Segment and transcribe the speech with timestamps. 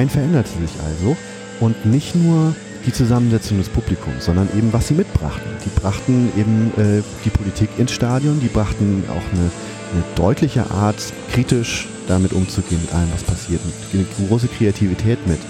[0.00, 1.14] Verein veränderte sich also
[1.60, 2.54] und nicht nur
[2.86, 5.52] die Zusammensetzung des Publikums, sondern eben was sie mitbrachten.
[5.62, 9.50] Die brachten eben äh, die Politik ins Stadion, die brachten auch eine,
[9.92, 10.96] eine deutliche Art,
[11.30, 13.60] kritisch damit umzugehen mit allem, was passiert,
[13.92, 15.40] eine große Kreativität mit.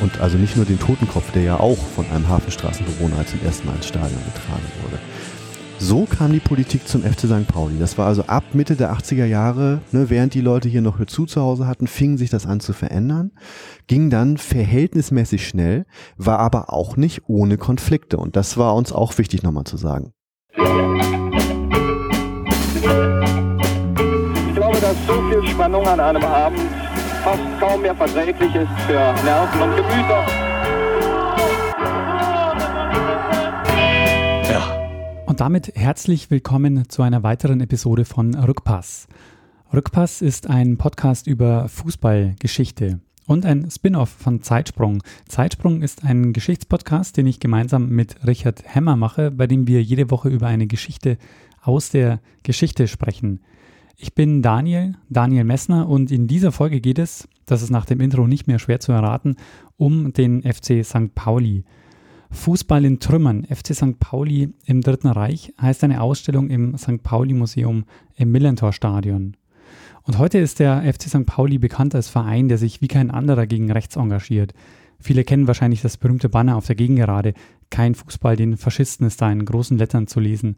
[0.00, 3.76] Und also nicht nur den Totenkopf, der ja auch von einem Hafenstraßenbewohner zum ersten Mal
[3.76, 4.98] ins Stadion getragen wurde.
[5.80, 7.46] So kam die Politik zum FC St.
[7.46, 7.78] Pauli.
[7.78, 11.24] Das war also ab Mitte der 80er Jahre, ne, während die Leute hier noch zu
[11.24, 13.30] zu Hause hatten, fing sich das an zu verändern,
[13.88, 15.86] ging dann verhältnismäßig schnell,
[16.16, 18.18] war aber auch nicht ohne Konflikte.
[18.18, 20.12] Und das war uns auch wichtig nochmal zu sagen.
[20.52, 20.62] Ich
[24.54, 26.60] glaube, dass so viel Spannung an einem Abend
[27.24, 28.92] fast kaum mehr verträglich ist für
[29.24, 30.24] Nerven und Gemüter.
[35.26, 39.06] Und damit herzlich willkommen zu einer weiteren Episode von Rückpass.
[39.72, 45.02] Rückpass ist ein Podcast über Fußballgeschichte und ein Spin-off von Zeitsprung.
[45.28, 50.10] Zeitsprung ist ein Geschichtspodcast, den ich gemeinsam mit Richard Hemmer mache, bei dem wir jede
[50.10, 51.18] Woche über eine Geschichte
[51.62, 53.40] aus der Geschichte sprechen.
[53.98, 58.00] Ich bin Daniel, Daniel Messner und in dieser Folge geht es, das ist nach dem
[58.00, 59.36] Intro nicht mehr schwer zu erraten,
[59.76, 61.14] um den FC St.
[61.14, 61.64] Pauli.
[62.30, 63.98] Fußball in Trümmern, FC St.
[63.98, 67.02] Pauli im Dritten Reich, heißt eine Ausstellung im St.
[67.02, 67.84] Pauli Museum
[68.16, 69.36] im Millentor Stadion.
[70.08, 71.26] Und heute ist der FC St.
[71.26, 74.54] Pauli bekannt als Verein, der sich wie kein anderer gegen rechts engagiert.
[74.98, 77.34] Viele kennen wahrscheinlich das berühmte Banner auf der Gegengerade.
[77.68, 80.56] Kein Fußball, den Faschisten ist da in großen Lettern zu lesen.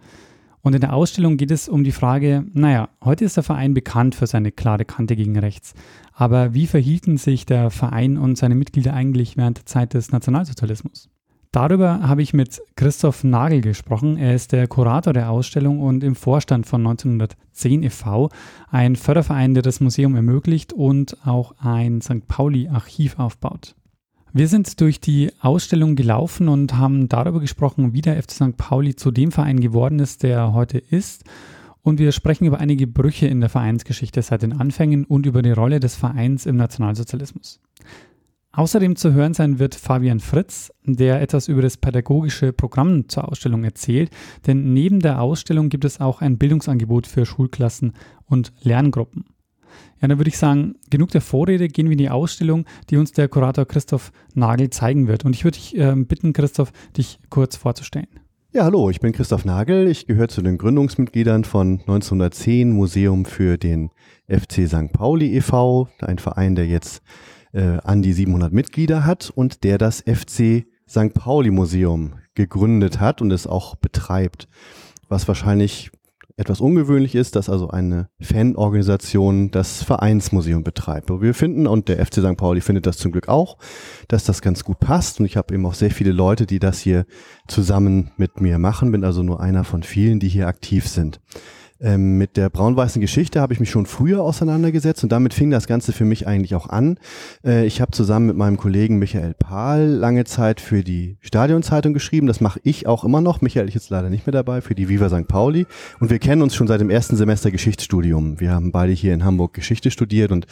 [0.63, 4.15] Und in der Ausstellung geht es um die Frage, naja, heute ist der Verein bekannt
[4.15, 5.75] für seine klare Kante gegen rechts.
[6.13, 11.11] Aber wie verhielten sich der Verein und seine Mitglieder eigentlich während der Zeit des Nationalsozialismus?
[11.53, 14.17] Darüber habe ich mit Christoph Nagel gesprochen.
[14.17, 18.29] Er ist der Kurator der Ausstellung und im Vorstand von 1910 e.V.,
[18.71, 22.29] ein Förderverein, der das Museum ermöglicht und auch ein St.
[22.29, 23.75] Pauli-Archiv aufbaut.
[24.33, 28.57] Wir sind durch die Ausstellung gelaufen und haben darüber gesprochen, wie der FC St.
[28.57, 31.25] Pauli zu dem Verein geworden ist, der er heute ist.
[31.83, 35.51] Und wir sprechen über einige Brüche in der Vereinsgeschichte seit den Anfängen und über die
[35.51, 37.59] Rolle des Vereins im Nationalsozialismus.
[38.53, 43.63] Außerdem zu hören sein wird Fabian Fritz, der etwas über das pädagogische Programm zur Ausstellung
[43.63, 44.11] erzählt,
[44.47, 47.93] denn neben der Ausstellung gibt es auch ein Bildungsangebot für Schulklassen
[48.27, 49.25] und Lerngruppen.
[50.01, 53.13] Ja, dann würde ich sagen, genug der Vorrede, gehen wir in die Ausstellung, die uns
[53.13, 55.25] der Kurator Christoph Nagel zeigen wird.
[55.25, 58.09] Und ich würde dich äh, bitten, Christoph, dich kurz vorzustellen.
[58.53, 59.87] Ja, hallo, ich bin Christoph Nagel.
[59.87, 63.91] Ich gehöre zu den Gründungsmitgliedern von 1910 Museum für den
[64.27, 64.93] FC St.
[64.93, 67.03] Pauli e.V., ein Verein, der jetzt
[67.53, 71.15] äh, an die 700 Mitglieder hat und der das FC St.
[71.15, 74.49] Pauli Museum gegründet hat und es auch betreibt.
[75.09, 75.91] Was wahrscheinlich
[76.41, 81.11] etwas ungewöhnlich ist, dass also eine Fanorganisation das Vereinsmuseum betreibt.
[81.11, 82.37] Aber wir finden, und der FC St.
[82.37, 83.59] Pauli findet das zum Glück auch,
[84.09, 85.21] dass das ganz gut passt.
[85.21, 87.05] Und ich habe eben auch sehr viele Leute, die das hier
[87.47, 88.91] zusammen mit mir machen.
[88.91, 91.21] Bin also nur einer von vielen, die hier aktiv sind.
[91.83, 95.67] Ähm, mit der braun-weißen Geschichte habe ich mich schon früher auseinandergesetzt und damit fing das
[95.67, 96.99] Ganze für mich eigentlich auch an.
[97.45, 102.27] Äh, ich habe zusammen mit meinem Kollegen Michael Pahl lange Zeit für die Stadionzeitung geschrieben.
[102.27, 103.41] Das mache ich auch immer noch.
[103.41, 105.27] Michael ist jetzt leider nicht mehr dabei für die Viva St.
[105.27, 105.67] Pauli.
[106.01, 108.41] Und wir kennen uns schon seit dem ersten Semester Geschichtsstudium.
[108.41, 110.47] Wir haben beide hier in Hamburg Geschichte studiert und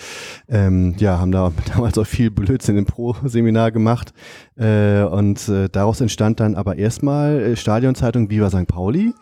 [0.48, 4.14] ähm, ja, haben da damals auch viel Blödsinn im Pro-Seminar gemacht.
[4.56, 8.66] Äh, und äh, daraus entstand dann aber erstmal äh, Stadionzeitung Viva St.
[8.66, 9.12] Pauli.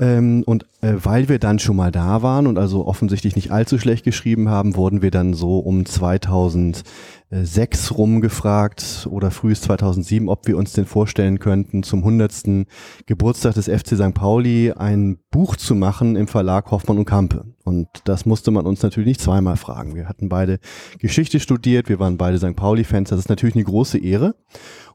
[0.00, 3.78] Ähm, und äh, weil wir dann schon mal da waren und also offensichtlich nicht allzu
[3.78, 6.84] schlecht geschrieben haben, wurden wir dann so um 2000
[7.30, 12.66] 2006 rumgefragt oder frühes 2007, ob wir uns denn vorstellen könnten, zum 100.
[13.06, 14.14] Geburtstag des FC St.
[14.14, 17.44] Pauli ein Buch zu machen im Verlag Hoffmann und Kampe.
[17.64, 19.94] Und das musste man uns natürlich nicht zweimal fragen.
[19.94, 20.58] Wir hatten beide
[21.00, 22.56] Geschichte studiert, wir waren beide St.
[22.56, 23.10] Pauli-Fans.
[23.10, 24.34] Das ist natürlich eine große Ehre.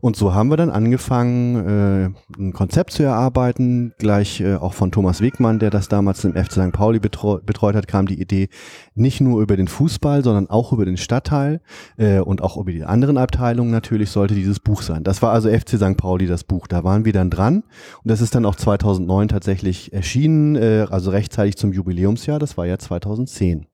[0.02, 3.94] Und so haben wir dann angefangen, äh, ein Konzept zu erarbeiten.
[4.00, 6.72] Gleich äh, auch von Thomas Wegmann, der das damals im FC St.
[6.72, 8.50] Pauli betreut hat, kam die Idee,
[8.95, 11.62] nicht nur über den Fußball, sondern auch über den Stadtteil
[11.98, 15.04] äh, und auch über die anderen Abteilungen natürlich sollte dieses Buch sein.
[15.04, 15.98] Das war also FC St.
[15.98, 16.68] Pauli, das Buch.
[16.68, 17.63] Da waren wir dann dran
[18.04, 22.66] und das ist dann auch 2009 tatsächlich erschienen, äh, also rechtzeitig zum Jubiläumsjahr, das war
[22.66, 23.68] ja 2010.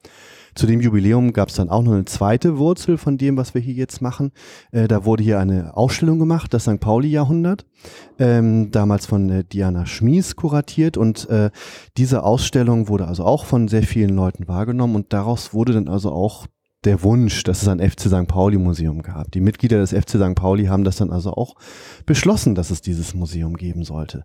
[0.59, 3.61] Zu dem Jubiläum gab es dann auch noch eine zweite Wurzel von dem, was wir
[3.61, 4.33] hier jetzt machen.
[4.73, 6.81] Äh, da wurde hier eine Ausstellung gemacht, das St.
[6.81, 7.65] Pauli-Jahrhundert,
[8.17, 10.97] ähm, damals von äh, Diana Schmies kuratiert.
[10.97, 11.49] Und äh,
[11.95, 16.11] diese Ausstellung wurde also auch von sehr vielen Leuten wahrgenommen und daraus wurde dann also
[16.11, 16.45] auch
[16.85, 18.27] der Wunsch, dass es ein FC St.
[18.27, 19.31] Pauli Museum gab.
[19.31, 20.35] Die Mitglieder des FC St.
[20.35, 21.55] Pauli haben das dann also auch
[22.05, 24.23] beschlossen, dass es dieses Museum geben sollte.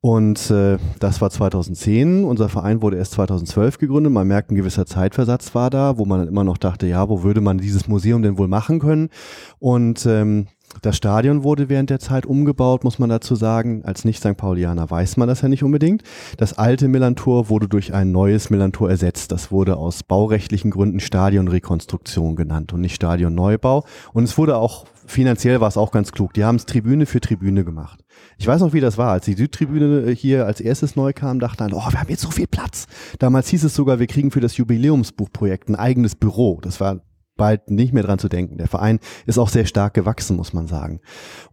[0.00, 2.24] Und äh, das war 2010.
[2.24, 4.12] Unser Verein wurde erst 2012 gegründet.
[4.12, 7.22] Man merkt, ein gewisser Zeitversatz war da, wo man dann immer noch dachte, ja, wo
[7.22, 9.10] würde man dieses Museum denn wohl machen können?
[9.58, 10.46] Und ähm,
[10.82, 13.82] das Stadion wurde während der Zeit umgebaut, muss man dazu sagen.
[13.84, 14.36] Als Nicht-St.
[14.36, 16.02] Paulianer weiß man das ja nicht unbedingt.
[16.38, 19.32] Das alte Millantor wurde durch ein neues Millantor ersetzt.
[19.32, 23.84] Das wurde aus baurechtlichen Gründen Stadionrekonstruktion genannt und nicht Stadionneubau.
[24.12, 26.32] Und es wurde auch, finanziell war es auch ganz klug.
[26.34, 28.00] Die haben es Tribüne für Tribüne gemacht.
[28.38, 29.10] Ich weiß noch, wie das war.
[29.10, 32.30] Als die Südtribüne hier als erstes neu kam, dachte man, oh, wir haben jetzt so
[32.30, 32.86] viel Platz.
[33.18, 36.58] Damals hieß es sogar, wir kriegen für das Jubiläumsbuchprojekt ein eigenes Büro.
[36.62, 37.00] Das war
[37.40, 38.58] bald nicht mehr dran zu denken.
[38.58, 41.00] Der Verein ist auch sehr stark gewachsen, muss man sagen.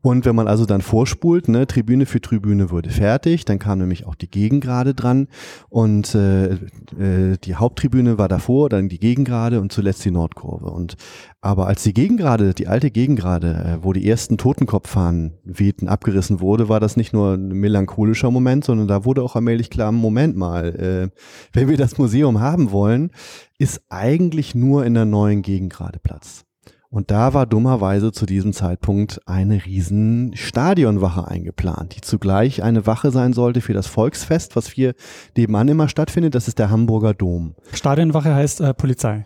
[0.02, 4.06] Und wenn man also dann vorspult, ne, Tribüne für Tribüne wurde fertig, dann kam nämlich
[4.06, 5.30] auch die Gegengrade dran
[5.70, 10.66] und äh, äh, die Haupttribüne war davor, dann die Gegengrade und zuletzt die Nordkurve.
[10.66, 10.98] Und
[11.40, 16.68] aber als die Gegengrade, die alte Gegengrade, äh, wo die ersten Totenkopffahnen wehten, abgerissen wurde,
[16.68, 20.76] war das nicht nur ein melancholischer Moment, sondern da wurde auch allmählich klar, Moment mal,
[20.76, 21.10] äh,
[21.54, 23.12] wenn wir das Museum haben wollen,
[23.58, 26.46] ist eigentlich nur in der neuen Gegengrade Platz.
[26.90, 33.12] Und da war dummerweise zu diesem Zeitpunkt eine riesen Stadionwache eingeplant, die zugleich eine Wache
[33.12, 34.94] sein sollte für das Volksfest, was hier
[35.36, 36.34] nebenan immer stattfindet.
[36.34, 37.56] Das ist der Hamburger Dom.
[37.74, 39.26] Stadionwache heißt äh, Polizei.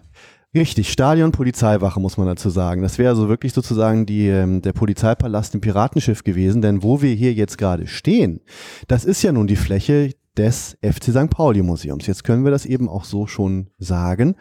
[0.54, 2.82] Richtig, Stadion, Polizeiwache muss man dazu sagen.
[2.82, 7.14] Das wäre also wirklich sozusagen die, ähm, der Polizeipalast im Piratenschiff gewesen, denn wo wir
[7.14, 8.42] hier jetzt gerade stehen,
[8.90, 11.30] das ist ja nun die Fläche, des FC St.
[11.30, 12.08] Pauli Museums.
[12.08, 14.36] Jetzt können wir das eben auch so schon sagen,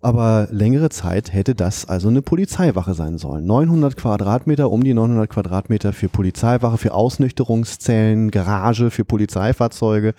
[0.00, 3.46] aber längere Zeit hätte das also eine Polizeiwache sein sollen.
[3.46, 10.14] 900 Quadratmeter, um die 900 Quadratmeter für Polizeiwache, für Ausnüchterungszellen, Garage, für Polizeifahrzeuge,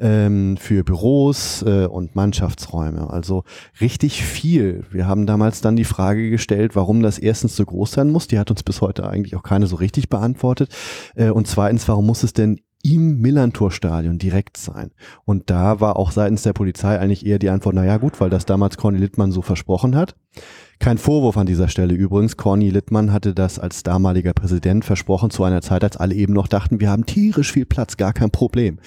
[0.00, 3.08] ähm, für Büros äh, und Mannschaftsräume.
[3.08, 3.44] Also
[3.80, 4.84] richtig viel.
[4.90, 8.26] Wir haben damals dann die Frage gestellt, warum das erstens so groß sein muss.
[8.26, 10.74] Die hat uns bis heute eigentlich auch keine so richtig beantwortet.
[11.14, 14.90] Äh, und zweitens, warum muss es denn im Millantor-Stadion direkt sein.
[15.24, 18.44] Und da war auch seitens der Polizei eigentlich eher die Antwort, naja gut, weil das
[18.44, 20.16] damals Corny Littmann so versprochen hat.
[20.80, 22.36] Kein Vorwurf an dieser Stelle übrigens.
[22.36, 26.48] Corny Littmann hatte das als damaliger Präsident versprochen zu einer Zeit, als alle eben noch
[26.48, 28.80] dachten, wir haben tierisch viel Platz, gar kein Problem.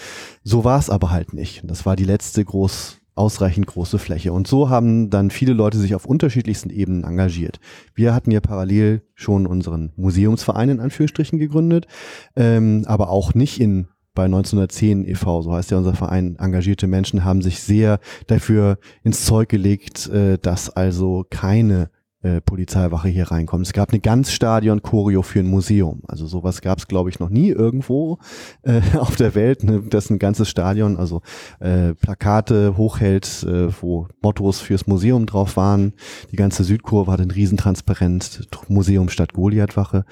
[0.44, 1.62] So war es aber halt nicht.
[1.64, 4.34] Das war die letzte groß ausreichend große Fläche.
[4.34, 7.60] Und so haben dann viele Leute sich auf unterschiedlichsten Ebenen engagiert.
[7.94, 11.88] Wir hatten ja parallel schon unseren Museumsverein in Anführungsstrichen gegründet,
[12.36, 17.26] ähm, aber auch nicht in bei 1910 e.V., so heißt ja unser Verein, engagierte Menschen
[17.26, 21.90] haben sich sehr dafür ins Zeug gelegt, äh, dass also keine
[22.26, 23.68] äh, Polizeiwache hier reinkommt.
[23.68, 26.02] Es gab eine ganz Stadion Choreo für ein Museum.
[26.08, 28.18] Also sowas gab es, glaube ich, noch nie irgendwo
[28.64, 31.22] äh, auf der Welt, ne, dass ein ganzes Stadion, also
[31.60, 35.94] äh, Plakate hochhält, äh, wo Mottos fürs Museum drauf waren.
[36.32, 40.06] Die ganze Südkurve hat ein Riesentransparent, Museum statt Goliathwache.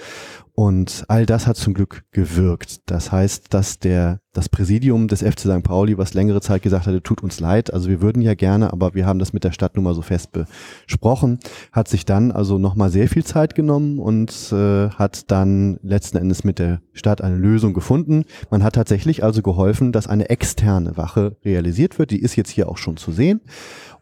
[0.55, 2.81] Und all das hat zum Glück gewirkt.
[2.85, 5.63] Das heißt, dass der, das Präsidium des FC St.
[5.63, 8.93] Pauli, was längere Zeit gesagt hatte, tut uns leid, also wir würden ja gerne, aber
[8.93, 11.39] wir haben das mit der Stadt nun mal so fest besprochen,
[11.71, 16.43] hat sich dann also nochmal sehr viel Zeit genommen und äh, hat dann letzten Endes
[16.43, 18.25] mit der Stadt eine Lösung gefunden.
[18.51, 22.11] Man hat tatsächlich also geholfen, dass eine externe Wache realisiert wird.
[22.11, 23.41] Die ist jetzt hier auch schon zu sehen.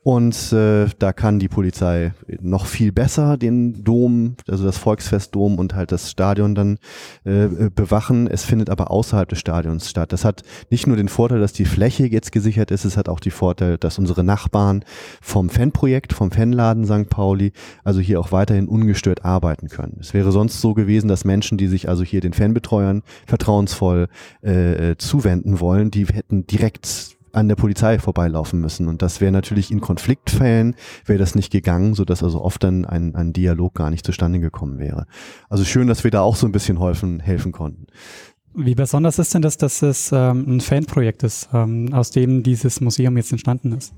[0.04, 5.76] Und äh, da kann die Polizei noch viel besser den Dom, also das Volksfestdom und
[5.76, 6.80] halt das Stadion dann
[7.24, 8.26] äh, bewachen.
[8.26, 10.12] Es findet aber außerhalb des Stadions statt.
[10.12, 10.42] Das hat
[10.72, 13.78] nicht nur den Vorteil, dass die Fläche jetzt gesichert ist, es hat auch die Vorteil,
[13.78, 14.84] dass unsere Nachbarn
[15.22, 17.10] vom Fanprojekt, vom Fanladen St.
[17.10, 17.52] Pauli,
[17.84, 19.98] also hier auch weiterhin ungestört arbeiten können.
[20.00, 24.08] Es wäre sonst so gewesen, dass Menschen, die sich also hier den Fanbetreuern vertrauensvoll
[24.42, 28.88] äh, zuwenden wollen, die hätten direkt an der Polizei vorbeilaufen müssen.
[28.88, 33.16] Und das wäre natürlich in Konfliktfällen, wäre das nicht gegangen, sodass also oft dann ein,
[33.16, 35.06] ein Dialog gar nicht zustande gekommen wäre.
[35.50, 37.88] Also schön, dass wir da auch so ein bisschen helfen, helfen konnten.
[38.54, 42.82] Wie besonders ist denn das, dass es ähm, ein Fanprojekt ist, ähm, aus dem dieses
[42.82, 43.94] Museum jetzt entstanden ist?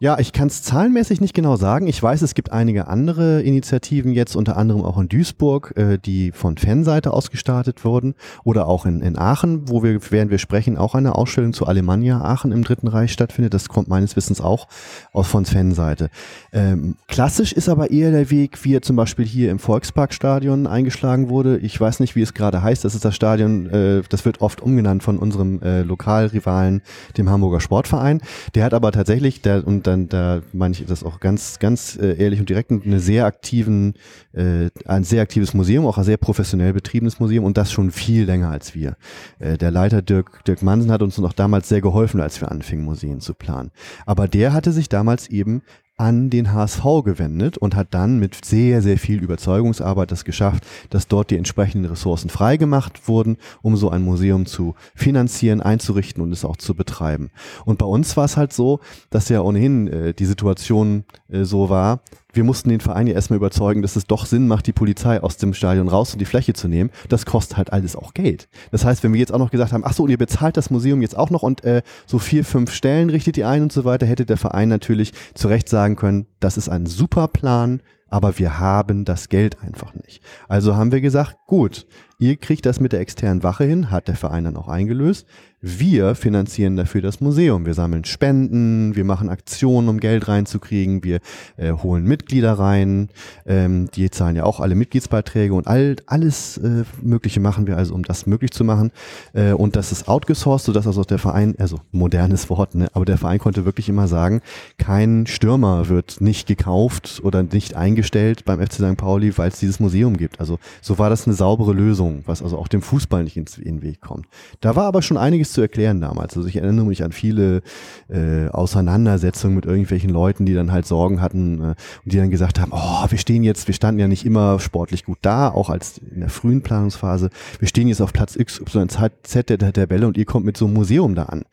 [0.00, 1.88] Ja, ich kann es zahlenmäßig nicht genau sagen.
[1.88, 6.30] Ich weiß, es gibt einige andere Initiativen jetzt, unter anderem auch in Duisburg, äh, die
[6.30, 8.14] von Fanseite aus gestartet wurden
[8.44, 12.20] oder auch in, in Aachen, wo wir, während wir sprechen, auch eine Ausstellung zu Alemannia
[12.20, 13.54] Aachen im Dritten Reich stattfindet.
[13.54, 14.68] Das kommt meines Wissens auch
[15.12, 16.10] aus von Fanseite.
[16.52, 21.28] Ähm, klassisch ist aber eher der Weg, wie er zum Beispiel hier im Volksparkstadion eingeschlagen
[21.28, 21.58] wurde.
[21.58, 22.84] Ich weiß nicht, wie es gerade heißt.
[22.84, 26.82] Das ist das Stadion, äh, das wird oft umgenannt von unserem äh, Lokalrivalen,
[27.16, 28.20] dem Hamburger Sportverein.
[28.54, 32.16] Der hat aber tatsächlich, der, und dann da meine ich das auch ganz, ganz äh,
[32.16, 33.94] ehrlich und direkt, eine sehr aktiven,
[34.32, 38.24] äh, ein sehr aktives Museum, auch ein sehr professionell betriebenes Museum und das schon viel
[38.24, 38.96] länger als wir.
[39.38, 42.84] Äh, der Leiter Dirk, Dirk Mansen hat uns noch damals sehr geholfen, als wir anfingen,
[42.84, 43.70] Museen zu planen.
[44.06, 45.62] Aber der hatte sich damals eben
[45.98, 51.08] an den HSV gewendet und hat dann mit sehr, sehr viel Überzeugungsarbeit das geschafft, dass
[51.08, 56.44] dort die entsprechenden Ressourcen freigemacht wurden, um so ein Museum zu finanzieren, einzurichten und es
[56.44, 57.30] auch zu betreiben.
[57.64, 61.68] Und bei uns war es halt so, dass ja ohnehin äh, die Situation äh, so
[61.68, 62.00] war,
[62.38, 65.38] wir mussten den Verein ja erstmal überzeugen, dass es doch Sinn macht, die Polizei aus
[65.38, 66.90] dem Stadion raus und die Fläche zu nehmen.
[67.08, 68.48] Das kostet halt alles auch Geld.
[68.70, 70.70] Das heißt, wenn wir jetzt auch noch gesagt haben, ach so, und ihr bezahlt das
[70.70, 73.84] Museum jetzt auch noch und äh, so vier, fünf Stellen richtet ihr ein und so
[73.84, 78.38] weiter, hätte der Verein natürlich zu Recht sagen können, das ist ein super Plan, aber
[78.38, 80.22] wir haben das Geld einfach nicht.
[80.46, 84.16] Also haben wir gesagt, gut, ihr kriegt das mit der externen Wache hin, hat der
[84.16, 85.26] Verein dann auch eingelöst.
[85.60, 87.66] Wir finanzieren dafür das Museum.
[87.66, 91.18] Wir sammeln Spenden, wir machen Aktionen, um Geld reinzukriegen, wir
[91.56, 93.08] äh, holen Mitglieder rein,
[93.44, 97.92] ähm, die zahlen ja auch alle Mitgliedsbeiträge und all, alles äh, Mögliche machen wir also,
[97.92, 98.92] um das möglich zu machen.
[99.32, 103.18] Äh, und das ist outgesourced, sodass also der Verein, also modernes Wort, ne, aber der
[103.18, 104.42] Verein konnte wirklich immer sagen,
[104.78, 108.96] kein Stürmer wird nicht gekauft oder nicht eingestellt beim FC St.
[108.96, 110.38] Pauli, weil es dieses Museum gibt.
[110.38, 113.76] Also so war das eine saubere Lösung, was also auch dem Fußball nicht ins, in
[113.76, 114.26] den Weg kommt.
[114.60, 116.36] Da war aber schon einiges einiges zu erklären damals.
[116.36, 117.62] Also ich erinnere mich an viele
[118.08, 121.74] äh, Auseinandersetzungen mit irgendwelchen Leuten, die dann halt Sorgen hatten äh,
[122.04, 125.04] und die dann gesagt haben, oh, wir stehen jetzt, wir standen ja nicht immer sportlich
[125.04, 127.30] gut da, auch als in der frühen Planungsphase.
[127.58, 130.66] Wir stehen jetzt auf Platz X, Y, Z der Tabelle und ihr kommt mit so
[130.66, 131.44] einem Museum da an.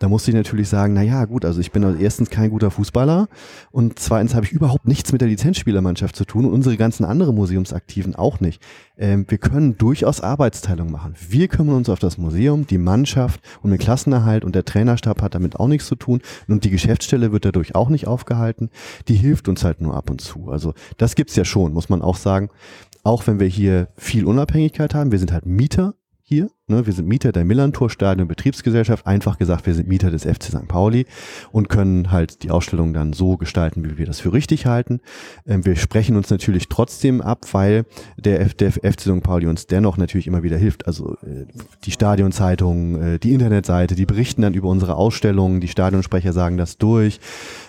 [0.00, 3.28] Da musste ich natürlich sagen, na ja, gut, also ich bin erstens kein guter Fußballer
[3.72, 7.34] und zweitens habe ich überhaupt nichts mit der Lizenzspielermannschaft zu tun und unsere ganzen anderen
[7.34, 8.62] Museumsaktiven auch nicht.
[8.96, 11.16] Ähm, wir können durchaus Arbeitsteilung machen.
[11.28, 15.34] Wir kümmern uns auf das Museum, die Mannschaft und den Klassenerhalt und der Trainerstab hat
[15.34, 18.70] damit auch nichts zu tun und die Geschäftsstelle wird dadurch auch nicht aufgehalten.
[19.08, 20.48] Die hilft uns halt nur ab und zu.
[20.48, 22.50] Also das gibt's ja schon, muss man auch sagen.
[23.02, 26.50] Auch wenn wir hier viel Unabhängigkeit haben, wir sind halt Mieter hier.
[26.68, 26.86] Ne?
[26.86, 29.06] Wir sind Mieter der Millantor Stadion Betriebsgesellschaft.
[29.06, 30.68] Einfach gesagt, wir sind Mieter des FC St.
[30.68, 31.06] Pauli
[31.50, 35.00] und können halt die Ausstellung dann so gestalten, wie wir das für richtig halten.
[35.46, 37.84] Ähm, wir sprechen uns natürlich trotzdem ab, weil
[38.16, 39.22] der, F der FC St.
[39.22, 40.86] Pauli uns dennoch natürlich immer wieder hilft.
[40.86, 41.46] Also äh,
[41.84, 46.78] die Stadionzeitung, äh, die Internetseite, die berichten dann über unsere Ausstellungen, die Stadionsprecher sagen das
[46.78, 47.20] durch.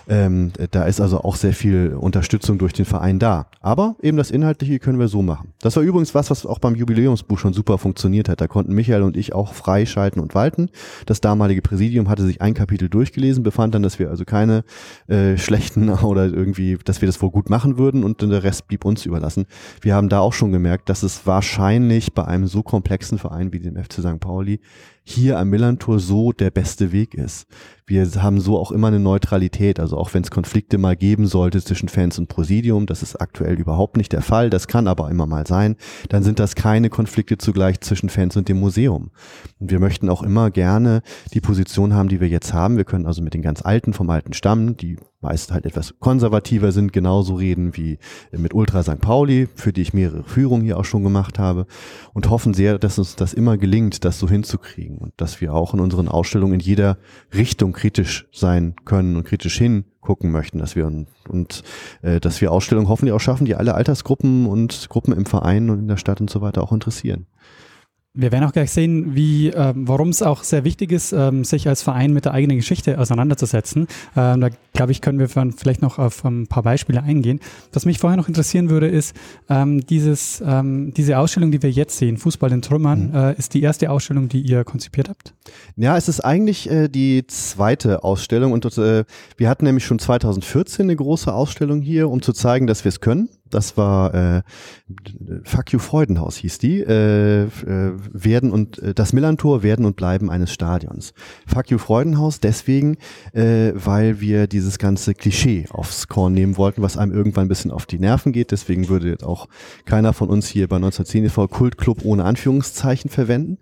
[0.08, 3.46] Ähm, da ist also auch sehr viel Unterstützung durch den Verein da.
[3.60, 5.52] Aber eben das Inhaltliche können wir so machen.
[5.60, 8.40] Das war übrigens was, was auch beim Jubiläumsbuch schon super funktioniert hat.
[8.40, 10.68] Da konnten Michael und ich auch freischalten und walten.
[11.06, 14.64] Das damalige Präsidium hatte sich ein Kapitel durchgelesen, befand dann, dass wir also keine
[15.06, 18.84] äh, schlechten oder irgendwie, dass wir das wohl gut machen würden und der Rest blieb
[18.84, 19.46] uns überlassen.
[19.80, 23.60] Wir haben da auch schon gemerkt, dass es wahrscheinlich bei einem so komplexen Verein wie
[23.60, 24.18] dem FC St.
[24.18, 24.60] Pauli
[25.10, 27.46] hier am Millantor so der beste Weg ist.
[27.86, 31.60] Wir haben so auch immer eine Neutralität, also auch wenn es Konflikte mal geben sollte
[31.62, 35.26] zwischen Fans und Präsidium, das ist aktuell überhaupt nicht der Fall, das kann aber immer
[35.26, 35.76] mal sein,
[36.08, 39.10] dann sind das keine Konflikte zugleich zwischen Fans und dem Museum.
[39.58, 41.02] Und wir möchten auch immer gerne
[41.34, 42.76] die Position haben, die wir jetzt haben.
[42.76, 46.72] Wir können also mit den ganz Alten vom alten Stamm, die meist halt etwas konservativer
[46.72, 47.98] sind, genauso reden wie
[48.32, 49.00] mit Ultra St.
[49.00, 51.66] Pauli, für die ich mehrere Führungen hier auch schon gemacht habe
[52.14, 55.74] und hoffen sehr, dass uns das immer gelingt, das so hinzukriegen und dass wir auch
[55.74, 56.96] in unseren Ausstellungen in jeder
[57.34, 61.62] Richtung kritisch sein können und kritisch hingucken möchten, dass wir und, und
[62.02, 65.80] äh, dass wir Ausstellungen hoffentlich auch schaffen, die alle Altersgruppen und Gruppen im Verein und
[65.80, 67.26] in der Stadt und so weiter auch interessieren.
[68.12, 71.68] Wir werden auch gleich sehen, wie, äh, warum es auch sehr wichtig ist, ähm, sich
[71.68, 73.86] als Verein mit der eigenen Geschichte auseinanderzusetzen.
[74.16, 77.38] Ähm, da glaube ich, können wir vielleicht noch auf ein paar Beispiele eingehen.
[77.72, 79.14] Was mich vorher noch interessieren würde, ist
[79.48, 83.14] ähm, dieses, ähm, diese Ausstellung, die wir jetzt sehen, Fußball in Trümmern, mhm.
[83.14, 85.32] äh, ist die erste Ausstellung, die ihr konzipiert habt?
[85.76, 89.04] Ja, es ist eigentlich äh, die zweite Ausstellung und äh,
[89.36, 93.00] wir hatten nämlich schon 2014 eine große Ausstellung hier, um zu zeigen, dass wir es
[93.00, 93.28] können.
[93.50, 94.42] Das war äh,
[95.44, 96.80] Fuck You Freudenhaus hieß die.
[96.80, 97.48] Äh, äh,
[98.12, 101.12] werden und äh, das Millantor werden und bleiben eines Stadions.
[101.46, 102.96] Fuck You Freudenhaus deswegen,
[103.32, 107.70] äh, weil wir dieses ganze Klischee aufs Korn nehmen wollten, was einem irgendwann ein bisschen
[107.70, 108.50] auf die Nerven geht.
[108.50, 109.48] Deswegen würde jetzt auch
[109.84, 111.48] keiner von uns hier bei 1910 e.V.
[111.48, 113.58] Kultclub ohne Anführungszeichen verwenden.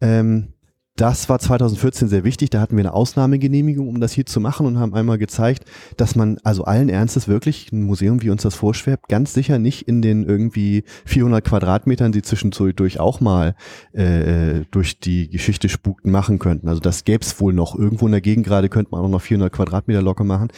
[0.00, 0.52] Ähm,
[0.96, 2.50] das war 2014 sehr wichtig.
[2.50, 5.64] Da hatten wir eine Ausnahmegenehmigung, um das hier zu machen und haben einmal gezeigt,
[5.98, 9.86] dass man also allen Ernstes wirklich ein Museum, wie uns das vorschwebt, ganz sicher nicht
[9.86, 13.54] in den irgendwie 400 Quadratmetern, die zwischendurch auch mal
[13.92, 16.68] äh, durch die Geschichte spukten, machen könnten.
[16.68, 17.78] Also das gäbe es wohl noch.
[17.78, 20.48] Irgendwo in der Gegend gerade könnte man auch noch 400 Quadratmeter locker machen.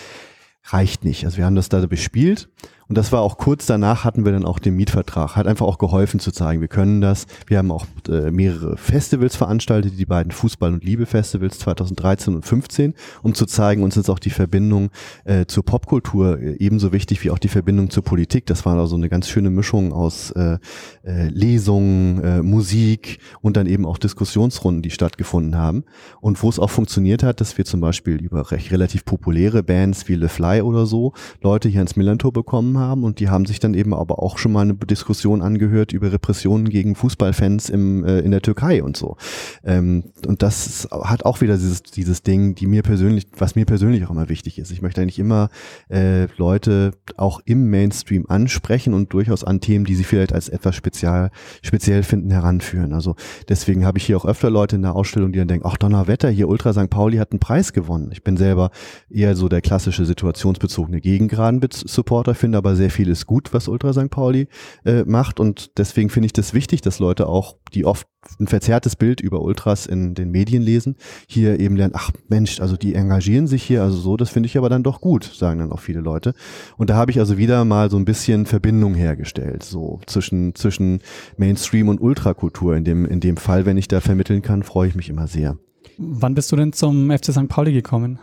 [0.65, 1.25] Reicht nicht.
[1.25, 2.49] Also wir haben das da bespielt
[2.89, 5.37] Und das war auch kurz danach hatten wir dann auch den Mietvertrag.
[5.37, 7.27] Hat einfach auch geholfen zu zeigen, wir können das.
[7.47, 12.95] Wir haben auch äh, mehrere Festivals veranstaltet, die beiden Fußball- und Liebe-Festivals 2013 und 15,
[13.23, 14.89] um zu zeigen, uns ist auch die Verbindung
[15.25, 18.47] äh, zur Popkultur äh, ebenso wichtig wie auch die Verbindung zur Politik.
[18.47, 20.57] Das war also eine ganz schöne Mischung aus äh,
[21.05, 25.85] äh, Lesungen, äh, Musik und dann eben auch Diskussionsrunden, die stattgefunden haben.
[26.23, 30.09] Und wo es auch funktioniert hat, dass wir zum Beispiel über recht relativ populäre Bands
[30.09, 33.61] wie Le Fly oder so Leute hier ins Millantor bekommen haben und die haben sich
[33.61, 38.21] dann eben aber auch schon mal eine Diskussion angehört über Repressionen gegen Fußballfans im, äh,
[38.21, 39.17] in der Türkei und so.
[39.65, 44.05] Ähm, und das hat auch wieder dieses, dieses Ding, die mir persönlich, was mir persönlich
[44.07, 44.71] auch immer wichtig ist.
[44.71, 45.51] Ich möchte eigentlich immer
[45.91, 50.75] äh, Leute auch im Mainstream ansprechen und durchaus an Themen, die sie vielleicht als etwas
[50.75, 51.31] spezial,
[51.63, 52.93] speziell finden, heranführen.
[52.93, 53.17] Also
[53.49, 56.29] deswegen habe ich hier auch öfter Leute in der Ausstellung, die dann denken, ach Donnerwetter,
[56.29, 56.91] hier Ultra St.
[56.91, 58.11] Pauli hat einen Preis gewonnen.
[58.13, 58.71] Ich bin selber
[59.11, 64.11] eher so der klassische situationsbezogene Gegengraden-Supporter, finde aber sehr vieles gut, was Ultra St.
[64.11, 64.49] Pauli
[64.85, 68.07] äh, macht und deswegen finde ich das wichtig, dass Leute auch, die oft
[68.41, 70.97] ein verzerrtes Bild über Ultras in den Medien lesen,
[71.27, 74.59] hier eben lernen, ach Mensch, also die engagieren sich hier, also so, das finde ich
[74.59, 76.35] aber dann doch gut, sagen dann auch viele Leute.
[76.77, 81.01] Und da habe ich also wieder mal so ein bisschen Verbindung hergestellt, so zwischen, zwischen
[81.37, 82.77] Mainstream und Ultrakultur.
[82.77, 85.57] In dem, in dem Fall, wenn ich da vermitteln kann, freue ich mich immer sehr.
[85.97, 87.49] Wann bist du denn zum FC St.
[87.49, 88.19] Pauli gekommen?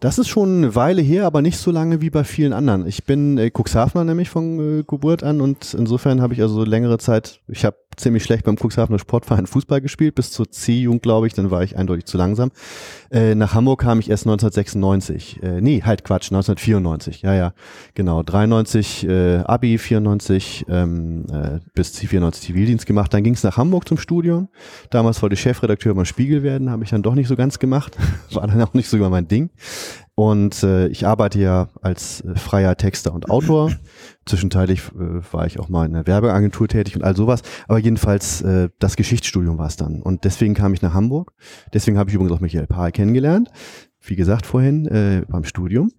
[0.00, 2.86] Das ist schon eine Weile her, aber nicht so lange wie bei vielen anderen.
[2.86, 6.98] Ich bin äh, Cuxhavener nämlich von äh, Geburt an und insofern habe ich also längere
[6.98, 11.34] Zeit, ich habe ziemlich schlecht beim Cuxhavener Sportverein Fußball gespielt, bis zur C-Jugend, glaube ich,
[11.34, 12.50] dann war ich eindeutig zu langsam.
[13.10, 15.42] Äh, nach Hamburg kam ich erst 1996.
[15.42, 17.22] Äh, nee, halt Quatsch, 1994.
[17.22, 17.52] Ja, ja,
[17.94, 18.22] genau.
[18.22, 23.12] 93 äh, Abi, 94 ähm, äh, bis 94 Zivildienst gemacht.
[23.12, 24.48] Dann ging es nach Hamburg zum Studium.
[24.90, 27.96] Damals wollte Chefredakteur beim Spiegel werden, habe ich dann doch nicht so ganz gemacht.
[28.32, 29.50] War dann auch nicht so über mein Ding.
[30.18, 33.70] Und äh, ich arbeite ja als äh, freier Texter und Autor.
[34.26, 37.42] Zwischenzeitlich äh, war ich auch mal in einer Werbeagentur tätig und all sowas.
[37.68, 40.02] Aber jedenfalls äh, das Geschichtsstudium war es dann.
[40.02, 41.34] Und deswegen kam ich nach Hamburg.
[41.72, 43.48] Deswegen habe ich übrigens auch Michael Pahl kennengelernt.
[44.00, 45.92] Wie gesagt vorhin äh, beim Studium.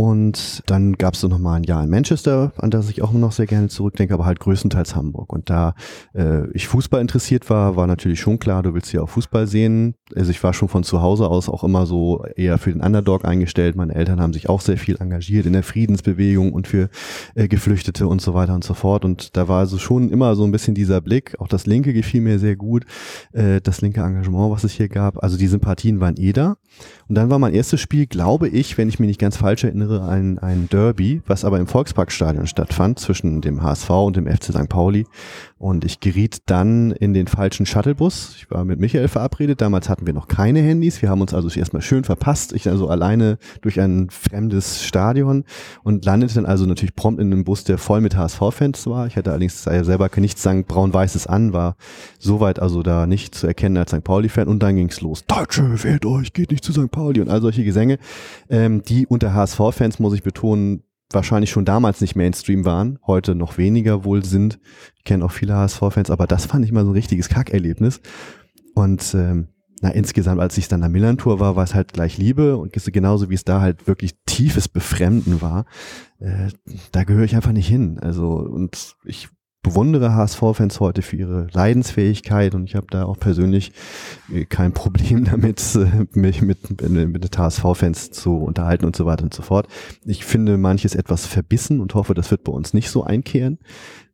[0.00, 3.32] Und dann gab es noch mal ein Jahr in Manchester, an das ich auch noch
[3.32, 5.32] sehr gerne zurückdenke, aber halt größtenteils Hamburg.
[5.32, 5.74] Und da
[6.14, 9.96] äh, ich Fußball interessiert war, war natürlich schon klar, du willst ja auch Fußball sehen.
[10.14, 13.24] Also ich war schon von zu Hause aus auch immer so eher für den Underdog
[13.24, 13.74] eingestellt.
[13.74, 16.90] Meine Eltern haben sich auch sehr viel engagiert in der Friedensbewegung und für
[17.34, 19.04] äh, Geflüchtete und so weiter und so fort.
[19.04, 21.34] Und da war also schon immer so ein bisschen dieser Blick.
[21.40, 22.84] Auch das Linke gefiel mir sehr gut,
[23.32, 25.24] äh, das linke Engagement, was es hier gab.
[25.24, 26.56] Also die Sympathien waren eh da.
[27.08, 29.87] Und dann war mein erstes Spiel, glaube ich, wenn ich mich nicht ganz falsch erinnere,
[29.90, 34.68] ein, ein Derby, was aber im Volksparkstadion stattfand, zwischen dem HSV und dem FC St.
[34.68, 35.06] Pauli.
[35.58, 38.36] Und ich geriet dann in den falschen Shuttlebus.
[38.36, 39.60] Ich war mit Michael verabredet.
[39.60, 41.02] Damals hatten wir noch keine Handys.
[41.02, 42.52] Wir haben uns also erstmal schön verpasst.
[42.52, 45.44] Ich also alleine durch ein fremdes Stadion
[45.82, 49.08] und landete dann also natürlich prompt in einem Bus, der voll mit HSV-Fans war.
[49.08, 51.74] Ich hatte allerdings selber nichts sagen, braun-weißes an, war
[52.20, 54.04] soweit also da nicht zu erkennen als St.
[54.04, 54.46] Pauli-Fan.
[54.46, 55.24] Und dann ging's los.
[55.26, 56.90] Deutsche, wehrt euch, geht nicht zu St.
[56.90, 57.98] Pauli und all solche Gesänge,
[58.48, 63.58] ähm, die unter HSV-Fans, muss ich betonen, wahrscheinlich schon damals nicht Mainstream waren, heute noch
[63.58, 64.58] weniger wohl sind.
[64.96, 68.00] Ich kenne auch viele HSV-Fans, aber das fand ich mal so ein richtiges Kackerlebnis.
[68.74, 69.48] Und ähm,
[69.80, 73.30] na, insgesamt, als ich dann am Millantor war, war es halt gleich Liebe und genauso
[73.30, 75.66] wie es da halt wirklich tiefes Befremden war,
[76.18, 76.48] äh,
[76.92, 77.98] da gehöre ich einfach nicht hin.
[78.00, 79.28] Also, und ich
[79.68, 83.72] bewundere HSV-Fans heute für ihre Leidensfähigkeit und ich habe da auch persönlich
[84.32, 89.34] äh, kein Problem damit, äh, mich mit, mit HSV-Fans zu unterhalten und so weiter und
[89.34, 89.68] so fort.
[90.06, 93.58] Ich finde manches etwas verbissen und hoffe, das wird bei uns nicht so einkehren.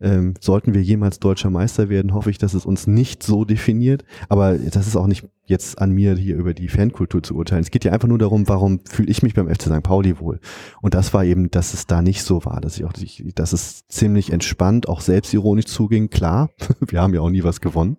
[0.05, 4.05] Ähm, sollten wir jemals deutscher Meister werden, hoffe ich, dass es uns nicht so definiert.
[4.29, 7.63] Aber das ist auch nicht jetzt an mir, hier über die Fankultur zu urteilen.
[7.63, 9.83] Es geht ja einfach nur darum, warum fühle ich mich beim FC St.
[9.83, 10.41] Pauli wohl?
[10.83, 12.93] Und das war eben, dass es da nicht so war, dass ich auch,
[13.35, 16.11] dass es ziemlich entspannt, auch selbstironisch zuging.
[16.11, 17.97] Klar, wir haben ja auch nie was gewonnen.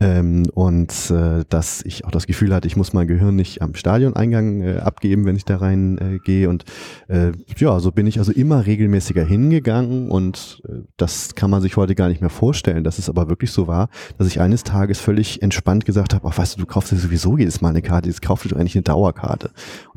[0.00, 3.74] Ähm, und äh, dass ich auch das Gefühl hatte, ich muss mein Gehirn nicht am
[3.74, 6.48] Stadioneingang äh, abgeben, wenn ich da rein äh, gehe.
[6.48, 6.64] Und
[7.08, 11.76] äh, ja, so bin ich also immer regelmäßiger hingegangen und äh, das kann man sich
[11.76, 15.00] heute gar nicht mehr vorstellen, dass es aber wirklich so war, dass ich eines Tages
[15.00, 18.08] völlig entspannt gesagt habe, ach weißt du, du kaufst dir sowieso jedes Mal eine Karte,
[18.08, 19.50] jetzt kaufst du doch eigentlich eine Dauerkarte.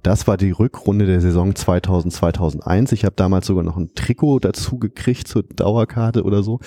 [0.04, 2.92] Das war die Rückrunde der Saison 2000, 2001.
[2.92, 6.60] Ich habe damals sogar noch ein Trikot dazu gekriegt zur Dauerkarte oder so.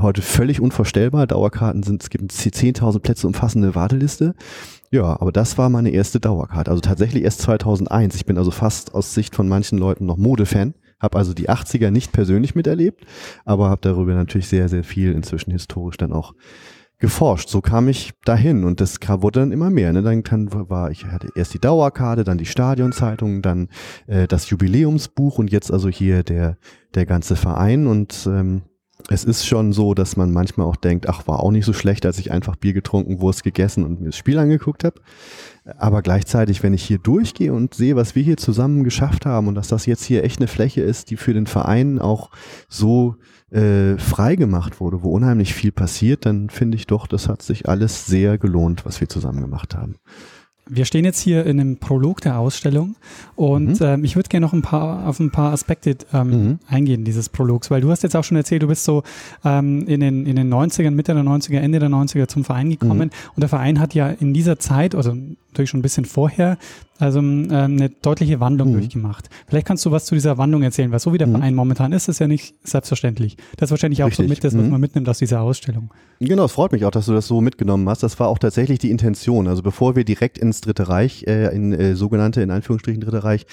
[0.00, 1.26] Heute völlig unvorstellbar.
[1.26, 4.34] Dauerkarten sind, es gibt 10.000 Plätze umfassende Warteliste.
[4.90, 6.70] Ja, aber das war meine erste Dauerkarte.
[6.70, 8.16] Also tatsächlich erst 2001.
[8.16, 10.74] Ich bin also fast aus Sicht von manchen Leuten noch Modefan.
[10.98, 13.04] Habe also die 80er nicht persönlich miterlebt,
[13.44, 16.34] aber habe darüber natürlich sehr, sehr viel inzwischen historisch dann auch
[17.02, 17.48] geforscht.
[17.48, 19.92] So kam ich dahin und das wurde dann immer mehr.
[19.92, 20.02] Ne?
[20.02, 23.68] Dann, dann war ich hatte erst die Dauerkarte, dann die Stadionzeitung, dann
[24.06, 26.56] äh, das Jubiläumsbuch und jetzt also hier der
[26.94, 28.62] der ganze Verein und ähm,
[29.08, 32.06] es ist schon so, dass man manchmal auch denkt, ach, war auch nicht so schlecht,
[32.06, 35.00] als ich einfach Bier getrunken, Wurst gegessen und mir das Spiel angeguckt habe.
[35.76, 39.56] Aber gleichzeitig, wenn ich hier durchgehe und sehe, was wir hier zusammen geschafft haben und
[39.56, 42.30] dass das jetzt hier echt eine Fläche ist, die für den Verein auch
[42.68, 43.16] so
[43.52, 47.68] äh, frei gemacht wurde, wo unheimlich viel passiert, dann finde ich doch, das hat sich
[47.68, 49.96] alles sehr gelohnt, was wir zusammen gemacht haben.
[50.68, 52.94] Wir stehen jetzt hier in einem Prolog der Ausstellung
[53.34, 53.86] und mhm.
[53.86, 56.58] ähm, ich würde gerne noch ein paar auf ein paar Aspekte ähm, mhm.
[56.68, 59.02] eingehen dieses Prologs, weil du hast jetzt auch schon erzählt, du bist so
[59.44, 63.10] ähm, in, den, in den 90ern, Mitte der 90er, Ende der 90er zum Verein gekommen
[63.12, 63.32] mhm.
[63.34, 65.16] und der Verein hat ja in dieser Zeit, also
[65.52, 66.58] natürlich schon ein bisschen vorher,
[66.98, 68.74] also ähm, eine deutliche Wandlung mhm.
[68.74, 69.28] durchgemacht.
[69.48, 71.32] Vielleicht kannst du was zu dieser Wandlung erzählen, weil so wie der mhm.
[71.32, 73.36] Verein momentan ist, ist ja nicht selbstverständlich.
[73.56, 74.26] Das ist wahrscheinlich auch Richtig.
[74.26, 74.70] so mit das, was mhm.
[74.70, 75.90] man mitnimmt aus dieser Ausstellung.
[76.20, 78.04] Genau, es freut mich auch, dass du das so mitgenommen hast.
[78.04, 79.48] Das war auch tatsächlich die Intention.
[79.48, 83.46] Also bevor wir direkt ins Dritte Reich, äh, in äh, sogenannte, in Anführungsstrichen Dritte Reich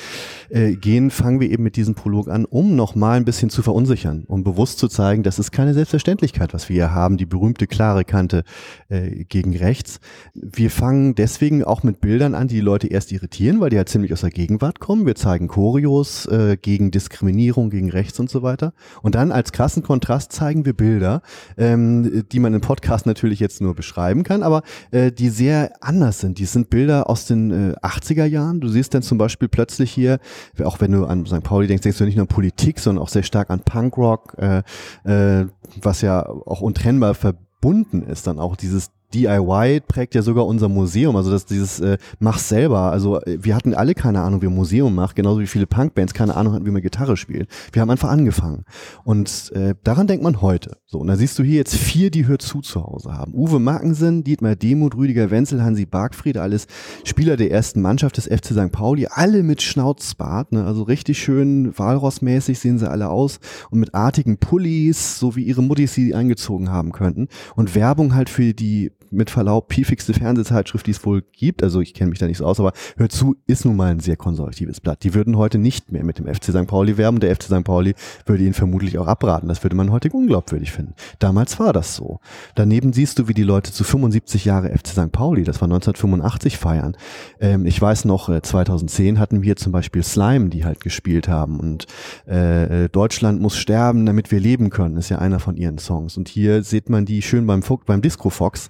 [0.49, 4.25] äh, gehen, fangen wir eben mit diesem Prolog an, um nochmal ein bisschen zu verunsichern,
[4.27, 8.05] um bewusst zu zeigen, das ist keine Selbstverständlichkeit, was wir hier haben, die berühmte klare
[8.05, 8.43] Kante
[8.89, 9.99] äh, gegen rechts.
[10.35, 13.87] Wir fangen deswegen auch mit Bildern an, die die Leute erst irritieren, weil die halt
[13.87, 15.05] ziemlich aus der Gegenwart kommen.
[15.05, 18.73] Wir zeigen Choreos äh, gegen Diskriminierung, gegen Rechts und so weiter.
[19.01, 21.21] Und dann als krassen Kontrast zeigen wir Bilder,
[21.57, 26.19] ähm, die man im Podcast natürlich jetzt nur beschreiben kann, aber äh, die sehr anders
[26.19, 26.37] sind.
[26.37, 28.59] Die sind Bilder aus den äh, 80er Jahren.
[28.59, 30.19] Du siehst dann zum Beispiel plötzlich hier,
[30.61, 31.43] auch wenn du an St.
[31.43, 34.63] Pauli denkst, denkst du nicht nur an Politik, sondern auch sehr stark an Punkrock, äh,
[35.05, 35.45] äh,
[35.81, 41.15] was ja auch untrennbar verbunden ist, dann auch dieses DIY prägt ja sogar unser Museum,
[41.15, 42.91] also das dieses äh, mach selber.
[42.91, 46.13] Also äh, wir hatten alle keine Ahnung, wie ein Museum macht, genauso wie viele Punkbands
[46.13, 47.49] keine Ahnung hatten, wie man Gitarre spielt.
[47.71, 48.65] Wir haben einfach angefangen
[49.03, 50.77] und äh, daran denkt man heute.
[50.85, 53.33] So und da siehst du hier jetzt vier, die Hör zu zu Hause haben.
[53.33, 56.67] Uwe Mackensen, Dietmar Demuth, Rüdiger Wenzel, Hansi Bargfried, alles
[57.03, 58.71] Spieler der ersten Mannschaft des FC St.
[58.71, 60.65] Pauli, alle mit Schnauzbart, ne?
[60.65, 63.39] also richtig schön Walrossmäßig sehen sie alle aus
[63.71, 68.29] und mit artigen Pullis, so wie ihre Muttis sie eingezogen haben könnten und Werbung halt
[68.29, 71.63] für die mit Verlaub piefigste Fernsehzeitschrift, die es wohl gibt.
[71.63, 73.99] Also ich kenne mich da nicht so aus, aber hört zu, ist nun mal ein
[73.99, 75.03] sehr konservatives Blatt.
[75.03, 76.67] Die würden heute nicht mehr mit dem FC St.
[76.67, 77.19] Pauli werben.
[77.19, 77.63] Der FC St.
[77.63, 77.95] Pauli
[78.25, 79.47] würde ihnen vermutlich auch abraten.
[79.47, 80.93] Das würde man heute unglaubwürdig finden.
[81.19, 82.19] Damals war das so.
[82.55, 85.11] Daneben siehst du, wie die Leute zu 75 Jahre FC St.
[85.11, 86.95] Pauli, das war 1985, feiern.
[87.39, 91.59] Ähm, ich weiß noch, 2010 äh, hatten wir zum Beispiel Slime, die halt gespielt haben
[91.59, 91.85] und
[92.27, 96.17] äh, äh, Deutschland muss sterben, damit wir leben können, ist ja einer von ihren Songs.
[96.17, 98.69] Und hier sieht man die schön beim, beim Disco Fox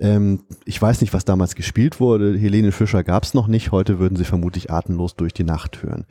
[0.00, 2.36] ähm, ich weiß nicht, was damals gespielt wurde.
[2.36, 3.70] Helene Fischer gab es noch nicht.
[3.70, 6.06] Heute würden sie vermutlich atemlos durch die Nacht hören.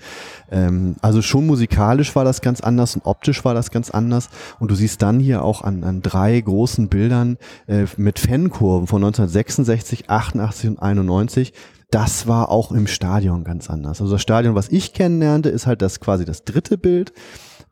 [0.52, 4.30] Ähm, also schon musikalisch war das ganz anders und optisch war das ganz anders.
[4.60, 9.04] Und du siehst dann hier auch an, an drei großen Bildern äh, mit Fankurven von
[9.04, 11.54] 1966, 88 und 91
[11.91, 13.99] das war auch im Stadion ganz anders.
[13.99, 17.13] Also das Stadion, was ich kennenlernte, ist halt das quasi das dritte Bild.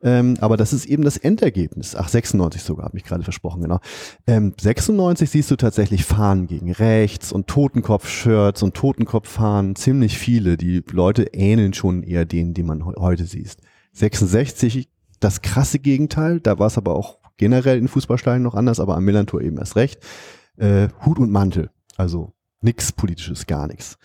[0.01, 1.95] Ähm, aber das ist eben das Endergebnis.
[1.95, 3.79] Ach, 96 sogar, habe ich gerade versprochen, genau.
[4.27, 10.57] Ähm, 96 siehst du tatsächlich Fahnen gegen rechts und Totenkopf-Shirts und Totenkopf-Fahnen, ziemlich viele.
[10.57, 13.61] Die Leute ähneln schon eher denen, die man heute siehst.
[13.93, 18.95] 66 das krasse Gegenteil, da war es aber auch generell in Fußballstadien noch anders, aber
[18.95, 19.99] am Millantor eben erst recht.
[20.57, 23.97] Äh, Hut und Mantel, also nix politisches, gar nichts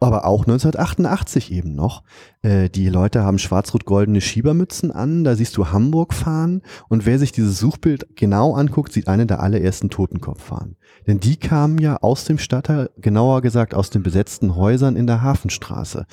[0.00, 2.02] aber auch 1988 eben noch.
[2.42, 7.32] Äh, die Leute haben schwarz-rot-goldene Schiebermützen an, da siehst du Hamburg fahren und wer sich
[7.32, 10.76] dieses Suchbild genau anguckt, sieht eine der allerersten Totenkopf fahren.
[11.06, 15.22] Denn die kamen ja aus dem Stadtteil, genauer gesagt aus den besetzten Häusern in der
[15.22, 16.06] Hafenstraße.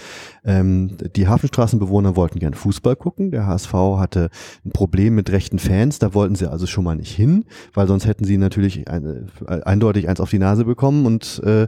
[0.44, 4.30] Ähm, die Hafenstraßenbewohner wollten gern Fußball gucken, der HSV hatte
[4.66, 8.06] ein Problem mit rechten Fans, da wollten sie also schon mal nicht hin, weil sonst
[8.06, 11.68] hätten sie natürlich eine, eindeutig eins auf die Nase bekommen und äh,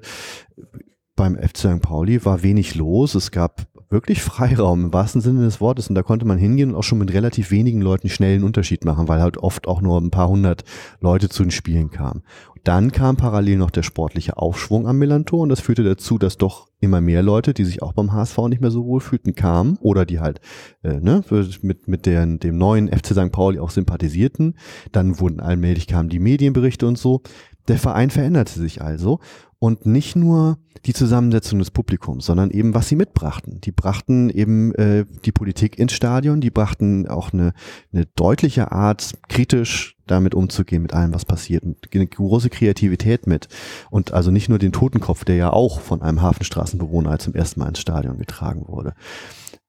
[1.20, 1.82] beim FC St.
[1.82, 3.14] Pauli war wenig los.
[3.14, 6.76] Es gab wirklich Freiraum im wahrsten Sinne des Wortes und da konnte man hingehen und
[6.78, 10.00] auch schon mit relativ wenigen Leuten schnell einen Unterschied machen, weil halt oft auch nur
[10.00, 10.64] ein paar hundert
[11.02, 12.24] Leute zu den Spielen kamen.
[12.64, 16.68] Dann kam parallel noch der sportliche Aufschwung am Millantor und das führte dazu, dass doch
[16.82, 20.06] immer mehr Leute, die sich auch beim HSV nicht mehr so wohl fühlten, kamen oder
[20.06, 20.40] die halt
[20.84, 21.24] äh, ne,
[21.62, 23.32] mit, mit der, dem neuen FC St.
[23.32, 24.58] Pauli auch sympathisierten.
[24.92, 27.22] Dann wurden allmählich kamen die Medienberichte und so.
[27.70, 29.20] Der Verein veränderte sich also
[29.60, 33.62] und nicht nur die Zusammensetzung des Publikums, sondern eben, was sie mitbrachten.
[33.62, 37.54] Die brachten eben äh, die Politik ins Stadion, die brachten auch eine,
[37.94, 43.50] eine deutliche Art, kritisch damit umzugehen, mit allem, was passiert, und eine große Kreativität mit.
[43.92, 47.68] Und also nicht nur den Totenkopf, der ja auch von einem Hafenstraßenbewohner zum ersten Mal
[47.68, 48.94] ins Stadion getragen wurde.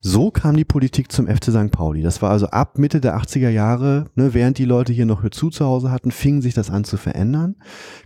[0.03, 1.71] So kam die Politik zum FC St.
[1.71, 2.01] Pauli.
[2.01, 5.51] Das war also ab Mitte der 80er Jahre, ne, während die Leute hier noch zu
[5.51, 7.57] zu Hause hatten, fing sich das an zu verändern,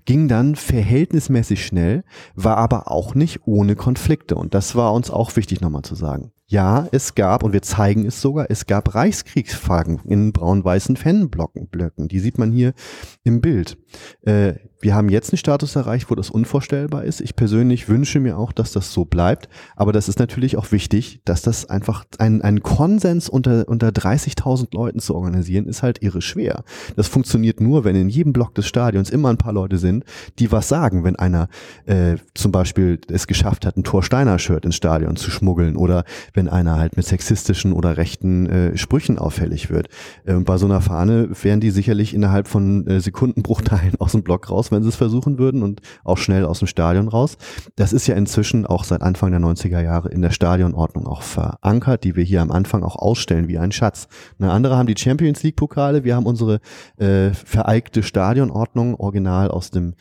[0.05, 2.03] ging dann verhältnismäßig schnell,
[2.35, 4.35] war aber auch nicht ohne Konflikte.
[4.35, 6.33] Und das war uns auch wichtig nochmal zu sagen.
[6.47, 11.69] Ja, es gab, und wir zeigen es sogar, es gab Reichskriegsflaggen in braun-weißen Fanblöcken.
[11.69, 12.09] Blöcken.
[12.09, 12.75] Die sieht man hier
[13.23, 13.79] im Bild.
[14.23, 14.55] Äh,
[14.85, 17.23] wir haben jetzt einen Status erreicht, wo das unvorstellbar ist.
[17.23, 19.49] Ich persönlich wünsche mir auch, dass das so bleibt.
[19.77, 24.75] Aber das ist natürlich auch wichtig, dass das einfach ein, ein Konsens unter, unter 30.000
[24.75, 26.65] Leuten zu organisieren, ist halt irre schwer.
[26.97, 30.05] Das funktioniert nur, wenn in jedem Block des Stadions immer ein paar Leute sind,
[30.39, 31.49] die was sagen, wenn einer
[31.87, 36.05] äh, zum Beispiel es geschafft hat, ein Thor Steiner Shirt ins Stadion zu schmuggeln oder
[36.35, 39.89] wenn einer halt mit sexistischen oder rechten äh, Sprüchen auffällig wird.
[40.27, 44.51] Äh, bei so einer Fahne wären die sicherlich innerhalb von äh, Sekundenbruchteilen aus dem Block
[44.51, 47.37] raus, wenn sie es versuchen würden und auch schnell aus dem Stadion raus.
[47.77, 52.05] Das ist ja inzwischen auch seit Anfang der 90er Jahre in der Stadionordnung auch verankert,
[52.05, 54.09] die wir hier am Anfang auch ausstellen wie ein Schatz.
[54.38, 56.61] Eine andere haben die Champions League Pokale, wir haben unsere
[56.97, 59.94] äh, vereigte Stadionordnung, original aus dem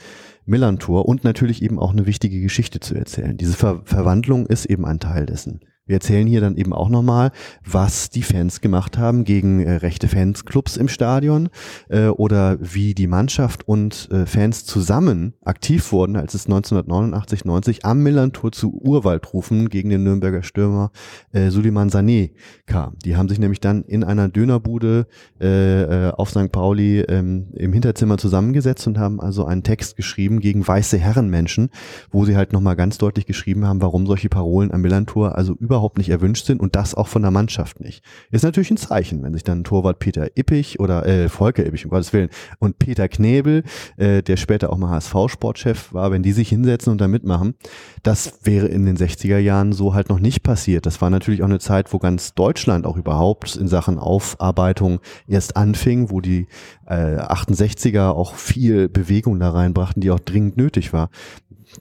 [0.46, 3.38] Millantor und natürlich eben auch eine wichtige Geschichte zu erzählen.
[3.38, 5.62] Diese Ver Verwandlung ist eben ein Teil dessen.
[5.86, 7.32] Wir erzählen hier dann eben auch nochmal,
[7.66, 11.50] was die Fans gemacht haben gegen äh, rechte Fansclubs im Stadion
[11.90, 17.86] äh, oder wie die Mannschaft und äh, Fans zusammen aktiv wurden, als es 1989, 90
[17.86, 20.92] am Millantor zu Urwaldrufen gegen den Nürnberger Stürmer
[21.34, 22.32] äh, Suleiman Sané
[22.66, 22.98] kam.
[23.04, 25.08] Die haben sich nämlich dann in einer Dönerbude
[25.42, 26.50] äh, äh, auf St.
[26.54, 31.72] Pauli ähm, im Hinterzimmer zusammengesetzt und haben also einen Text geschrieben gegen weiße Herrenmenschen,
[32.10, 35.73] wo sie halt nochmal ganz deutlich geschrieben haben, warum solche Parolen am Millantor also über
[35.74, 38.04] überhaupt nicht erwünscht sind und das auch von der Mannschaft nicht.
[38.30, 41.90] Ist natürlich ein Zeichen, wenn sich dann Torwart Peter Ippich oder äh, Volker Ippich, um
[41.90, 43.64] Gottes Willen, und Peter Knebel,
[43.98, 47.56] äh, der später auch mal HSV-Sportchef war, wenn die sich hinsetzen und da mitmachen,
[48.04, 50.86] das wäre in den 60er Jahren so halt noch nicht passiert.
[50.86, 55.58] Das war natürlich auch eine Zeit, wo ganz Deutschland auch überhaupt in Sachen Aufarbeitung erst
[55.58, 56.46] anfing, wo die
[56.86, 61.10] äh, 68er auch viel Bewegung da reinbrachten, die auch dringend nötig war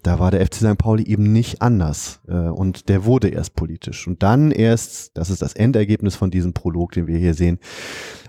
[0.02, 0.78] da war der FC St.
[0.78, 4.06] Pauli eben nicht anders äh, und der wurde erst politisch.
[4.06, 7.58] Und dann erst, das ist das Endergebnis von diesem Prolog, den wir hier sehen,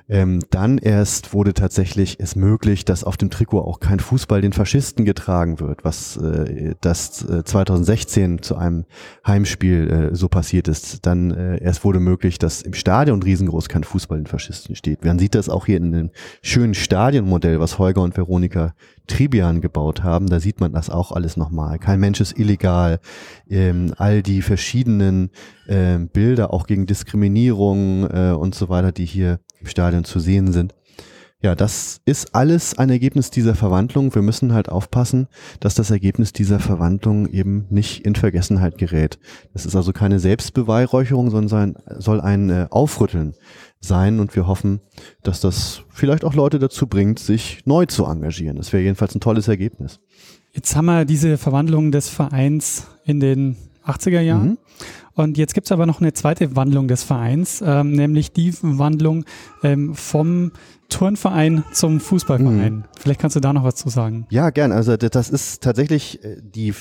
[0.10, 4.52] ähm, dann erst wurde tatsächlich es möglich, dass auf dem Trikot auch kein Fußball den
[4.52, 8.86] Faschisten getragen wird, was äh, das äh, 2016 zu einem
[9.26, 11.06] Heimspiel äh, so passiert ist.
[11.06, 15.06] Dann äh, erst wurde möglich, dass im Stadion riesengroß kein Fußball den Faschisten steht.
[15.06, 18.74] Man sieht das auch hier in dem schönen Stadionmodell, was Holger und Veronika
[19.08, 20.28] Tribian gebaut haben.
[20.28, 21.80] Da sieht man das auch alles nochmal.
[21.80, 23.00] Kein Mensch ist illegal.
[23.50, 25.32] Ähm, all die verschiedenen
[25.68, 30.52] äh, Bilder auch gegen Diskriminierung äh, und so weiter, die hier im Stadion zu sehen
[30.52, 30.74] sind.
[31.44, 34.16] Ja, das ist alles ein Ergebnis dieser Verwandlung.
[34.16, 35.28] Wir müssen halt aufpassen,
[35.60, 39.20] dass das Ergebnis dieser Verwandlung eben nicht in Vergessenheit gerät.
[39.52, 43.34] Das ist also keine Selbstbeweihräucherung, sondern soll ein äh, Aufrütteln
[43.84, 44.80] sein und wir hoffen,
[45.24, 48.58] dass das vielleicht auch Leute dazu bringt, sich neu zu engagieren.
[48.58, 50.00] Das wäre jedenfalls ein tolles Ergebnis.
[50.54, 54.50] Jetzt haben wir diese Verwandlung des Vereins in den 80er Jahren.
[54.50, 54.58] Mhm.
[55.16, 59.26] Und jetzt gibt es aber noch eine zweite Wandlung des Vereins, ähm, nämlich die Wandlung
[59.64, 60.52] ähm, vom
[60.90, 62.78] Turnverein zum Fußballverein.
[62.78, 62.84] Mhm.
[63.00, 64.26] Vielleicht kannst du da noch was zu sagen.
[64.30, 64.72] Ja, gern.
[64.72, 66.74] Also das ist tatsächlich äh, die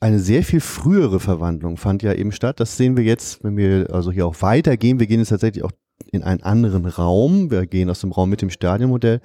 [0.00, 2.60] eine sehr viel frühere Verwandlung fand ja eben statt.
[2.60, 5.00] Das sehen wir jetzt, wenn wir also hier auch weitergehen.
[5.00, 5.72] Wir gehen jetzt tatsächlich auch
[6.10, 7.50] in einen anderen Raum.
[7.50, 9.20] Wir gehen aus dem Raum mit dem Stadionmodell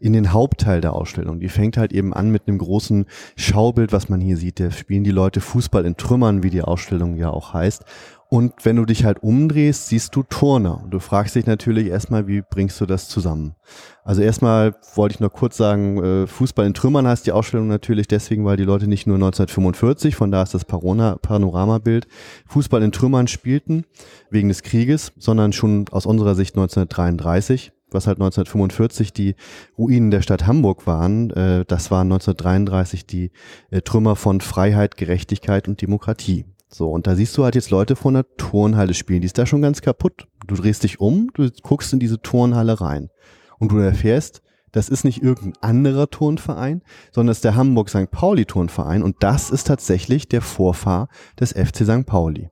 [0.00, 1.40] in den Hauptteil der Ausstellung.
[1.40, 3.06] Die fängt halt eben an mit einem großen
[3.36, 4.60] Schaubild, was man hier sieht.
[4.60, 7.84] Da spielen die Leute Fußball in Trümmern, wie die Ausstellung ja auch heißt.
[8.32, 10.82] Und wenn du dich halt umdrehst, siehst du Turner.
[10.82, 13.56] Und du fragst dich natürlich erstmal, wie bringst du das zusammen?
[14.04, 18.08] Also erstmal wollte ich nur kurz sagen, äh, Fußball in Trümmern heißt die Ausstellung natürlich
[18.08, 22.08] deswegen, weil die Leute nicht nur 1945, von da ist das Panoramabild,
[22.46, 23.84] Fußball in Trümmern spielten,
[24.30, 29.34] wegen des Krieges, sondern schon aus unserer Sicht 1933 was halt 1945 die
[29.76, 33.32] Ruinen der Stadt Hamburg waren, äh, das waren 1933 die
[33.70, 36.46] äh, Trümmer von Freiheit, Gerechtigkeit und Demokratie.
[36.72, 39.44] So, und da siehst du halt jetzt Leute vor einer Turnhalle spielen, die ist da
[39.44, 40.26] schon ganz kaputt.
[40.46, 43.10] Du drehst dich um, du guckst in diese Turnhalle rein
[43.58, 48.10] und du erfährst, das ist nicht irgendein anderer Turnverein, sondern es ist der Hamburg St.
[48.10, 51.08] Pauli Turnverein und das ist tatsächlich der Vorfahr
[51.38, 52.06] des FC St.
[52.06, 52.48] Pauli.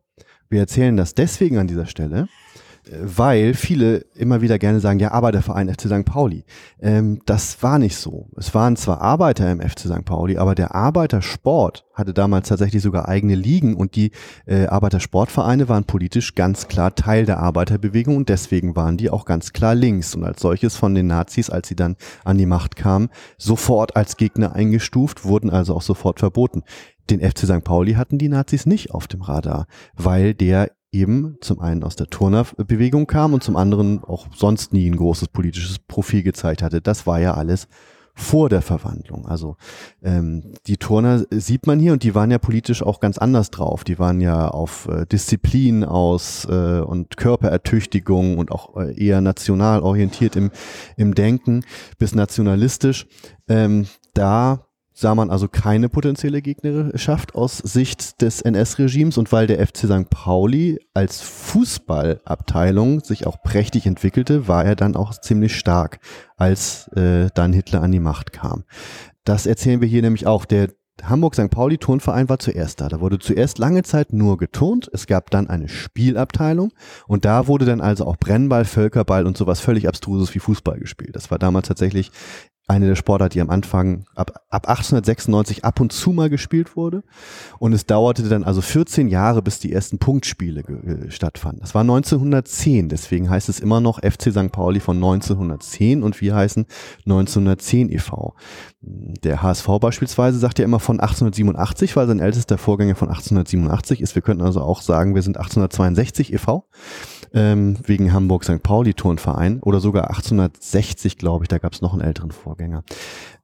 [0.51, 2.29] Wir erzählen das deswegen an dieser Stelle,
[2.91, 6.05] weil viele immer wieder gerne sagen, ja, Arbeiterverein FC St.
[6.05, 6.45] Pauli.
[6.81, 8.29] Ähm, das war nicht so.
[8.37, 10.05] Es waren zwar Arbeiter im FC St.
[10.05, 14.13] Pauli, aber der Arbeitersport hatte damals tatsächlich sogar eigene Ligen und die
[14.47, 19.53] äh, Arbeitersportvereine waren politisch ganz klar Teil der Arbeiterbewegung und deswegen waren die auch ganz
[19.53, 23.11] klar links und als solches von den Nazis, als sie dann an die Macht kamen,
[23.37, 26.63] sofort als Gegner eingestuft, wurden also auch sofort verboten.
[27.11, 27.65] Den FC St.
[27.65, 29.67] Pauli hatten die Nazis nicht auf dem Radar,
[29.97, 34.89] weil der eben zum einen aus der Turnerbewegung kam und zum anderen auch sonst nie
[34.89, 36.81] ein großes politisches Profil gezeigt hatte.
[36.81, 37.69] Das war ja alles
[38.15, 39.27] vor der Verwandlung.
[39.27, 39.57] Also
[40.03, 43.85] ähm, die Turner sieht man hier und die waren ja politisch auch ganz anders drauf.
[43.85, 49.81] Die waren ja auf äh, Disziplin aus äh, und Körperertüchtigung und auch äh, eher national
[49.81, 50.51] orientiert im,
[50.97, 51.65] im Denken
[51.99, 53.07] bis nationalistisch.
[53.49, 54.67] Ähm, da
[55.01, 60.11] sah man also keine potenzielle Gegnerschaft aus Sicht des NS-Regimes und weil der FC St.
[60.11, 66.01] Pauli als Fußballabteilung sich auch prächtig entwickelte, war er dann auch ziemlich stark,
[66.37, 68.65] als äh, dann Hitler an die Macht kam.
[69.25, 70.45] Das erzählen wir hier nämlich auch.
[70.45, 70.69] Der
[71.03, 71.51] Hamburg St.
[71.51, 72.89] Pauli Turnverein war zuerst da.
[72.89, 74.91] Da wurde zuerst lange Zeit nur geturnt.
[74.93, 76.73] Es gab dann eine Spielabteilung
[77.07, 81.17] und da wurde dann also auch Brennball, Völkerball und sowas völlig abstruses wie Fußball gespielt.
[81.17, 82.11] Das war damals tatsächlich
[82.71, 87.03] eine der Sportarten, die am Anfang ab, ab 1896 ab und zu mal gespielt wurde.
[87.59, 91.61] Und es dauerte dann also 14 Jahre, bis die ersten Punktspiele äh, stattfanden.
[91.61, 94.53] Das war 1910, deswegen heißt es immer noch FC St.
[94.53, 96.65] Pauli von 1910 und wir heißen
[97.07, 98.35] 1910 e.V.
[98.81, 104.15] Der HSV beispielsweise sagt ja immer von 1887, weil sein ältester Vorgänger von 1887 ist.
[104.15, 106.65] Wir könnten also auch sagen, wir sind 1862 e.V
[107.35, 108.63] ähm, wegen Hamburg St.
[108.63, 112.85] Pauli Turnverein oder sogar 1860, glaube ich, da gab es noch einen älteren Vorgänger.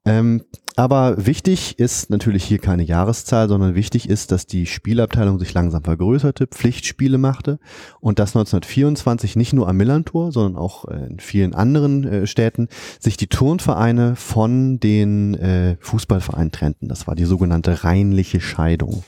[0.05, 0.43] Ähm,
[0.77, 5.83] aber wichtig ist natürlich hier keine Jahreszahl, sondern wichtig ist, dass die Spielabteilung sich langsam
[5.83, 7.59] vergrößerte, Pflichtspiele machte
[7.99, 12.69] und dass 1924 nicht nur am Millantor, sondern auch äh, in vielen anderen äh, Städten
[13.01, 16.89] sich die Turnvereine von den äh, Fußballvereinen trennten.
[16.89, 19.03] Das war die sogenannte reinliche Scheidung.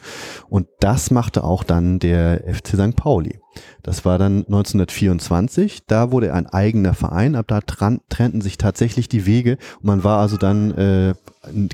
[0.49, 2.97] Und das machte auch dann der FC St.
[2.97, 3.41] Pauli.
[3.83, 5.87] Das war dann 1924.
[5.87, 7.37] Da wurde ein eigener Verein.
[7.37, 9.59] Ab da trennten sich tatsächlich die Wege.
[9.81, 11.15] Und man war also dann äh,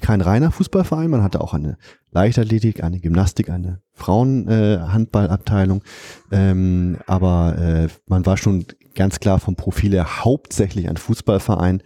[0.00, 1.10] kein reiner Fußballverein.
[1.10, 1.76] Man hatte auch eine
[2.12, 5.82] Leichtathletik, eine Gymnastik, eine Frauenhandballabteilung.
[6.30, 11.82] Äh, ähm, aber äh, man war schon ganz klar vom Profil her hauptsächlich ein Fußballverein.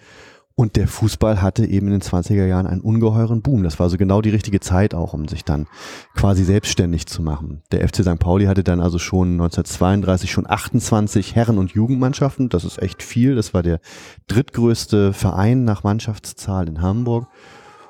[0.59, 3.62] Und der Fußball hatte eben in den 20er Jahren einen ungeheuren Boom.
[3.62, 5.68] Das war so genau die richtige Zeit auch, um sich dann
[6.16, 7.62] quasi selbstständig zu machen.
[7.71, 8.18] Der FC St.
[8.18, 12.49] Pauli hatte dann also schon 1932 schon 28 Herren- und Jugendmannschaften.
[12.49, 13.37] Das ist echt viel.
[13.37, 13.79] Das war der
[14.27, 17.29] drittgrößte Verein nach Mannschaftszahl in Hamburg.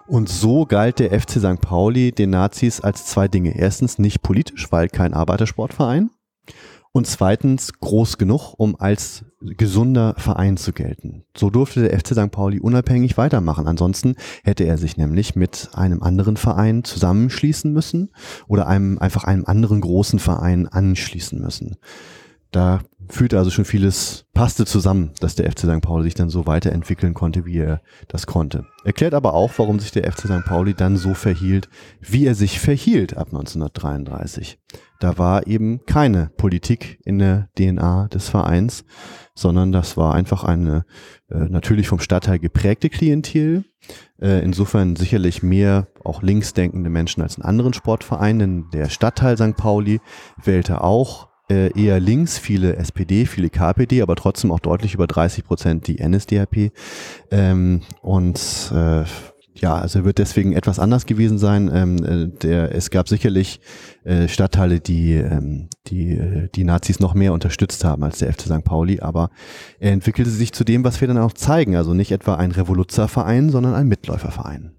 [0.06, 1.62] Und so galt der FC St.
[1.62, 3.56] Pauli den Nazis als zwei Dinge.
[3.58, 6.10] Erstens nicht politisch, weil kein Arbeitersportverein
[6.98, 11.24] und zweitens groß genug, um als gesunder Verein zu gelten.
[11.36, 12.30] So durfte der FC St.
[12.32, 13.68] Pauli unabhängig weitermachen.
[13.68, 18.10] Ansonsten hätte er sich nämlich mit einem anderen Verein zusammenschließen müssen
[18.48, 21.76] oder einem einfach einem anderen großen Verein anschließen müssen.
[22.50, 25.80] Da führte also schon vieles, passte zusammen, dass der FC St.
[25.80, 28.64] Pauli sich dann so weiterentwickeln konnte, wie er das konnte.
[28.84, 30.44] Erklärt aber auch, warum sich der FC St.
[30.44, 31.68] Pauli dann so verhielt,
[32.00, 34.58] wie er sich verhielt ab 1933.
[35.00, 38.84] Da war eben keine Politik in der DNA des Vereins,
[39.34, 40.84] sondern das war einfach eine
[41.30, 43.64] äh, natürlich vom Stadtteil geprägte Klientel.
[44.20, 48.70] Äh, insofern sicherlich mehr auch linksdenkende Menschen als in anderen Sportvereinen.
[48.72, 49.56] Der Stadtteil St.
[49.56, 50.00] Pauli
[50.42, 55.86] wählte auch eher links, viele SPD, viele KPD, aber trotzdem auch deutlich über 30 Prozent
[55.86, 56.72] die NSDAP.
[57.30, 59.04] Ähm, und äh,
[59.60, 61.70] ja, also wird deswegen etwas anders gewesen sein.
[61.72, 63.60] Ähm, äh, der, es gab sicherlich
[64.04, 68.42] äh, Stadtteile, die, ähm, die äh, die Nazis noch mehr unterstützt haben als der FC
[68.42, 68.64] St.
[68.64, 69.30] Pauli, aber
[69.80, 71.76] er entwickelte sich zu dem, was wir dann auch zeigen.
[71.76, 74.72] Also nicht etwa ein Revoluzerverein, sondern ein Mitläuferverein.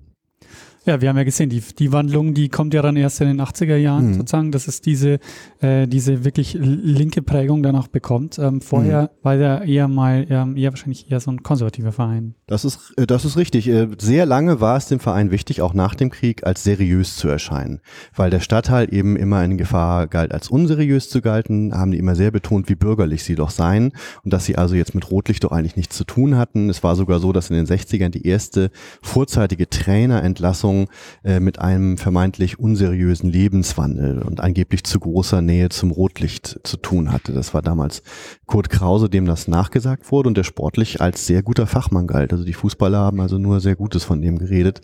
[0.90, 3.40] Ja, wir haben ja gesehen, die, die Wandlung, die kommt ja dann erst in den
[3.40, 4.14] 80er Jahren mhm.
[4.16, 5.20] sozusagen, dass es diese,
[5.62, 8.40] äh, diese wirklich linke Prägung dann auch bekommt.
[8.40, 9.08] Ähm, vorher mhm.
[9.22, 12.34] war der eher mal, ähm, eher wahrscheinlich eher so ein konservativer Verein.
[12.48, 13.68] Das ist, äh, das ist richtig.
[13.70, 17.28] Äh, sehr lange war es dem Verein wichtig, auch nach dem Krieg als seriös zu
[17.28, 17.82] erscheinen,
[18.16, 22.16] weil der Stadtteil eben immer in Gefahr galt, als unseriös zu galten, haben die immer
[22.16, 23.92] sehr betont, wie bürgerlich sie doch seien
[24.24, 26.68] und dass sie also jetzt mit Rotlicht doch eigentlich nichts zu tun hatten.
[26.68, 28.72] Es war sogar so, dass in den 60ern die erste
[29.04, 30.88] vorzeitige Trainerentlassung Verfassung
[31.24, 37.12] äh, mit einem vermeintlich unseriösen Lebenswandel und angeblich zu großer Nähe zum Rotlicht zu tun
[37.12, 37.34] hatte.
[37.34, 38.02] Das war damals
[38.46, 42.32] Kurt Krause, dem das nachgesagt wurde und der sportlich als sehr guter Fachmann galt.
[42.32, 44.82] Also die Fußballer haben also nur sehr Gutes von dem geredet.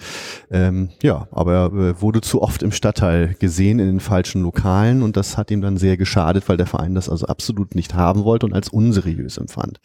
[0.52, 5.02] Ähm, ja, aber er äh, wurde zu oft im Stadtteil gesehen in den falschen Lokalen
[5.02, 8.24] und das hat ihm dann sehr geschadet, weil der Verein das also absolut nicht haben
[8.24, 9.80] wollte und als unseriös empfand.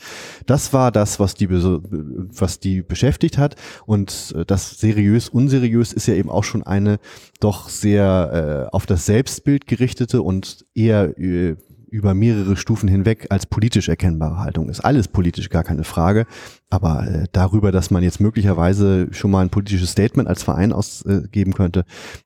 [0.47, 3.57] Das war das, was die, was die beschäftigt hat
[3.87, 6.99] und äh, das seriös, unseriös ist ja eben auch schon eine
[7.41, 13.89] doch sehr äh, auf das Selbstbild gerichtete und eher über mehrere Stufen hinweg als politisch
[13.89, 14.81] erkennbare Haltung ist.
[14.81, 16.27] Alles politisch, gar keine Frage.
[16.71, 21.53] Aber äh, darüber, dass man jetzt möglicherweise schon mal ein politisches Statement als Verein ausgeben
[21.53, 21.85] könnte,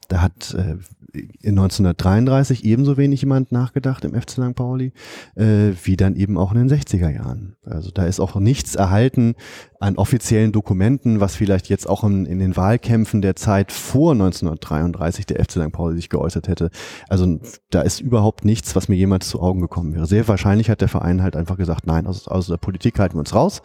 [0.09, 0.77] da hat äh,
[1.15, 4.55] in 1933 ebenso wenig jemand nachgedacht im FC St.
[4.55, 4.93] Pauli,
[5.37, 7.57] äh, wie dann eben auch in den 60er Jahren.
[7.65, 9.35] Also da ist auch nichts erhalten
[9.79, 15.27] an offiziellen Dokumenten, was vielleicht jetzt auch in, in den Wahlkämpfen der Zeit vor 1933
[15.27, 15.73] der FC St.
[15.73, 16.71] Pauli sich geäußert hätte.
[17.09, 17.39] Also
[17.71, 20.07] da ist überhaupt nichts, was mir jemals zu Augen gekommen wäre.
[20.07, 23.21] Sehr wahrscheinlich hat der Verein halt einfach gesagt, nein, aus, aus der Politik halten wir
[23.21, 23.63] uns raus.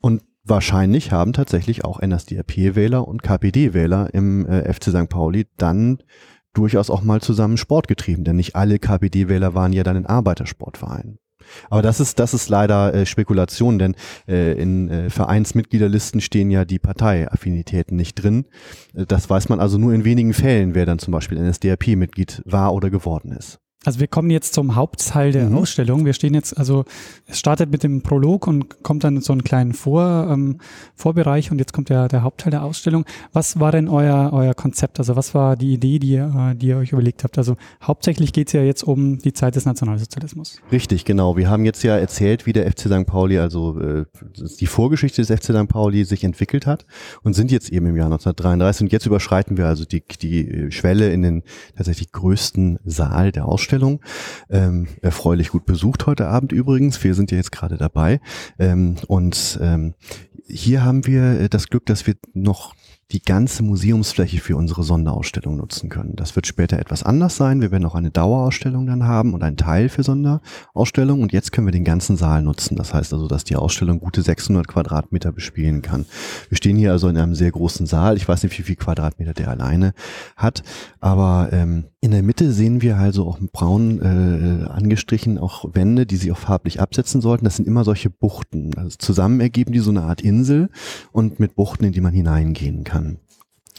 [0.00, 5.08] Und wahrscheinlich haben tatsächlich auch NSDAP-Wähler und KPD-Wähler im äh, FC St.
[5.08, 5.98] Pauli dann
[6.52, 11.18] durchaus auch mal zusammen Sport getrieben, denn nicht alle KPD-Wähler waren ja dann in Arbeitersportvereinen.
[11.68, 13.96] Aber das ist, das ist leider äh, Spekulation, denn
[14.28, 18.46] äh, in äh, Vereinsmitgliederlisten stehen ja die Parteiaffinitäten nicht drin.
[18.94, 22.74] Äh, das weiß man also nur in wenigen Fällen, wer dann zum Beispiel NSDAP-Mitglied war
[22.74, 23.58] oder geworden ist.
[23.82, 25.56] Also wir kommen jetzt zum Hauptteil der mhm.
[25.56, 26.04] Ausstellung.
[26.04, 26.84] Wir stehen jetzt, also
[27.26, 30.58] es startet mit dem Prolog und kommt dann in so einen kleinen Vor, ähm,
[30.94, 33.06] Vorbereich und jetzt kommt der, der Hauptteil der Ausstellung.
[33.32, 34.98] Was war denn euer, euer Konzept?
[34.98, 37.38] Also was war die Idee, die ihr, die ihr euch überlegt habt?
[37.38, 40.60] Also hauptsächlich geht es ja jetzt um die Zeit des Nationalsozialismus.
[40.70, 41.38] Richtig, genau.
[41.38, 43.06] Wir haben jetzt ja erzählt, wie der FC St.
[43.06, 44.04] Pauli, also äh,
[44.60, 45.68] die Vorgeschichte des FC St.
[45.68, 46.84] Pauli sich entwickelt hat
[47.22, 51.10] und sind jetzt eben im Jahr 1933 und jetzt überschreiten wir also die, die Schwelle
[51.10, 51.42] in den
[51.78, 53.69] tatsächlich größten Saal der Ausstellung.
[53.70, 54.00] Ausstellung.
[54.48, 57.02] Ähm, erfreulich gut besucht heute Abend übrigens.
[57.04, 58.20] Wir sind ja jetzt gerade dabei.
[58.58, 59.94] Ähm, und ähm,
[60.46, 62.74] hier haben wir äh, das Glück, dass wir noch
[63.12, 66.14] die ganze Museumsfläche für unsere Sonderausstellung nutzen können.
[66.16, 67.60] Das wird später etwas anders sein.
[67.60, 71.22] Wir werden auch eine Dauerausstellung dann haben und einen Teil für Sonderausstellung.
[71.22, 72.76] Und jetzt können wir den ganzen Saal nutzen.
[72.76, 76.06] Das heißt also, dass die Ausstellung gute 600 Quadratmeter bespielen kann.
[76.48, 78.16] Wir stehen hier also in einem sehr großen Saal.
[78.16, 79.92] Ich weiß nicht, wie viel Quadratmeter der alleine
[80.36, 80.62] hat,
[81.00, 86.16] aber ähm, in der Mitte sehen wir also auch braun äh, angestrichen auch Wände, die
[86.16, 87.44] sich auch farblich absetzen sollten.
[87.44, 88.72] Das sind immer solche Buchten.
[88.76, 90.70] Also zusammen ergeben die so eine Art Insel
[91.12, 92.99] und mit Buchten, in die man hineingehen kann.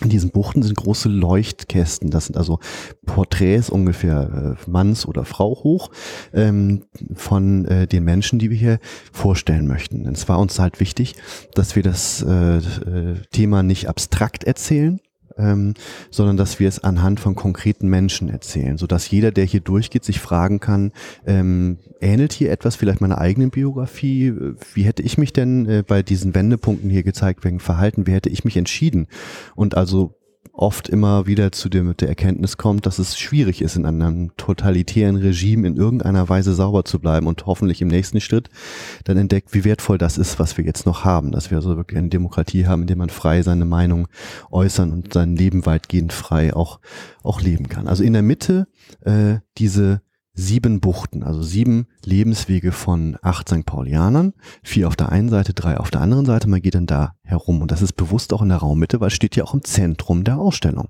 [0.01, 2.09] In diesen Buchten sind große Leuchtkästen.
[2.09, 2.59] Das sind also
[3.05, 5.91] Porträts ungefähr äh, Manns oder Frau hoch
[6.33, 6.83] ähm,
[7.13, 8.79] von äh, den Menschen, die wir hier
[9.11, 10.07] vorstellen möchten.
[10.07, 11.15] Und es war uns halt wichtig,
[11.53, 12.61] dass wir das äh,
[13.31, 14.99] Thema nicht abstrakt erzählen,
[15.37, 15.73] ähm,
[16.09, 20.03] sondern dass wir es anhand von konkreten Menschen erzählen, so dass jeder, der hier durchgeht,
[20.03, 20.91] sich fragen kann,
[21.25, 24.33] ähm, ähnelt hier etwas vielleicht meiner eigenen Biografie?
[24.73, 28.07] Wie hätte ich mich denn äh, bei diesen Wendepunkten hier gezeigt wegen Verhalten?
[28.07, 29.07] Wie hätte ich mich entschieden?
[29.55, 30.20] Und also
[30.53, 35.15] oft immer wieder zu dem, der Erkenntnis kommt, dass es schwierig ist, in einem totalitären
[35.15, 38.49] Regime in irgendeiner Weise sauber zu bleiben und hoffentlich im nächsten Schritt
[39.03, 41.97] dann entdeckt, wie wertvoll das ist, was wir jetzt noch haben, dass wir also wirklich
[41.97, 44.07] eine Demokratie haben, in der man frei seine Meinung
[44.51, 46.79] äußern und sein Leben weitgehend frei auch,
[47.23, 47.87] auch leben kann.
[47.87, 48.67] Also in der Mitte
[49.01, 50.01] äh, diese
[50.33, 53.65] sieben Buchten, also sieben Lebenswege von acht St.
[53.65, 56.49] Paulianern, vier auf der einen Seite, drei auf der anderen Seite.
[56.49, 59.13] Man geht dann da herum und das ist bewusst auch in der Raummitte, weil es
[59.13, 60.89] steht ja auch im Zentrum der Ausstellung.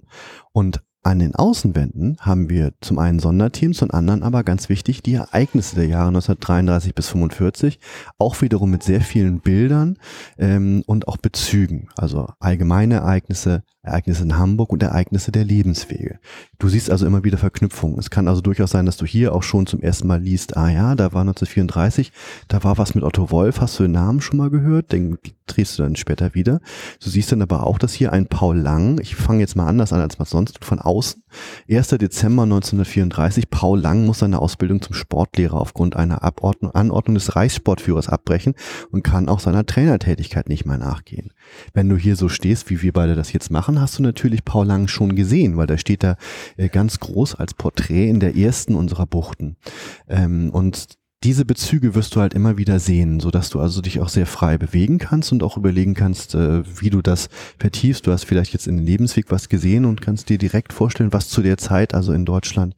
[0.51, 5.15] Und an den Außenwänden haben wir zum einen Sonderteams, zum anderen aber ganz wichtig die
[5.15, 7.79] Ereignisse der Jahre 1933 bis 45,
[8.19, 9.97] auch wiederum mit sehr vielen Bildern
[10.37, 16.19] ähm, und auch Bezügen, also allgemeine Ereignisse, Ereignisse in Hamburg und Ereignisse der Lebenswege.
[16.59, 17.97] Du siehst also immer wieder Verknüpfungen.
[17.97, 20.69] Es kann also durchaus sein, dass du hier auch schon zum ersten Mal liest, ah
[20.69, 22.11] ja, da war 1934,
[22.47, 24.91] da war was mit Otto Wolf, hast du den Namen schon mal gehört?
[24.91, 25.17] Den
[25.47, 26.61] drehst du dann später wieder.
[27.03, 29.93] Du siehst dann aber auch, dass hier ein Paul Lang, ich fange jetzt mal anders
[29.93, 31.23] an als man sonst, von außen,
[31.69, 31.89] 1.
[31.89, 38.09] Dezember 1934, Paul Lang muss seine Ausbildung zum Sportlehrer aufgrund einer Abordnung, Anordnung des Reichssportführers
[38.09, 38.53] abbrechen
[38.91, 41.31] und kann auch seiner Trainertätigkeit nicht mehr nachgehen.
[41.73, 44.43] Wenn du hier so stehst, wie wir beide das jetzt machen, Jahren hast du natürlich
[44.43, 46.17] Paul Lang schon gesehen, weil da steht da
[46.57, 49.55] äh, ganz groß als Porträt in der ersten unserer Buchten.
[50.09, 54.01] Ähm, und diese Bezüge wirst du halt immer wieder sehen, so dass du also dich
[54.01, 58.07] auch sehr frei bewegen kannst und auch überlegen kannst, äh, wie du das vertiefst.
[58.07, 61.29] Du hast vielleicht jetzt in den Lebensweg was gesehen und kannst dir direkt vorstellen, was
[61.29, 62.75] zu der Zeit, also in Deutschland,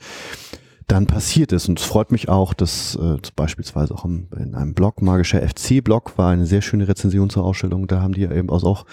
[0.88, 1.70] dann passiert ist.
[1.70, 6.32] Und es freut mich auch, dass äh, beispielsweise auch in einem Blog, Magischer FC-Blog, war
[6.32, 7.88] eine sehr schöne Rezension zur Ausstellung.
[7.88, 8.86] Da haben die eben auch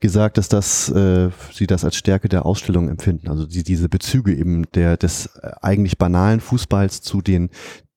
[0.00, 3.28] gesagt, dass das äh, sie das als Stärke der Ausstellung empfinden.
[3.28, 7.50] Also die, diese Bezüge eben der des äh, eigentlich banalen Fußballs zu den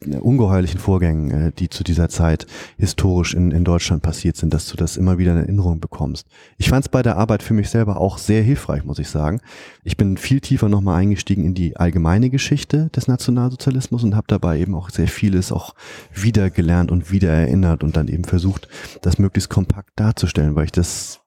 [0.05, 2.47] ungeheuerlichen Vorgängen, äh, die zu dieser Zeit
[2.77, 6.25] historisch in, in Deutschland passiert sind, dass du das immer wieder in Erinnerung bekommst.
[6.57, 9.41] Ich fand es bei der Arbeit für mich selber auch sehr hilfreich, muss ich sagen.
[9.83, 14.59] Ich bin viel tiefer nochmal eingestiegen in die allgemeine Geschichte des Nationalsozialismus und habe dabei
[14.59, 15.75] eben auch sehr vieles auch
[16.13, 18.69] wieder gelernt und wieder erinnert und dann eben versucht,
[19.01, 21.18] das möglichst kompakt darzustellen, weil ich das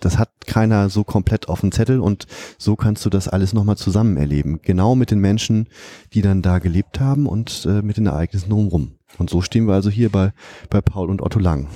[0.00, 2.26] das hat keiner so komplett auf dem Zettel und
[2.58, 4.60] so kannst du das alles nochmal zusammen erleben.
[4.62, 5.68] Genau mit den Menschen,
[6.12, 8.92] die dann da gelebt haben und äh, mit den Ereignissen drumherum.
[9.18, 10.32] Und so stehen wir also hier bei,
[10.68, 11.68] bei Paul und Otto Lang.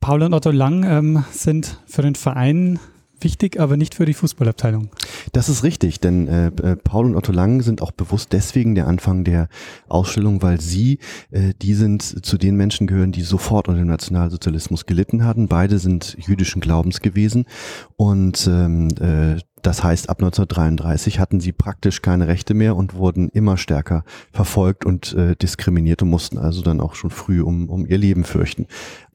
[0.00, 2.80] Paul und Otto Lang ähm, sind für den Verein
[3.24, 4.90] wichtig, aber nicht für die Fußballabteilung.
[5.32, 8.86] Das ist richtig, denn äh, äh, Paul und Otto Lang sind auch bewusst deswegen der
[8.86, 9.48] Anfang der
[9.88, 10.98] Ausstellung, weil sie,
[11.30, 15.48] äh, die sind zu den Menschen gehören, die sofort unter dem Nationalsozialismus gelitten hatten.
[15.48, 17.46] Beide sind jüdischen Glaubens gewesen
[17.96, 23.28] und ähm, äh, das heißt, ab 1933 hatten sie praktisch keine Rechte mehr und wurden
[23.30, 27.86] immer stärker verfolgt und äh, diskriminiert und mussten also dann auch schon früh um, um
[27.86, 28.66] ihr Leben fürchten.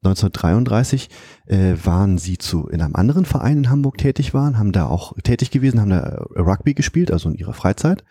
[0.03, 1.09] 1933
[1.47, 5.13] äh, waren sie zu in einem anderen Verein in Hamburg tätig waren, haben da auch
[5.23, 8.03] tätig gewesen, haben da Rugby gespielt, also in ihrer Freizeit.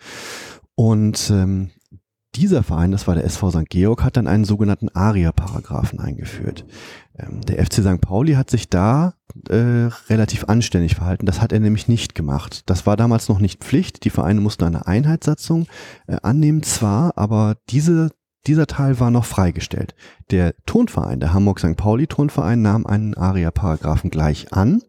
[0.74, 1.70] Und ähm,
[2.36, 3.70] dieser Verein, das war der SV St.
[3.70, 6.66] Georg, hat dann einen sogenannten ARIA-Paragraphen eingeführt.
[7.18, 8.00] Ähm, der FC St.
[8.00, 9.14] Pauli hat sich da
[9.48, 11.26] äh, relativ anständig verhalten.
[11.26, 12.62] Das hat er nämlich nicht gemacht.
[12.66, 14.04] Das war damals noch nicht Pflicht.
[14.04, 15.66] Die Vereine mussten eine Einheitssatzung
[16.06, 18.10] äh, annehmen, zwar, aber diese
[18.46, 19.94] dieser Teil war noch freigestellt.
[20.30, 21.76] Der Tonverein, der Hamburg St.
[21.76, 24.82] Pauli Tonverein, nahm einen ARIA-Paragraphen gleich an,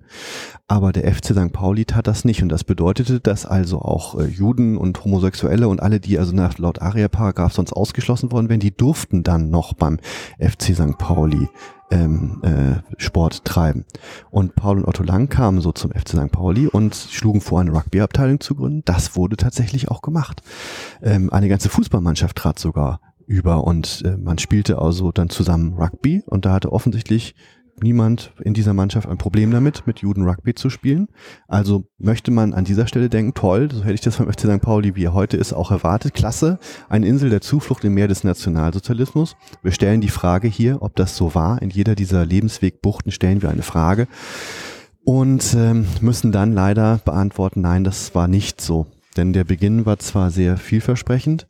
[0.68, 1.54] aber der FC St.
[1.54, 5.82] Pauli tat das nicht und das bedeutete, dass also auch äh, Juden und Homosexuelle und
[5.82, 10.00] alle, die also nach laut ARIA-Paragraph sonst ausgeschlossen worden wären, die durften dann noch beim
[10.40, 10.98] FC St.
[10.98, 11.48] Pauli
[11.90, 13.86] ähm, äh, Sport treiben.
[14.30, 16.32] Und Paul und Otto Lang kamen so zum FC St.
[16.32, 18.82] Pauli und schlugen vor, eine Rugby-Abteilung zu gründen.
[18.86, 20.42] Das wurde tatsächlich auch gemacht.
[21.02, 26.24] Ähm, eine ganze Fußballmannschaft trat sogar über und äh, man spielte also dann zusammen Rugby
[26.26, 27.36] und da hatte offensichtlich
[27.84, 31.10] niemand in dieser Mannschaft ein Problem damit, mit Juden Rugby zu spielen.
[31.48, 34.62] Also möchte man an dieser Stelle denken, toll, so hätte ich das vom FC St.
[34.62, 36.14] Pauli, wie er heute ist, auch erwartet.
[36.14, 36.60] Klasse,
[36.90, 39.36] eine Insel der Zuflucht im Meer des Nationalsozialismus.
[39.62, 41.62] Wir stellen die Frage hier, ob das so war.
[41.62, 44.08] In jeder dieser Lebenswegbuchten stellen wir eine Frage
[45.04, 48.88] und ähm, müssen dann leider beantworten, nein, das war nicht so.
[49.16, 51.48] Denn der Beginn war zwar sehr vielversprechend,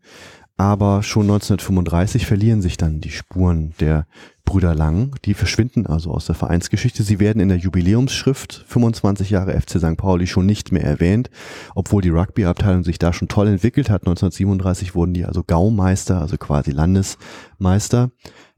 [0.57, 4.07] aber schon 1935 verlieren sich dann die Spuren der
[4.43, 5.15] Brüder Lang.
[5.23, 7.03] Die verschwinden also aus der Vereinsgeschichte.
[7.03, 9.97] Sie werden in der Jubiläumsschrift 25 Jahre FC St.
[9.97, 11.29] Pauli schon nicht mehr erwähnt,
[11.75, 14.01] obwohl die Rugby-Abteilung sich da schon toll entwickelt hat.
[14.01, 18.09] 1937 wurden die also Gaumeister, also quasi Landesmeister.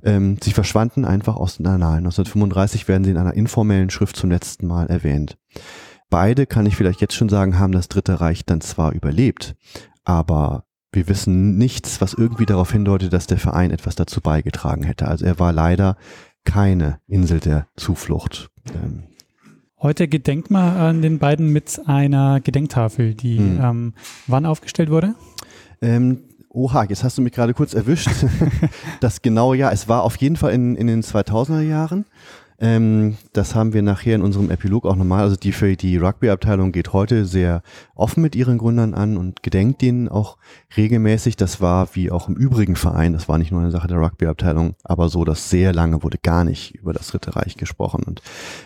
[0.01, 2.05] Ähm, sie verschwanden einfach aus den Annalen.
[2.05, 5.37] 1935 werden sie in einer informellen Schrift zum letzten Mal erwähnt.
[6.09, 9.55] Beide, kann ich vielleicht jetzt schon sagen, haben das Dritte Reich dann zwar überlebt,
[10.05, 15.07] aber wir wissen nichts, was irgendwie darauf hindeutet, dass der Verein etwas dazu beigetragen hätte.
[15.07, 15.97] Also er war leider
[16.45, 18.49] keine Insel der Zuflucht.
[18.73, 19.03] Ähm,
[19.81, 23.59] Heute gedenkt man an den beiden mit einer Gedenktafel, die hm.
[23.61, 23.93] ähm,
[24.27, 25.15] wann aufgestellt wurde?
[25.81, 28.09] Ähm, oha, jetzt hast du mich gerade kurz erwischt.
[28.99, 32.05] das genaue Jahr, es war auf jeden Fall in, in den 2000er Jahren.
[32.61, 35.23] Ähm, das haben wir nachher in unserem Epilog auch nochmal.
[35.23, 37.61] Also die die Rugby-Abteilung geht heute sehr
[37.95, 40.37] offen mit ihren Gründern an und gedenkt denen auch
[40.75, 41.37] regelmäßig.
[41.37, 44.75] Das war wie auch im übrigen Verein, das war nicht nur eine Sache der Rugby-Abteilung,
[44.83, 48.03] aber so, dass sehr lange wurde gar nicht über das Dritte Reich gesprochen.
[48.03, 48.21] Und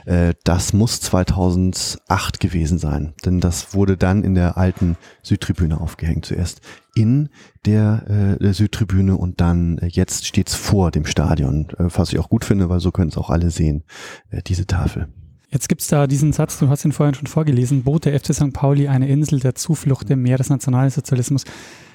[0.05, 6.25] äh, das muss 2008 gewesen sein, denn das wurde dann in der alten Südtribüne aufgehängt.
[6.25, 6.61] Zuerst
[6.95, 7.29] in
[7.65, 12.29] der, äh, Südtribüne und dann äh, jetzt steht's vor dem Stadion, äh, was ich auch
[12.29, 13.83] gut finde, weil so können es auch alle sehen,
[14.29, 15.07] äh, diese Tafel.
[15.53, 18.53] Jetzt gibt's da diesen Satz, du hast ihn vorhin schon vorgelesen, bot der FC St.
[18.53, 21.43] Pauli eine Insel der Zuflucht im Meer des Nationalsozialismus.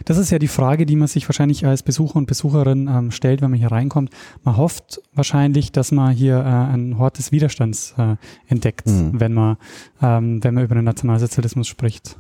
[0.05, 3.43] Das ist ja die Frage, die man sich wahrscheinlich als Besucher und Besucherin ähm, stellt,
[3.43, 4.11] wenn man hier reinkommt.
[4.45, 8.15] Man hofft wahrscheinlich, dass man hier äh, einen Hort des Widerstands äh,
[8.47, 9.19] entdeckt, mhm.
[9.19, 9.57] wenn, man,
[10.01, 12.17] ähm, wenn man über den Nationalsozialismus spricht.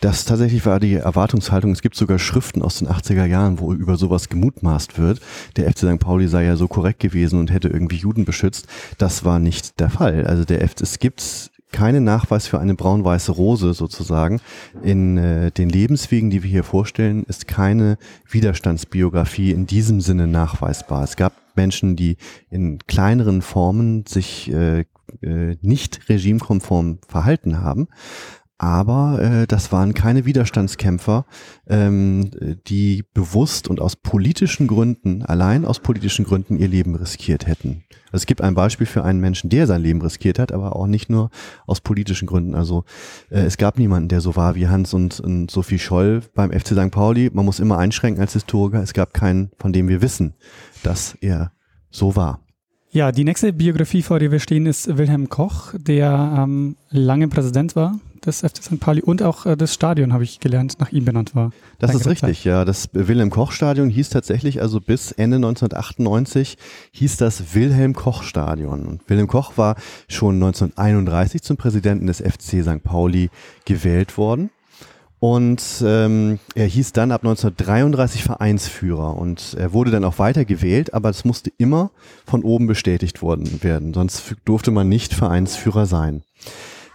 [0.00, 1.72] Das tatsächlich war die Erwartungshaltung.
[1.72, 5.20] Es gibt sogar Schriften aus den 80er Jahren, wo über sowas gemutmaßt wird.
[5.56, 5.98] Der FC St.
[5.98, 8.68] Pauli sei ja so korrekt gewesen und hätte irgendwie Juden beschützt.
[8.98, 10.26] Das war nicht der Fall.
[10.26, 14.40] Also der FC, es gibt keinen Nachweis für eine braun-weiße Rose sozusagen.
[14.82, 17.98] In äh, den Lebenswegen, die wir hier vorstellen, ist keine
[18.28, 21.04] Widerstandsbiografie in diesem Sinne nachweisbar.
[21.04, 22.16] Es gab Menschen, die
[22.50, 24.84] in kleineren Formen sich äh,
[25.22, 27.88] äh nicht regimekonform verhalten haben,
[28.58, 31.24] aber äh, das waren keine Widerstandskämpfer,
[31.68, 32.30] ähm,
[32.66, 37.84] die bewusst und aus politischen Gründen, allein aus politischen Gründen ihr Leben riskiert hätten.
[38.06, 40.88] Also es gibt ein Beispiel für einen Menschen, der sein Leben riskiert hat, aber auch
[40.88, 41.30] nicht nur
[41.66, 42.56] aus politischen Gründen.
[42.56, 42.84] Also
[43.30, 46.68] äh, es gab niemanden, der so war wie Hans und, und Sophie Scholl beim FC
[46.68, 46.90] St.
[46.90, 47.30] Pauli.
[47.32, 48.82] Man muss immer einschränken als Historiker.
[48.82, 50.34] Es gab keinen, von dem wir wissen,
[50.82, 51.52] dass er
[51.90, 52.40] so war.
[52.90, 57.76] Ja, die nächste Biografie, vor der wir stehen, ist Wilhelm Koch, der ähm, lange Präsident
[57.76, 58.80] war des FC St.
[58.80, 61.52] Pauli und auch äh, das Stadion, habe ich gelernt, nach ihm benannt war.
[61.78, 62.64] Das ist richtig, ja.
[62.64, 66.56] Das Wilhelm-Koch-Stadion hieß tatsächlich, also bis Ende 1998
[66.92, 68.86] hieß das Wilhelm-Koch-Stadion.
[68.86, 69.76] Und Wilhelm Koch war
[70.08, 72.82] schon 1931 zum Präsidenten des FC St.
[72.82, 73.30] Pauli
[73.64, 74.50] gewählt worden.
[75.20, 80.94] Und ähm, er hieß dann ab 1933 Vereinsführer und er wurde dann auch weiter gewählt,
[80.94, 81.90] aber es musste immer
[82.24, 86.22] von oben bestätigt worden werden, sonst durfte man nicht Vereinsführer sein.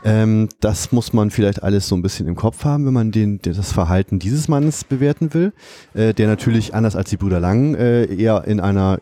[0.06, 3.40] Ähm, das muss man vielleicht alles so ein bisschen im Kopf haben, wenn man den,
[3.42, 5.54] das Verhalten dieses Mannes bewerten will,
[5.94, 9.00] äh, der natürlich anders als die Brüder Lang äh, eher in einer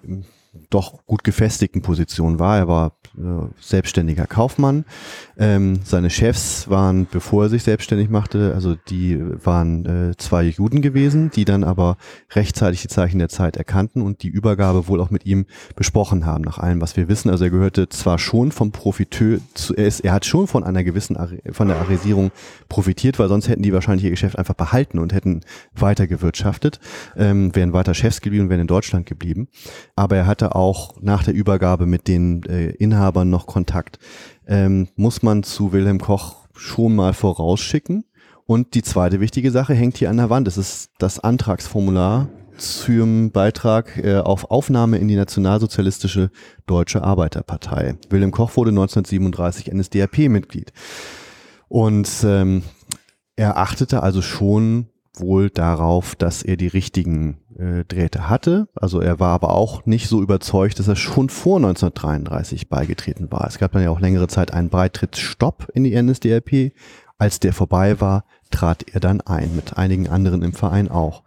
[0.69, 2.57] doch gut gefestigten Position war.
[2.57, 2.97] Er war
[3.59, 4.85] selbstständiger Kaufmann.
[5.37, 10.81] Ähm, seine Chefs waren, bevor er sich selbstständig machte, also die waren äh, zwei Juden
[10.81, 11.97] gewesen, die dann aber
[12.31, 15.45] rechtzeitig die Zeichen der Zeit erkannten und die Übergabe wohl auch mit ihm
[15.75, 17.29] besprochen haben, nach allem, was wir wissen.
[17.29, 20.83] Also er gehörte zwar schon vom Profiteur, zu, er, ist, er hat schon von einer
[20.83, 21.17] gewissen,
[21.51, 22.31] von der Arisierung
[22.69, 25.41] profitiert, weil sonst hätten die wahrscheinlich ihr Geschäft einfach behalten und hätten
[25.73, 26.79] weiter gewirtschaftet,
[27.17, 29.49] ähm, wären weiter Chefs geblieben, wären in Deutschland geblieben.
[29.95, 33.99] Aber er hatte auch nach der Übergabe mit den äh, Inhabern noch Kontakt
[34.47, 38.05] ähm, muss man zu Wilhelm Koch schon mal vorausschicken.
[38.45, 40.45] Und die zweite wichtige Sache hängt hier an der Wand.
[40.45, 46.31] Das ist das Antragsformular zum Beitrag äh, auf Aufnahme in die nationalsozialistische
[46.65, 47.95] Deutsche Arbeiterpartei.
[48.09, 50.73] Wilhelm Koch wurde 1937 NSDAP-Mitglied.
[51.69, 52.63] Und ähm,
[53.35, 58.67] er achtete also schon wohl darauf, dass er die richtigen äh, Drähte hatte.
[58.75, 63.45] Also er war aber auch nicht so überzeugt, dass er schon vor 1933 beigetreten war.
[63.47, 66.73] Es gab dann ja auch längere Zeit einen Beitrittsstopp in die NSDAP.
[67.17, 71.21] Als der vorbei war, trat er dann ein, mit einigen anderen im Verein auch.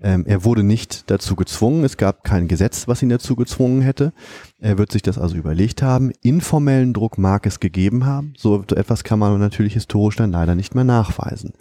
[0.00, 4.12] Ähm, er wurde nicht dazu gezwungen, es gab kein Gesetz, was ihn dazu gezwungen hätte.
[4.60, 6.12] Er wird sich das also überlegt haben.
[6.22, 8.32] Informellen Druck mag es gegeben haben.
[8.36, 11.52] So etwas kann man natürlich historisch dann leider nicht mehr nachweisen.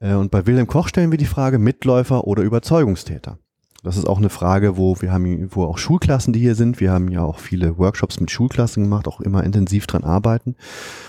[0.00, 3.38] Äh, und bei Wilhelm Koch stellen wir die Frage Mitläufer oder Überzeugungstäter.
[3.82, 6.92] Das ist auch eine Frage, wo wir haben, wo auch Schulklassen, die hier sind, wir
[6.92, 10.54] haben ja auch viele Workshops mit Schulklassen gemacht, auch immer intensiv dran arbeiten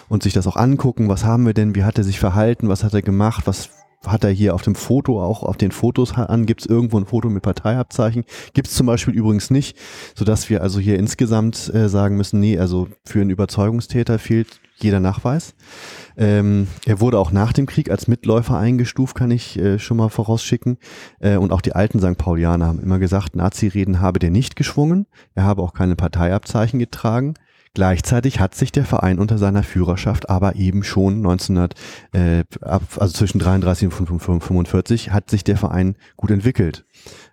[0.08, 2.84] und sich das auch angucken, was haben wir denn, wie hat er sich verhalten, was
[2.84, 3.70] hat er gemacht, was
[4.06, 7.06] hat er hier auf dem Foto auch auf den Fotos an, gibt es irgendwo ein
[7.06, 9.78] Foto mit Parteiabzeichen, gibt es zum Beispiel übrigens nicht,
[10.16, 15.00] sodass wir also hier insgesamt äh, sagen müssen, nee, also für einen Überzeugungstäter fehlt jeder
[15.00, 15.54] Nachweis.
[16.18, 20.10] Ähm, er wurde auch nach dem Krieg als Mitläufer eingestuft, kann ich äh, schon mal
[20.10, 20.78] vorausschicken.
[21.20, 22.18] Äh, und auch die alten St.
[22.18, 25.06] Paulianer haben immer gesagt, Nazi-Reden habe der nicht geschwungen.
[25.36, 27.36] Er habe auch keine Parteiabzeichen getragen.
[27.74, 31.74] Gleichzeitig hat sich der Verein unter seiner Führerschaft aber eben schon 1900,
[32.12, 36.86] äh, also zwischen 33 und 45, hat sich der Verein gut entwickelt.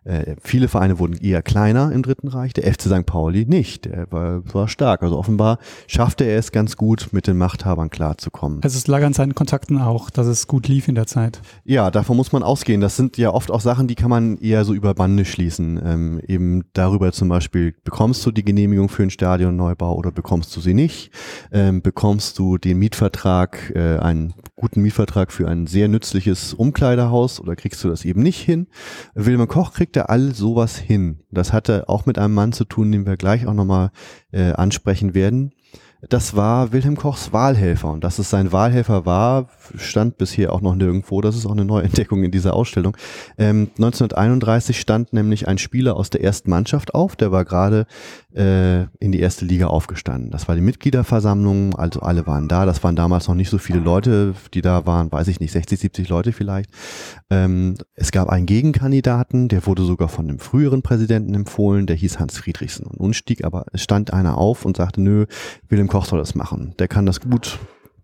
[0.05, 3.07] Äh, viele Vereine wurden eher kleiner im Dritten Reich, der FC St.
[3.07, 3.85] Pauli nicht.
[3.85, 5.03] Der war, war stark.
[5.03, 8.61] Also offenbar schaffte er es ganz gut, mit den Machthabern klarzukommen.
[8.63, 11.41] Also es lag an seinen Kontakten auch, dass es gut lief in der Zeit.
[11.65, 12.81] Ja, davon muss man ausgehen.
[12.81, 15.81] Das sind ja oft auch Sachen, die kann man eher so über Bande schließen.
[15.85, 20.61] Ähm, eben darüber zum Beispiel, bekommst du die Genehmigung für einen Stadionneubau oder bekommst du
[20.61, 21.11] sie nicht?
[21.53, 27.55] Ähm, bekommst du den Mietvertrag, äh, einen guten Mietvertrag für ein sehr nützliches Umkleiderhaus oder
[27.55, 28.67] kriegst du das eben nicht hin?
[29.15, 31.21] Wilhelm Koch kriegt er all sowas hin.
[31.31, 33.91] Das hatte auch mit einem Mann zu tun, den wir gleich auch nochmal
[34.33, 35.53] äh, ansprechen werden.
[36.09, 40.77] Das war Wilhelm Kochs Wahlhelfer und dass es sein Wahlhelfer war, stand bisher auch noch
[40.77, 41.21] nirgendwo.
[41.21, 42.97] Das ist auch eine Neuentdeckung in dieser Ausstellung.
[43.37, 47.87] Ähm, 1931 stand nämlich ein Spieler aus der ersten Mannschaft auf, der war gerade
[48.39, 50.31] äh, in die erste Liga aufgestanden.
[50.31, 52.65] Das war die Mitgliederversammlung, also alle waren da.
[52.65, 55.79] Das waren damals noch nicht so viele Leute, die da waren, weiß ich nicht, 60,
[55.81, 56.71] 70 Leute vielleicht.
[57.31, 62.21] Ähm, es gab einen Gegenkandidaten, der wurde sogar von einem früheren Präsidenten empfohlen, der hieß
[62.21, 62.87] Hans Friedrichsen.
[62.87, 65.27] Und nun stieg aber, es stand einer auf und sagte, nö,
[65.69, 66.75] Wilhelm Koch soll das machen.
[66.79, 67.59] Der kann das gut,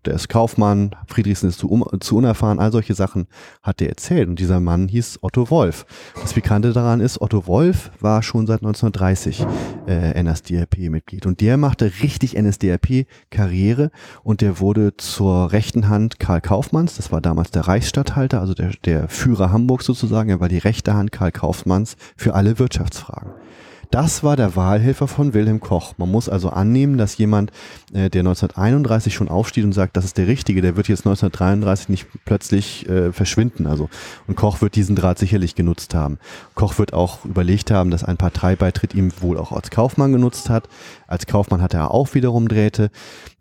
[0.05, 3.27] der ist Kaufmann, Friedrichsen ist zu, um, zu unerfahren, all solche Sachen
[3.63, 4.29] hat er erzählt.
[4.29, 5.85] Und dieser Mann hieß Otto Wolf.
[6.21, 9.45] Das Pikante daran ist, Otto Wolf war schon seit 1930
[9.87, 11.25] äh, NSDAP-Mitglied.
[11.25, 13.91] Und der machte richtig NSDAP-Karriere
[14.23, 18.71] und der wurde zur rechten Hand Karl Kaufmanns, das war damals der Reichsstatthalter, also der,
[18.85, 23.31] der Führer Hamburgs sozusagen, er war die rechte Hand Karl Kaufmanns für alle Wirtschaftsfragen.
[23.91, 25.93] Das war der Wahlhelfer von Wilhelm Koch.
[25.97, 27.51] Man muss also annehmen, dass jemand,
[27.93, 31.89] äh, der 1931 schon aufsteht und sagt, das ist der Richtige, der wird jetzt 1933
[31.89, 33.67] nicht plötzlich äh, verschwinden.
[33.67, 33.89] Also
[34.27, 36.17] und Koch wird diesen Draht sicherlich genutzt haben.
[36.53, 40.67] Koch wird auch überlegt haben, dass ein Parteibeitritt ihm wohl auch als Kaufmann genutzt hat.
[41.07, 42.89] Als Kaufmann hatte er auch wiederum Drähte.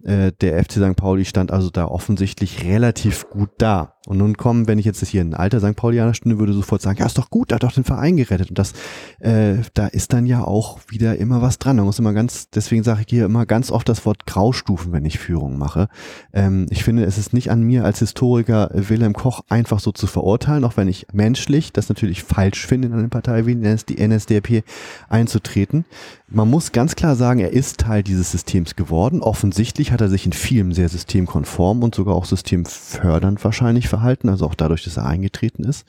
[0.03, 0.97] Äh, der FC St.
[0.97, 3.94] Pauli stand also da offensichtlich relativ gut da.
[4.07, 5.77] Und nun kommen, wenn ich jetzt hier ein alter St.
[5.77, 8.51] Paulianer stünde, würde sofort sagen, ja, ist doch gut, da hat doch den Verein gerettet.
[8.51, 8.75] Und das,
[9.21, 11.79] äh, da ist dann ja auch wieder immer was dran.
[11.79, 15.07] Da muss immer ganz, deswegen sage ich hier immer ganz oft das Wort Graustufen, wenn
[15.07, 15.89] ich Führung mache.
[16.35, 20.07] Ähm, ich finde, es ist nicht an mir als Historiker Wilhelm Koch einfach so zu
[20.07, 24.65] verurteilen, auch wenn ich menschlich das natürlich falsch finde, in eine Partei wie die NSDAP
[25.09, 25.87] einzutreten.
[26.29, 29.23] Man muss ganz klar sagen, er ist Teil dieses Systems geworden.
[29.23, 34.47] Offensichtlich hat er sich in vielem sehr systemkonform und sogar auch systemfördernd wahrscheinlich verhalten, also
[34.47, 35.87] auch dadurch, dass er eingetreten ist.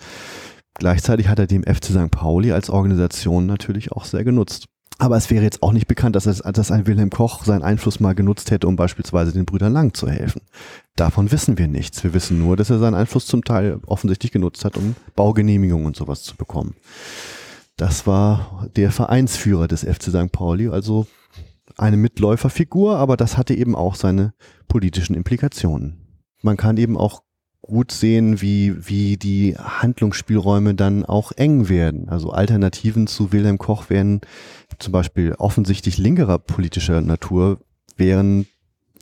[0.76, 2.12] Gleichzeitig hat er dem FC St.
[2.12, 4.66] Pauli als Organisation natürlich auch sehr genutzt.
[4.97, 7.99] Aber es wäre jetzt auch nicht bekannt, dass, es, dass ein Wilhelm Koch seinen Einfluss
[7.99, 10.41] mal genutzt hätte, um beispielsweise den Brüdern Lang zu helfen.
[10.95, 12.03] Davon wissen wir nichts.
[12.03, 15.97] Wir wissen nur, dass er seinen Einfluss zum Teil offensichtlich genutzt hat, um Baugenehmigungen und
[15.97, 16.76] sowas zu bekommen.
[17.76, 20.32] Das war der Vereinsführer des FC St.
[20.32, 21.08] Pauli, also
[21.78, 24.34] eine Mitläuferfigur, aber das hatte eben auch seine
[24.70, 26.06] politischen Implikationen.
[26.41, 27.24] Man kann eben auch
[27.66, 32.09] gut sehen, wie, wie die Handlungsspielräume dann auch eng werden.
[32.09, 34.22] Also Alternativen zu Wilhelm Koch wären
[34.80, 37.59] zum Beispiel offensichtlich linkerer politischer Natur,
[37.97, 38.45] wären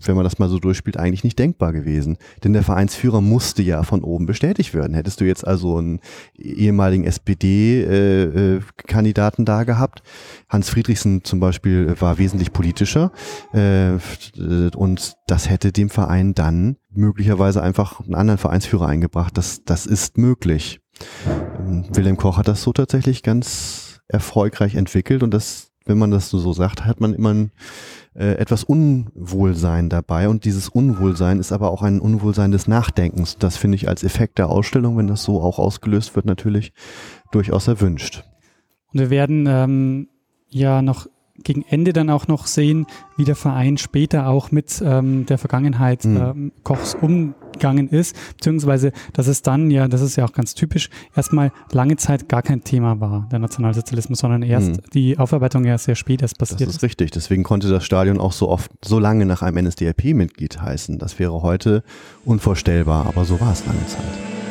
[0.07, 2.17] wenn man das mal so durchspielt, eigentlich nicht denkbar gewesen.
[2.43, 4.95] Denn der Vereinsführer musste ja von oben bestätigt werden.
[4.95, 6.01] Hättest du jetzt also einen
[6.35, 10.01] ehemaligen SPD-Kandidaten äh, äh, da gehabt,
[10.49, 13.11] Hans Friedrichsen zum Beispiel war wesentlich politischer
[13.53, 13.91] äh,
[14.75, 19.37] und das hätte dem Verein dann möglicherweise einfach einen anderen Vereinsführer eingebracht.
[19.37, 20.79] Das, das ist möglich.
[21.59, 26.29] Ähm, Wilhelm Koch hat das so tatsächlich ganz erfolgreich entwickelt und das, wenn man das
[26.29, 27.51] so sagt, hat man immer ein
[28.15, 33.37] äh, etwas Unwohlsein dabei und dieses Unwohlsein ist aber auch ein Unwohlsein des Nachdenkens.
[33.37, 36.73] Das finde ich als Effekt der Ausstellung, wenn das so auch ausgelöst wird, natürlich
[37.31, 38.23] durchaus erwünscht.
[38.93, 40.09] Und wir werden ähm,
[40.49, 41.07] ja noch
[41.43, 42.85] gegen Ende dann auch noch sehen,
[43.17, 46.17] wie der Verein später auch mit ähm, der Vergangenheit mhm.
[46.17, 50.89] ähm, Kochs umgegangen ist, beziehungsweise dass es dann ja, das ist ja auch ganz typisch,
[51.15, 54.81] erstmal lange Zeit gar kein Thema war, der Nationalsozialismus, sondern erst mhm.
[54.93, 56.61] die Aufarbeitung ja sehr spät erst passiert.
[56.61, 60.61] Das ist richtig, deswegen konnte das Stadion auch so oft, so lange nach einem NSDAP-Mitglied
[60.61, 60.99] heißen.
[60.99, 61.83] Das wäre heute
[62.25, 64.42] unvorstellbar, aber so war es lange Zeit.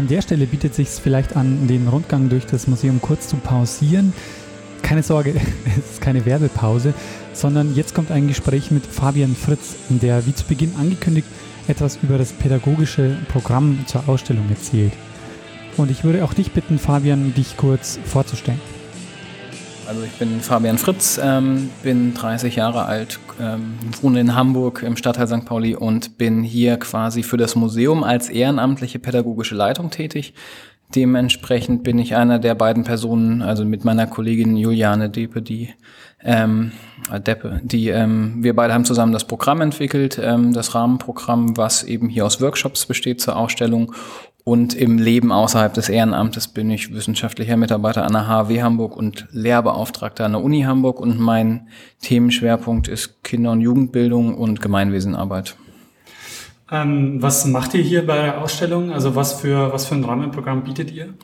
[0.00, 4.14] An der Stelle bietet sich vielleicht an, den Rundgang durch das Museum kurz zu pausieren.
[4.80, 5.34] Keine Sorge,
[5.78, 6.94] es ist keine Werbepause,
[7.34, 11.28] sondern jetzt kommt ein Gespräch mit Fabian Fritz, der wie zu Beginn angekündigt
[11.68, 14.94] etwas über das pädagogische Programm zur Ausstellung erzählt.
[15.76, 18.79] Und ich würde auch dich bitten, Fabian, dich kurz vorzustellen.
[19.90, 24.96] Also ich bin Fabian Fritz, ähm, bin 30 Jahre alt, ähm, wohne in Hamburg im
[24.96, 25.44] Stadtteil St.
[25.44, 30.32] Pauli und bin hier quasi für das Museum als ehrenamtliche pädagogische Leitung tätig.
[30.94, 35.70] Dementsprechend bin ich einer der beiden Personen, also mit meiner Kollegin Juliane Depe, die
[36.22, 36.70] ähm,
[37.26, 42.08] Deppe, die ähm, wir beide haben zusammen das Programm entwickelt, ähm, das Rahmenprogramm, was eben
[42.08, 43.92] hier aus Workshops besteht zur Ausstellung
[44.50, 49.28] und im Leben außerhalb des Ehrenamtes bin ich wissenschaftlicher Mitarbeiter an der HW Hamburg und
[49.30, 51.68] Lehrbeauftragter an der Uni Hamburg und mein
[52.02, 55.54] Themenschwerpunkt ist Kinder- und Jugendbildung und Gemeinwesenarbeit.
[56.68, 58.90] Ähm, was macht ihr hier bei der Ausstellung?
[58.90, 61.14] Also was für, was für ein Rahmenprogramm bietet ihr?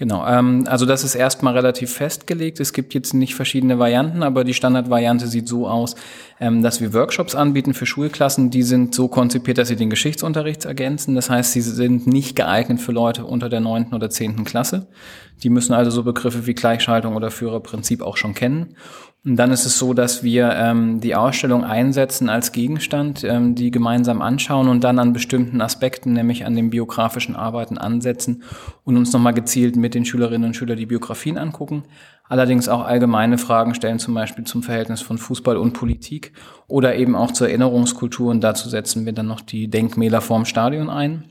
[0.00, 2.58] Genau, ähm, also das ist erstmal relativ festgelegt.
[2.58, 5.94] Es gibt jetzt nicht verschiedene Varianten, aber die Standardvariante sieht so aus,
[6.40, 8.48] ähm, dass wir Workshops anbieten für Schulklassen.
[8.48, 11.16] Die sind so konzipiert, dass sie den Geschichtsunterricht ergänzen.
[11.16, 14.86] Das heißt, sie sind nicht geeignet für Leute unter der neunten oder zehnten Klasse.
[15.42, 18.76] Die müssen also so Begriffe wie Gleichschaltung oder Führerprinzip auch schon kennen.
[19.22, 23.70] Und dann ist es so, dass wir ähm, die Ausstellung einsetzen als Gegenstand, ähm, die
[23.70, 28.42] gemeinsam anschauen und dann an bestimmten Aspekten, nämlich an den biografischen Arbeiten ansetzen
[28.82, 31.84] und uns nochmal gezielt mit den Schülerinnen und Schülern die Biografien angucken.
[32.30, 36.32] Allerdings auch allgemeine Fragen stellen, zum Beispiel zum Verhältnis von Fußball und Politik
[36.66, 38.30] oder eben auch zur Erinnerungskultur.
[38.30, 41.24] Und dazu setzen wir dann noch die Denkmäler vorm Stadion ein.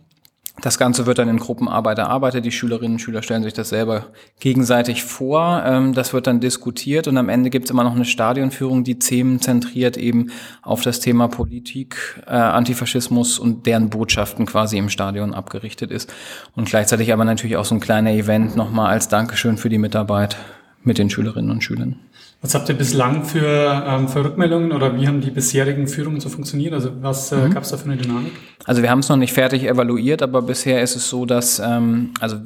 [0.62, 2.45] Das Ganze wird dann in Gruppenarbeit erarbeitet.
[2.45, 4.07] Die Schülerinnen und Schüler stellen sich das selber
[4.39, 5.64] gegenseitig vor.
[5.66, 8.99] Ähm, das wird dann diskutiert und am Ende gibt es immer noch eine Stadionführung, die
[8.99, 10.32] themenzentriert eben
[10.62, 16.12] auf das Thema Politik, äh, Antifaschismus und deren Botschaften quasi im Stadion abgerichtet ist.
[16.55, 20.36] Und gleichzeitig aber natürlich auch so ein kleiner Event nochmal als Dankeschön für die Mitarbeit
[20.84, 21.99] mit den Schülerinnen und Schülern.
[22.42, 26.30] Was habt ihr bislang für, ähm, für Rückmeldungen oder wie haben die bisherigen Führungen so
[26.30, 26.74] funktioniert?
[26.74, 27.54] Also was äh, mhm.
[27.54, 28.32] gab es da für eine Dynamik?
[28.64, 32.12] Also wir haben es noch nicht fertig evaluiert, aber bisher ist es so, dass ähm,
[32.22, 32.38] also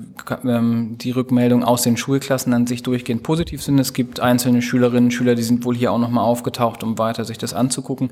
[0.46, 3.78] ähm, die Rückmeldungen aus den Schulklassen an sich durchgehend positiv sind.
[3.78, 7.24] Es gibt einzelne Schülerinnen und Schüler, die sind wohl hier auch nochmal aufgetaucht, um weiter
[7.24, 8.10] sich das anzugucken.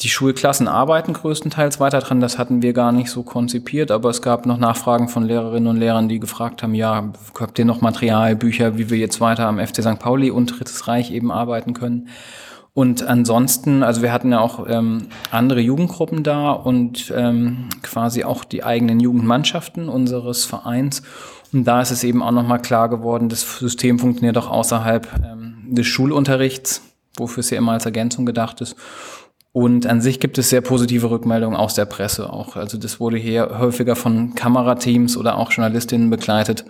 [0.00, 2.20] Die Schulklassen arbeiten größtenteils weiter dran.
[2.20, 5.76] Das hatten wir gar nicht so konzipiert, aber es gab noch Nachfragen von Lehrerinnen und
[5.76, 9.64] Lehrern, die gefragt haben, ja, habt ihr noch Material, Bücher, wie wir jetzt weiter am
[9.64, 10.00] FC St.
[10.00, 12.08] Pauli und Drittes Reich eben arbeiten können?
[12.74, 18.42] Und ansonsten, also wir hatten ja auch ähm, andere Jugendgruppen da und ähm, quasi auch
[18.42, 21.04] die eigenen Jugendmannschaften unseres Vereins.
[21.52, 25.54] Und da ist es eben auch nochmal klar geworden, das System funktioniert auch außerhalb ähm,
[25.68, 26.82] des Schulunterrichts,
[27.16, 28.74] wofür es ja immer als Ergänzung gedacht ist.
[29.54, 32.56] Und an sich gibt es sehr positive Rückmeldungen aus der Presse auch.
[32.56, 36.64] Also das wurde hier häufiger von Kamerateams oder auch Journalistinnen begleitet.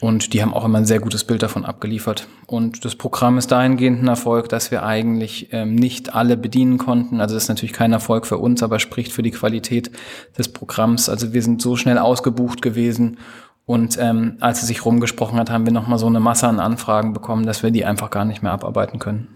[0.00, 2.26] Und die haben auch immer ein sehr gutes Bild davon abgeliefert.
[2.46, 7.20] Und das Programm ist dahingehend ein Erfolg, dass wir eigentlich ähm, nicht alle bedienen konnten.
[7.20, 9.90] Also das ist natürlich kein Erfolg für uns, aber spricht für die Qualität
[10.38, 11.10] des Programms.
[11.10, 13.18] Also wir sind so schnell ausgebucht gewesen.
[13.66, 17.12] Und ähm, als es sich rumgesprochen hat, haben wir nochmal so eine Masse an Anfragen
[17.12, 19.28] bekommen, dass wir die einfach gar nicht mehr abarbeiten können.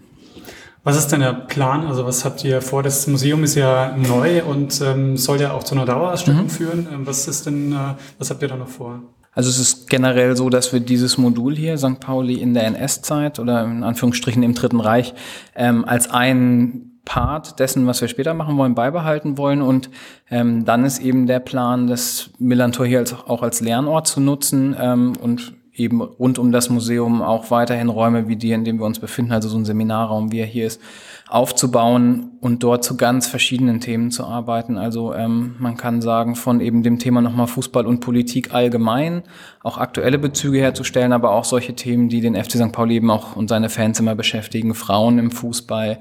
[0.83, 1.85] Was ist denn der Plan?
[1.85, 2.81] Also was habt ihr vor?
[2.81, 6.49] Das Museum ist ja neu und ähm, soll ja auch zu einer Dauerausstellung mhm.
[6.49, 6.87] führen.
[6.91, 9.01] Ähm, was ist denn, äh, was habt ihr da noch vor?
[9.33, 11.99] Also es ist generell so, dass wir dieses Modul hier, St.
[11.99, 15.13] Pauli in der NS-Zeit oder in Anführungsstrichen im Dritten Reich,
[15.55, 19.61] ähm, als ein Part dessen, was wir später machen wollen, beibehalten wollen.
[19.61, 19.89] Und
[20.29, 24.75] ähm, dann ist eben der Plan, das Millantor hier als, auch als Lernort zu nutzen
[24.79, 28.85] ähm, und eben rund um das Museum auch weiterhin Räume wie die, in denen wir
[28.85, 30.81] uns befinden, also so ein Seminarraum, wie er hier ist,
[31.29, 34.77] aufzubauen und dort zu ganz verschiedenen Themen zu arbeiten.
[34.77, 39.23] Also ähm, man kann sagen, von eben dem Thema nochmal Fußball und Politik allgemein,
[39.63, 42.73] auch aktuelle Bezüge herzustellen, aber auch solche Themen, die den FC St.
[42.73, 45.99] Pauli eben auch und seine Fans immer beschäftigen, Frauen im Fußball,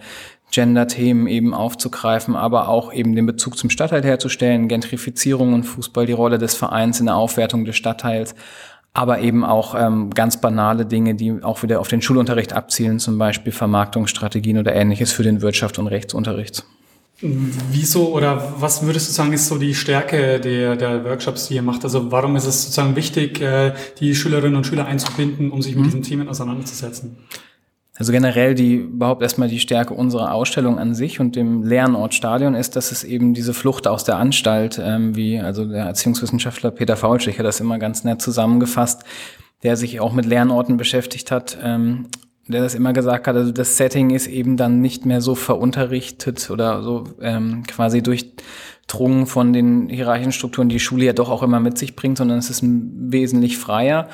[0.50, 6.12] Gender-Themen eben aufzugreifen, aber auch eben den Bezug zum Stadtteil herzustellen, Gentrifizierung und Fußball, die
[6.12, 8.34] Rolle des Vereins in der Aufwertung des Stadtteils,
[8.92, 13.18] aber eben auch ähm, ganz banale Dinge, die auch wieder auf den Schulunterricht abzielen, zum
[13.18, 16.64] Beispiel Vermarktungsstrategien oder ähnliches für den Wirtschaft- und Rechtsunterricht.
[17.22, 21.62] Wieso oder was würdest du sagen, ist so die Stärke der, der Workshops, die ihr
[21.62, 21.84] macht?
[21.84, 25.82] Also warum ist es sozusagen wichtig, äh, die Schülerinnen und Schüler einzubinden, um sich mit
[25.82, 25.84] mhm.
[25.84, 27.18] diesen Themen auseinanderzusetzen?
[28.00, 32.54] Also generell die überhaupt erstmal die Stärke unserer Ausstellung an sich und dem Lernort Stadion
[32.54, 36.96] ist, dass es eben diese Flucht aus der Anstalt, ähm, wie also der Erziehungswissenschaftler Peter
[36.96, 39.04] Faulstich hat das immer ganz nett zusammengefasst,
[39.62, 42.06] der sich auch mit Lernorten beschäftigt hat, ähm,
[42.48, 46.48] der das immer gesagt hat, also das Setting ist eben dann nicht mehr so verunterrichtet
[46.48, 51.42] oder so ähm, quasi durchdrungen von den hierarchischen Strukturen, die die Schule ja doch auch
[51.42, 54.08] immer mit sich bringt, sondern es ist wesentlich freier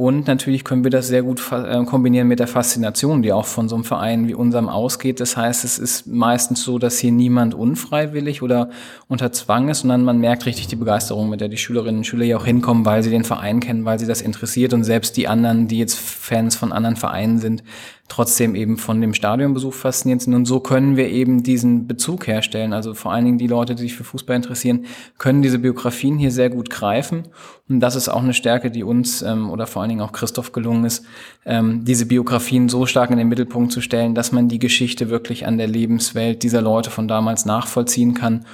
[0.00, 3.68] und natürlich können wir das sehr gut äh, kombinieren mit der Faszination, die auch von
[3.68, 5.20] so einem Verein wie unserem ausgeht.
[5.20, 8.70] Das heißt, es ist meistens so, dass hier niemand unfreiwillig oder
[9.08, 12.24] unter Zwang ist, sondern man merkt richtig die Begeisterung, mit der die Schülerinnen und Schüler
[12.24, 15.28] hier auch hinkommen, weil sie den Verein kennen, weil sie das interessiert und selbst die
[15.28, 17.62] anderen, die jetzt Fans von anderen Vereinen sind,
[18.10, 20.34] trotzdem eben von dem Stadionbesuch fasziniert sind.
[20.34, 22.72] Und so können wir eben diesen Bezug herstellen.
[22.72, 24.84] Also vor allen Dingen die Leute, die sich für Fußball interessieren,
[25.16, 27.28] können diese Biografien hier sehr gut greifen.
[27.68, 30.50] Und das ist auch eine Stärke, die uns ähm, oder vor allen Dingen auch Christoph
[30.50, 31.06] gelungen ist,
[31.46, 35.46] ähm, diese Biografien so stark in den Mittelpunkt zu stellen, dass man die Geschichte wirklich
[35.46, 38.44] an der Lebenswelt dieser Leute von damals nachvollziehen kann.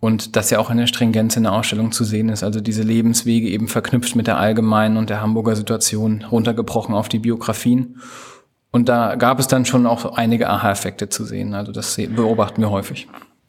[0.00, 2.42] Und das ja auch in der Stringenz in der Ausstellung zu sehen ist.
[2.42, 7.18] Also diese Lebenswege eben verknüpft mit der allgemeinen und der Hamburger Situation runtergebrochen auf die
[7.18, 7.96] Biografien.
[8.76, 11.54] Und da gab es dann schon auch einige Aha-Effekte zu sehen.
[11.54, 13.08] Also das beobachten wir häufig.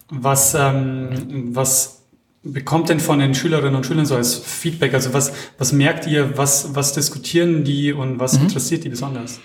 [0.09, 1.09] Was, ähm,
[1.53, 2.03] was
[2.43, 4.93] bekommt denn von den Schülerinnen und Schülern so als Feedback?
[4.93, 8.45] Also was, was merkt ihr, was, was diskutieren die und was mhm.
[8.45, 9.41] interessiert die besonders?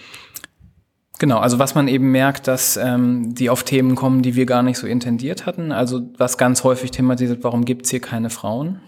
[1.18, 4.62] Genau, also was man eben merkt, dass ähm, die auf Themen kommen, die wir gar
[4.62, 5.72] nicht so intendiert hatten.
[5.72, 8.78] Also was ganz häufig thematisiert, warum gibt's hier keine Frauen?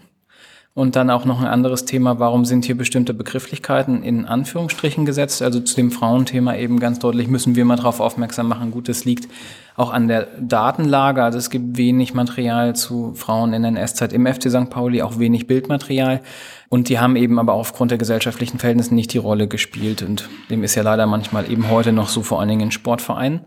[0.77, 5.41] Und dann auch noch ein anderes Thema, warum sind hier bestimmte Begrifflichkeiten in Anführungsstrichen gesetzt?
[5.41, 8.71] Also zu dem Frauenthema eben ganz deutlich müssen wir mal darauf aufmerksam machen.
[8.71, 9.29] Gut, es liegt
[9.77, 11.23] auch an der Datenlage.
[11.23, 14.69] Also es gibt wenig Material zu Frauen in der NS-Zeit im FC St.
[14.69, 16.19] Pauli, auch wenig Bildmaterial.
[16.67, 20.03] Und die haben eben aber aufgrund der gesellschaftlichen Verhältnisse nicht die Rolle gespielt.
[20.03, 23.45] Und dem ist ja leider manchmal eben heute noch so, vor allen Dingen in Sportvereinen.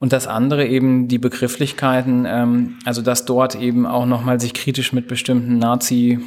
[0.00, 4.92] Und das andere eben die Begrifflichkeiten, ähm, also dass dort eben auch nochmal sich kritisch
[4.92, 6.18] mit bestimmten Nazi-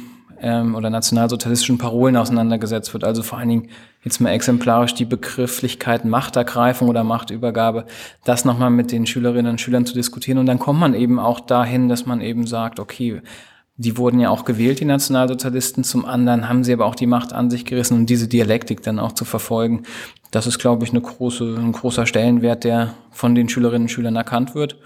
[0.42, 3.04] ähm, oder nationalsozialistischen Parolen auseinandergesetzt wird.
[3.04, 3.68] Also vor allen Dingen
[4.02, 7.86] jetzt mal exemplarisch die Begrifflichkeit Machtergreifung oder Machtübergabe,
[8.24, 10.38] das nochmal mit den Schülerinnen und Schülern zu diskutieren.
[10.38, 13.22] Und dann kommt man eben auch dahin, dass man eben sagt, okay,
[13.76, 15.84] die wurden ja auch gewählt, die Nationalsozialisten.
[15.84, 18.98] Zum anderen haben sie aber auch die Macht an sich gerissen und diese Dialektik dann
[18.98, 19.84] auch zu verfolgen.
[20.30, 24.16] Das ist, glaube ich, eine große, ein großer Stellenwert, der von den Schülerinnen und Schülern
[24.16, 24.76] erkannt wird.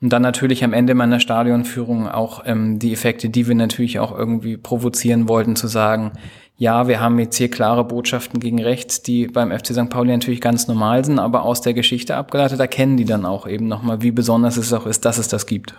[0.00, 4.16] Und dann natürlich am Ende meiner Stadionführung auch ähm, die Effekte, die wir natürlich auch
[4.16, 6.12] irgendwie provozieren wollten, zu sagen,
[6.56, 9.90] ja, wir haben jetzt hier klare Botschaften gegen rechts, die beim FC St.
[9.90, 13.68] Pauli natürlich ganz normal sind, aber aus der Geschichte abgeleitet erkennen die dann auch eben
[13.68, 15.74] nochmal, wie besonders es auch ist, dass es das gibt.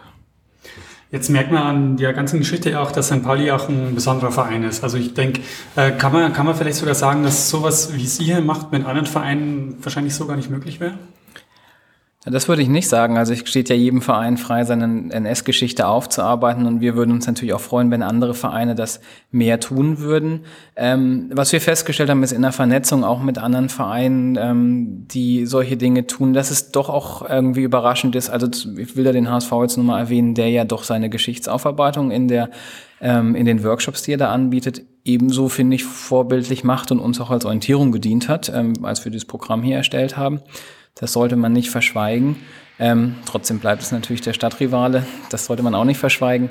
[1.11, 3.23] Jetzt merkt man an der ganzen Geschichte auch, dass St.
[3.23, 4.83] Pauli auch ein besonderer Verein ist.
[4.83, 5.41] Also ich denke,
[5.75, 8.85] äh, kann, man, kann man vielleicht sogar sagen, dass sowas, wie es ihr macht, mit
[8.85, 10.93] anderen Vereinen wahrscheinlich so gar nicht möglich wäre?
[12.25, 13.17] Das würde ich nicht sagen.
[13.17, 17.53] Also es steht ja jedem Verein frei, seine NS-Geschichte aufzuarbeiten und wir würden uns natürlich
[17.53, 18.99] auch freuen, wenn andere Vereine das
[19.31, 20.41] mehr tun würden.
[20.75, 25.45] Ähm, was wir festgestellt haben, ist in der Vernetzung auch mit anderen Vereinen, ähm, die
[25.45, 28.29] solche Dinge tun, dass es doch auch irgendwie überraschend ist.
[28.29, 28.47] Also
[28.77, 32.27] ich will da den HSV jetzt nur mal erwähnen, der ja doch seine Geschichtsaufarbeitung in
[32.27, 32.49] der
[33.01, 37.21] ähm, in den Workshops, die er da anbietet, ebenso, finde ich, vorbildlich macht und uns
[37.21, 40.41] auch als Orientierung gedient hat, ähm, als wir dieses Programm hier erstellt haben.
[40.99, 42.35] Das sollte man nicht verschweigen.
[42.77, 45.05] Ähm, trotzdem bleibt es natürlich der Stadtrivale.
[45.29, 46.49] Das sollte man auch nicht verschweigen.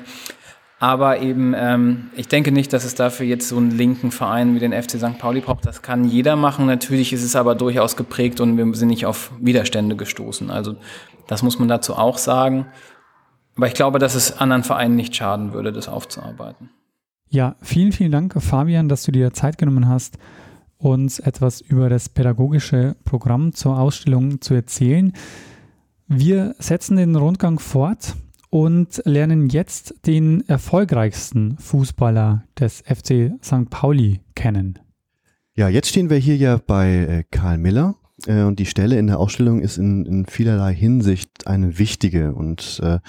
[0.79, 4.59] Aber eben, ähm, ich denke nicht, dass es dafür jetzt so einen linken Verein wie
[4.59, 5.19] den FC St.
[5.19, 5.65] Pauli braucht.
[5.65, 6.65] Das kann jeder machen.
[6.65, 10.49] Natürlich ist es aber durchaus geprägt und wir sind nicht auf Widerstände gestoßen.
[10.49, 10.77] Also
[11.27, 12.67] das muss man dazu auch sagen.
[13.55, 16.69] Aber ich glaube, dass es anderen Vereinen nicht schaden würde, das aufzuarbeiten.
[17.27, 20.17] Ja, vielen, vielen Dank, Fabian, dass du dir Zeit genommen hast
[20.79, 25.13] uns etwas über das pädagogische Programm zur Ausstellung zu erzählen.
[26.07, 28.15] Wir setzen den Rundgang fort
[28.49, 33.69] und lernen jetzt den erfolgreichsten Fußballer des FC St.
[33.69, 34.79] Pauli kennen.
[35.53, 37.95] Ja, jetzt stehen wir hier ja bei äh, Karl Miller.
[38.27, 42.81] Äh, und die Stelle in der Ausstellung ist in, in vielerlei Hinsicht eine wichtige und
[42.83, 42.99] äh,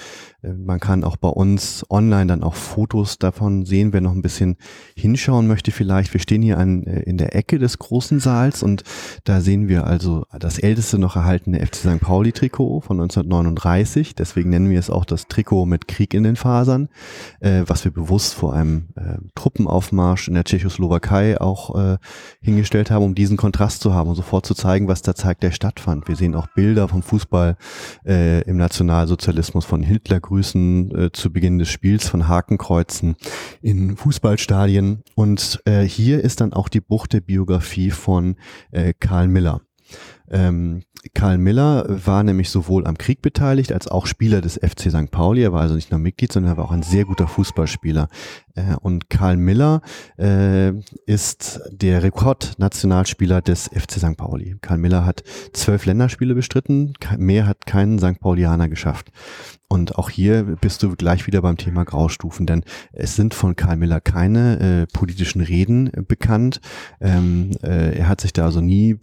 [0.43, 4.57] man kann auch bei uns online dann auch Fotos davon sehen, wer noch ein bisschen
[4.97, 6.15] hinschauen möchte vielleicht.
[6.15, 8.83] Wir stehen hier an, äh, in der Ecke des großen Saals und
[9.25, 12.01] da sehen wir also das älteste noch erhaltene FC St.
[12.01, 14.15] Pauli Trikot von 1939.
[14.15, 16.89] Deswegen nennen wir es auch das Trikot mit Krieg in den Fasern,
[17.41, 21.99] äh, was wir bewusst vor einem äh, Truppenaufmarsch in der Tschechoslowakei auch äh,
[22.41, 26.09] hingestellt haben, um diesen Kontrast zu haben und sofort zu zeigen, was zeigt, der stattfand.
[26.09, 27.57] Wir sehen auch Bilder vom Fußball
[28.07, 33.17] äh, im Nationalsozialismus von Hitler Grüßen äh, zu Beginn des Spiels von Hakenkreuzen
[33.63, 35.03] in Fußballstadien.
[35.15, 38.37] Und äh, hier ist dann auch die Bucht der Biografie von
[38.71, 39.61] äh, Karl Miller.
[40.31, 40.83] Ähm,
[41.15, 45.11] Karl Miller war nämlich sowohl am Krieg beteiligt als auch Spieler des FC St.
[45.11, 45.43] Pauli.
[45.43, 48.09] Er war also nicht nur Mitglied, sondern er war auch ein sehr guter Fußballspieler.
[48.55, 49.81] Äh, und Karl Miller
[50.19, 50.73] äh,
[51.07, 54.17] ist der Rekordnationalspieler des FC St.
[54.17, 54.57] Pauli.
[54.61, 55.23] Karl Miller hat
[55.53, 58.21] zwölf Länderspiele bestritten, mehr hat keinen St.
[58.21, 59.11] Paulianer geschafft.
[59.73, 63.77] Und auch hier bist du gleich wieder beim Thema Graustufen, denn es sind von Karl
[63.77, 66.61] Miller keine äh, politischen Reden bekannt.
[67.01, 68.99] Ähm, äh, er hat sich da also nie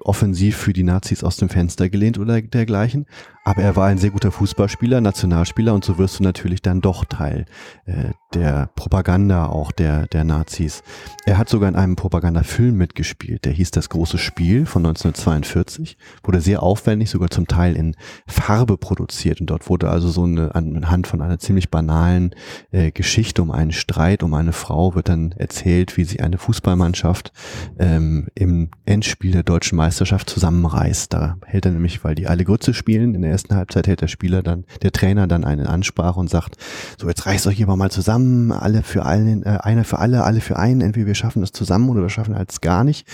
[0.00, 3.06] offensiv für die Nazis aus dem Fenster gelehnt oder dergleichen.
[3.42, 7.06] Aber er war ein sehr guter Fußballspieler, Nationalspieler und so wirst du natürlich dann doch
[7.06, 7.46] Teil
[7.86, 10.82] äh, der Propaganda auch der, der Nazis.
[11.24, 16.40] Er hat sogar in einem Propagandafilm mitgespielt, der hieß Das große Spiel von 1942, wurde
[16.40, 21.06] sehr aufwendig, sogar zum Teil in Farbe produziert und dort wurde also so eine, anhand
[21.06, 22.34] von einer ziemlich banalen
[22.70, 27.32] äh, Geschichte um einen Streit, um eine Frau wird dann erzählt, wie sie eine Fußballmannschaft
[27.78, 31.12] ähm, im Endspiel der deutschen Meisterschaft zusammenreißt.
[31.12, 34.08] Da hält er nämlich, weil die alle Grütze spielen in der ersten Halbzeit hält der
[34.08, 36.56] Spieler dann, der Trainer dann eine Ansprache und sagt,
[36.98, 40.40] so jetzt reißt euch immer mal zusammen, alle für allen, äh, einer für alle, alle
[40.40, 43.06] für einen, entweder wir schaffen das zusammen oder wir schaffen es gar nicht.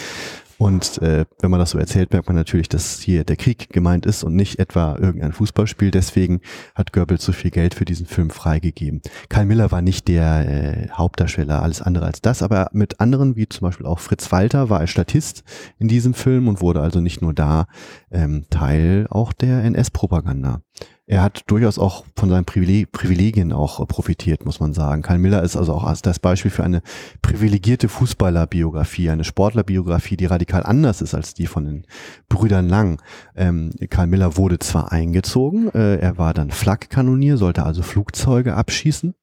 [0.58, 4.06] Und äh, wenn man das so erzählt, merkt man natürlich, dass hier der Krieg gemeint
[4.06, 5.90] ist und nicht etwa irgendein Fußballspiel.
[5.90, 6.40] Deswegen
[6.74, 9.02] hat Goebbels so viel Geld für diesen Film freigegeben.
[9.28, 13.48] Karl Miller war nicht der äh, Hauptdarsteller, alles andere als das, aber mit anderen, wie
[13.48, 15.44] zum Beispiel auch Fritz Walter, war er Statist
[15.78, 17.66] in diesem Film und wurde also nicht nur da
[18.10, 20.62] ähm, Teil auch der NS-Propaganda
[21.08, 25.02] er hat durchaus auch von seinen Privilegien auch profitiert, muss man sagen.
[25.02, 26.82] Karl Miller ist also auch das Beispiel für eine
[27.22, 31.86] privilegierte Fußballerbiografie, eine Sportlerbiografie, die radikal anders ist als die von den
[32.28, 33.00] Brüdern Lang.
[33.36, 39.14] Ähm, Karl Miller wurde zwar eingezogen, äh, er war dann Flakkanonier, sollte also Flugzeuge abschießen,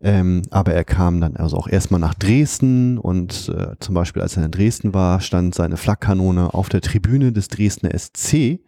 [0.00, 4.36] ähm, aber er kam dann also auch erstmal nach Dresden und äh, zum Beispiel als
[4.36, 8.60] er in Dresden war, stand seine Flakkanone auf der Tribüne des Dresdner SC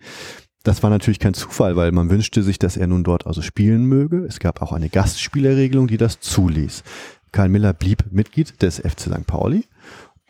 [0.68, 3.86] das war natürlich kein Zufall, weil man wünschte sich, dass er nun dort also spielen
[3.86, 4.18] möge.
[4.28, 6.84] Es gab auch eine Gastspielerregelung, die das zuließ.
[7.32, 9.26] Karl Miller blieb Mitglied des FC St.
[9.26, 9.64] Pauli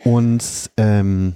[0.05, 1.35] und ähm,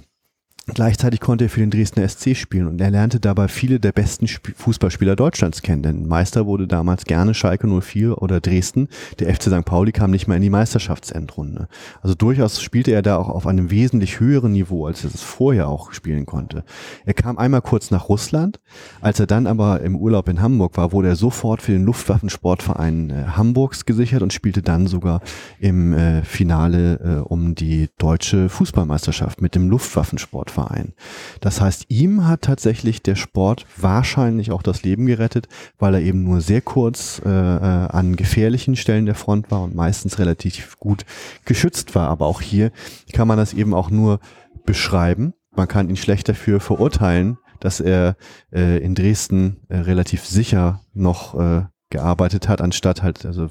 [0.67, 4.25] Gleichzeitig konnte er für den Dresdner SC spielen und er lernte dabei viele der besten
[4.31, 8.87] Sp Fußballspieler Deutschlands kennen, denn Meister wurde damals gerne Schalke 04 oder Dresden.
[9.19, 9.65] Der FC St.
[9.65, 11.67] Pauli kam nicht mehr in die Meisterschaftsendrunde.
[12.01, 15.67] Also durchaus spielte er da auch auf einem wesentlich höheren Niveau, als er es vorher
[15.67, 16.63] auch spielen konnte.
[17.05, 18.61] Er kam einmal kurz nach Russland,
[19.01, 23.09] als er dann aber im Urlaub in Hamburg war, wurde er sofort für den Luftwaffensportverein
[23.09, 25.19] äh, Hamburgs gesichert und spielte dann sogar
[25.59, 30.52] im äh, Finale äh, um die deutsche Fußballmeisterschaft mit dem Luftwaffensport.
[30.53, 30.93] Verein.
[31.41, 35.47] Das heißt, ihm hat tatsächlich der Sport wahrscheinlich auch das Leben gerettet,
[35.77, 39.75] weil er eben nur sehr kurz äh, äh, an gefährlichen Stellen der Front war und
[39.75, 41.05] meistens relativ gut
[41.45, 42.09] geschützt war.
[42.09, 42.71] Aber auch hier
[43.11, 44.19] kann man das eben auch nur
[44.65, 45.33] beschreiben.
[45.55, 48.15] Man kann ihn schlecht dafür verurteilen, dass er
[48.51, 53.49] äh, in Dresden äh, relativ sicher noch äh, gearbeitet hat, anstatt halt, also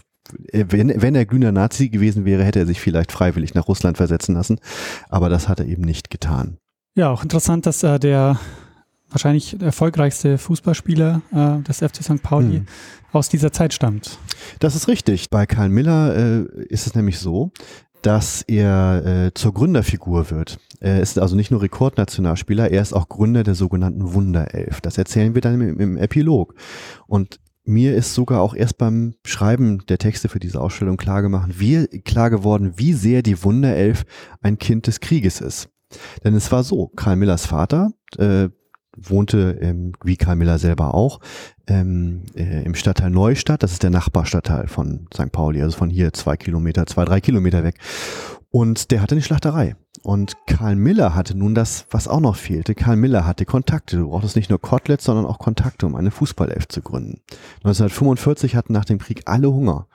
[0.53, 3.97] äh, wenn, wenn er grüner Nazi gewesen wäre, hätte er sich vielleicht freiwillig nach Russland
[3.97, 4.59] versetzen lassen.
[5.09, 6.59] Aber das hat er eben nicht getan.
[6.95, 8.39] Ja, auch interessant, dass äh, der
[9.11, 12.23] wahrscheinlich erfolgreichste Fußballspieler äh, des FC St.
[12.23, 12.67] Pauli hm.
[13.13, 14.19] aus dieser Zeit stammt.
[14.59, 15.31] Das ist richtig.
[15.31, 17.51] Bei Karl Miller äh, ist es nämlich so,
[18.03, 20.59] dass er äh, zur Gründerfigur wird.
[20.81, 24.81] Er ist also nicht nur Rekordnationalspieler, er ist auch Gründer der sogenannten Wunderelf.
[24.81, 26.55] Das erzählen wir dann im, im Epilog.
[27.07, 31.53] Und mir ist sogar auch erst beim Schreiben der Texte für diese Ausstellung klar gemacht,
[31.59, 34.05] wie, klar geworden, wie sehr die Wunderelf
[34.41, 35.69] ein Kind des Krieges ist.
[36.25, 38.49] Denn es war so, Karl Millers Vater äh,
[38.97, 41.21] wohnte, ähm, wie Karl Miller selber auch,
[41.67, 45.33] ähm, äh, im Stadtteil Neustadt, das ist der Nachbarstadtteil von St.
[45.33, 47.79] Pauli, also von hier zwei Kilometer, zwei, drei Kilometer weg.
[48.51, 49.77] Und der hatte eine Schlachterei.
[50.03, 52.75] Und Karl Miller hatte nun das, was auch noch fehlte.
[52.75, 53.97] Karl Miller hatte Kontakte.
[53.97, 57.21] Du brauchtest nicht nur Koteletts, sondern auch Kontakte, um eine Fußballelf zu gründen.
[57.59, 59.87] 1945 hatten nach dem Krieg alle Hunger.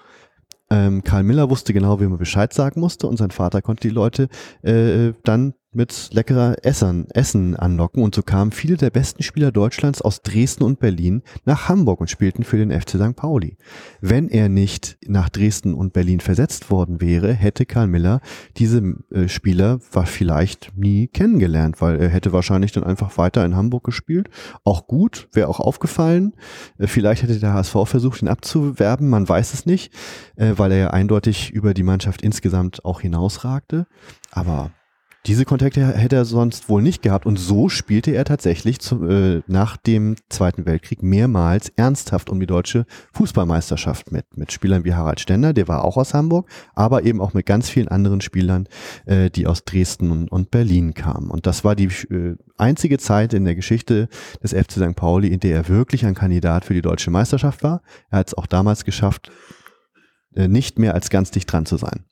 [0.70, 3.93] Ähm, Karl Miller wusste genau, wie man Bescheid sagen musste und sein Vater konnte die
[3.93, 4.28] Leute
[4.64, 10.02] äh, dann mit leckerer Essern, Essen anlocken und so kamen viele der besten Spieler Deutschlands
[10.02, 13.16] aus Dresden und Berlin nach Hamburg und spielten für den FC St.
[13.16, 13.58] Pauli.
[14.02, 18.22] Wenn er nicht nach Dresden und Berlin versetzt worden wäre, hätte Karl Miller
[18.58, 23.84] diese äh, Spieler vielleicht nie kennengelernt, weil er hätte wahrscheinlich dann einfach weiter in Hamburg
[23.84, 24.30] gespielt.
[24.64, 26.34] Auch gut, wäre auch aufgefallen.
[26.80, 29.94] Äh, vielleicht hätte der HSV versucht, ihn abzuwerben, man weiß es nicht,
[30.38, 33.86] äh, weil er ja eindeutig über die Mannschaft insgesamt auch hinausragte.
[34.32, 34.72] Aber
[35.28, 39.42] diese Kontakte hätte er sonst wohl nicht gehabt und so spielte er tatsächlich zu, äh,
[39.48, 44.26] nach dem Zweiten Weltkrieg mehrmals ernsthaft um die deutsche Fußballmeisterschaft mit.
[44.38, 47.70] Mit Spielern wie Harald Stender, der war auch aus Hamburg, aber eben auch mit ganz
[47.70, 48.70] vielen anderen Spielern,
[49.06, 51.30] äh, die aus Dresden und, und, Berlin kamen.
[51.30, 54.08] Und das war die äh, einzige Zeit in der Geschichte
[54.42, 54.96] des FC St.
[54.96, 57.82] Pauli, in der er wirklich ein Kandidat für die deutsche Meisterschaft war.
[58.10, 59.30] Er hat es auch damals geschafft,
[60.36, 62.06] äh, nicht mehr als ganz dicht dran zu sein.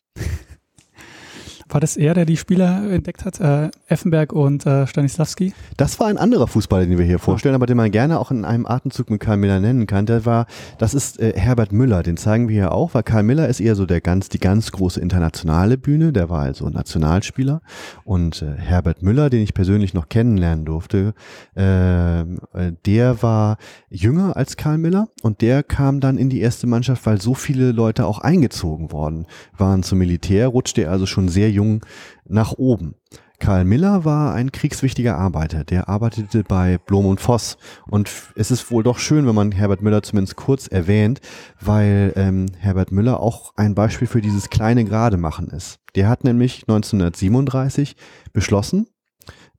[1.68, 3.40] War das er, der die Spieler entdeckt hat?
[3.40, 5.54] Äh, Effenberg und äh, Stanislavski?
[5.78, 8.46] Das war ein anderer Fußballer, den wir hier vorstellen, aber den man gerne auch in
[8.46, 10.06] einem Atemzug mit Karl Miller nennen kann.
[10.06, 10.46] Der war,
[10.78, 13.76] das ist äh, Herbert Müller, den zeigen wir hier auch, weil Karl Miller ist eher
[13.76, 17.62] so der ganz, die ganz große internationale Bühne, der war also Nationalspieler.
[18.04, 21.16] Und äh, Herbert Müller, den ich persönlich noch kennenlernen durfte,
[21.56, 23.58] ähm, äh, der war
[23.90, 27.72] jünger als Karl Miller und der kam dann in die erste Mannschaft, weil so viele
[27.72, 29.26] Leute auch eingezogen worden
[29.58, 31.84] waren zum Militär, rutschte er also schon sehr jung
[32.26, 32.96] nach oben.
[33.40, 37.58] Karl Miller war ein kriegswichtiger Arbeiter, der arbeitete bei Blom und Voss.
[37.88, 41.20] Und es ist wohl doch schön, wenn man Herbert Müller zumindest kurz erwähnt,
[41.60, 45.80] weil ähm, Herbert Müller auch ein Beispiel für dieses kleine Gerade machen ist.
[45.96, 47.96] Der hat nämlich 1937
[48.34, 48.88] beschlossen,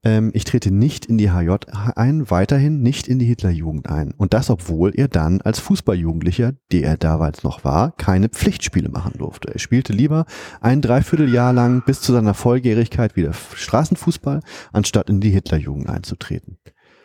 [0.07, 1.57] ähm, ich trete nicht in die HJ
[1.97, 4.15] ein, weiterhin nicht in die Hitlerjugend ein.
[4.17, 9.15] Und das, obwohl er dann als Fußballjugendlicher, der er damals noch war, keine Pflichtspiele machen
[9.19, 9.53] durfte.
[9.53, 10.25] Er spielte lieber
[10.61, 14.41] ein Dreivierteljahr lang bis zu seiner Volljährigkeit wieder Straßenfußball,
[14.73, 16.59] anstatt in die Hitlerjugend einzutreten.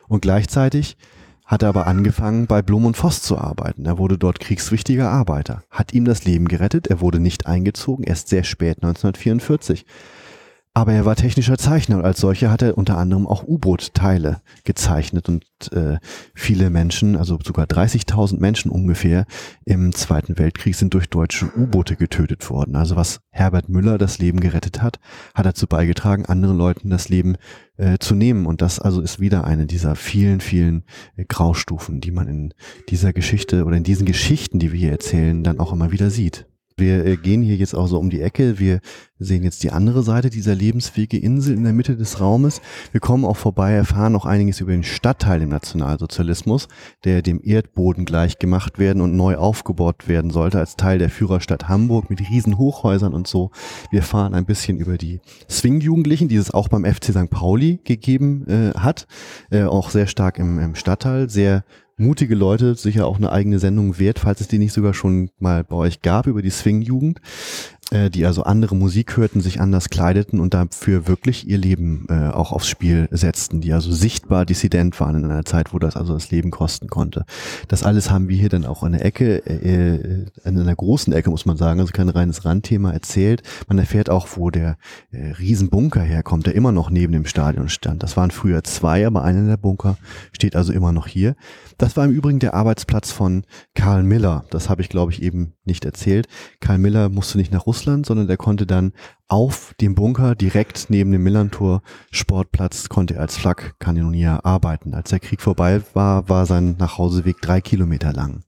[0.07, 0.95] Und gleichzeitig
[1.47, 3.85] hat er aber angefangen, bei Blum und Voss zu arbeiten.
[3.85, 8.27] Er wurde dort kriegswichtiger Arbeiter, hat ihm das Leben gerettet, er wurde nicht eingezogen, erst
[8.27, 9.85] sehr spät 1944.
[10.73, 15.27] Aber er war technischer Zeichner und als solcher hat er unter anderem auch U-Boot-Teile gezeichnet
[15.27, 15.43] und
[15.73, 15.97] äh,
[16.33, 19.25] viele Menschen, also sogar 30.000 Menschen ungefähr
[19.65, 22.77] im Zweiten Weltkrieg sind durch deutsche U-Boote getötet worden.
[22.77, 25.01] Also was Herbert Müller das Leben gerettet hat,
[25.35, 27.35] hat dazu beigetragen, anderen Leuten das Leben
[27.75, 28.45] äh, zu nehmen.
[28.45, 30.85] Und das also ist wieder eine dieser vielen, vielen
[31.17, 32.53] äh, Graustufen, die man in
[32.87, 36.45] dieser Geschichte oder in diesen Geschichten, die wir hier erzählen, dann auch immer wieder sieht.
[36.81, 38.59] Wir äh, gehen hier jetzt auch so um die Ecke.
[38.59, 38.81] Wir
[39.19, 42.59] sehen jetzt die andere Seite dieser lebensfähige Insel in der Mitte des Raumes.
[42.91, 46.67] Wir kommen auch vorbei, erfahren noch einiges über den Stadtteil im Nationalsozialismus,
[47.03, 51.69] der dem Erdboden gleich gemacht werden und neu aufgebaut werden sollte als Teil der Führerstadt
[51.69, 53.51] Hamburg mit riesen Hochhäusern und so.
[53.91, 57.29] Wir erfahren ein bisschen über die Swing-Jugendlichen, die es auch beim FC St.
[57.29, 59.05] Pauli gegeben äh, hat,
[59.51, 61.63] äh, auch sehr stark im, im Stadtteil, sehr
[61.97, 65.63] mutige Leute, sicher auch eine eigene Sendung wert, falls es die nicht sogar schon mal
[65.63, 67.19] bei euch gab über die Swing-Jugend
[67.91, 72.51] die also andere Musik hörten, sich anders kleideten und dafür wirklich ihr Leben äh, auch
[72.51, 76.31] aufs Spiel setzten, die also sichtbar dissident waren in einer Zeit, wo das also das
[76.31, 77.25] Leben kosten konnte.
[77.67, 81.29] Das alles haben wir hier dann auch in der Ecke, äh, in einer großen Ecke
[81.29, 83.43] muss man sagen, also kein reines Randthema erzählt.
[83.67, 84.77] Man erfährt auch, wo der
[85.11, 88.03] äh, Riesenbunker herkommt, der immer noch neben dem Stadion stand.
[88.03, 89.97] Das waren früher zwei, aber einer der Bunker
[90.31, 91.35] steht also immer noch hier.
[91.77, 93.43] Das war im Übrigen der Arbeitsplatz von
[93.75, 94.45] Karl Miller.
[94.49, 96.27] Das habe ich, glaube ich, eben nicht erzählt.
[96.59, 98.93] Karl Miller musste nicht nach Russland, sondern der konnte dann
[99.27, 101.81] auf dem Bunker direkt neben dem Millantor
[102.11, 104.93] Sportplatz konnte er als Flakkanonier arbeiten.
[104.93, 108.43] Als der Krieg vorbei war, war sein Nachhauseweg drei Kilometer lang.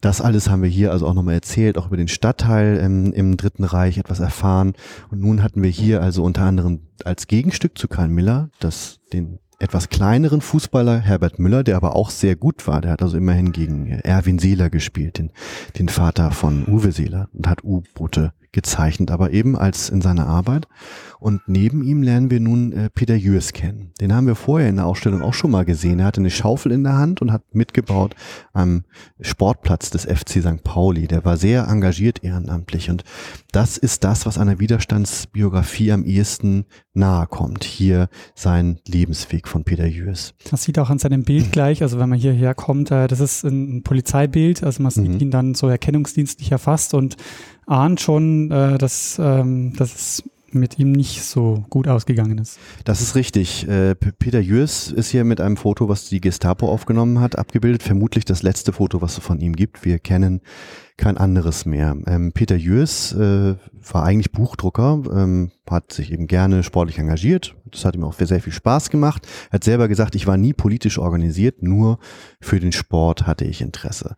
[0.00, 3.36] Das alles haben wir hier also auch nochmal erzählt, auch über den Stadtteil ähm, im
[3.36, 4.74] Dritten Reich etwas erfahren.
[5.10, 9.40] Und nun hatten wir hier also unter anderem als Gegenstück zu Karl Miller, das den
[9.58, 12.80] etwas kleineren Fußballer Herbert Müller, der aber auch sehr gut war.
[12.80, 15.30] Der hat also immerhin gegen Erwin Seeler gespielt, den,
[15.78, 20.66] den Vater von Uwe Seeler und hat U-Boote gezeichnet, aber eben als in seiner Arbeit.
[21.20, 23.92] Und neben ihm lernen wir nun äh, Peter Jürs kennen.
[24.00, 25.98] Den haben wir vorher in der Ausstellung auch schon mal gesehen.
[25.98, 28.14] Er hatte eine Schaufel in der Hand und hat mitgebaut
[28.52, 28.84] am
[29.20, 30.62] Sportplatz des FC St.
[30.62, 31.08] Pauli.
[31.08, 33.02] Der war sehr engagiert ehrenamtlich und
[33.50, 37.64] das ist das, was einer Widerstandsbiografie am ehesten nahe kommt.
[37.64, 40.34] Hier sein Lebensweg von Peter Jürs.
[40.50, 43.44] Das sieht auch an seinem Bild gleich, also wenn man hierher kommt, äh, das ist
[43.44, 45.20] ein Polizeibild, also man sieht mhm.
[45.20, 47.16] ihn dann so erkennungsdienstlich erfasst und
[47.68, 52.58] ahnt schon, äh, dass, ähm, dass es mit ihm nicht so gut ausgegangen ist.
[52.84, 53.68] Das ist richtig.
[53.68, 57.82] Äh, Peter Jürs ist hier mit einem Foto, was die Gestapo aufgenommen hat, abgebildet.
[57.82, 59.84] Vermutlich das letzte Foto, was es von ihm gibt.
[59.84, 60.40] Wir kennen
[60.96, 61.96] kein anderes mehr.
[62.06, 63.56] Ähm, Peter Jürs äh,
[63.92, 67.54] war eigentlich Buchdrucker, ähm, hat sich eben gerne sportlich engagiert.
[67.72, 69.26] Das hat ihm auch sehr viel Spaß gemacht.
[69.50, 71.98] Er hat selber gesagt, ich war nie politisch organisiert, nur
[72.40, 74.16] für den Sport hatte ich Interesse.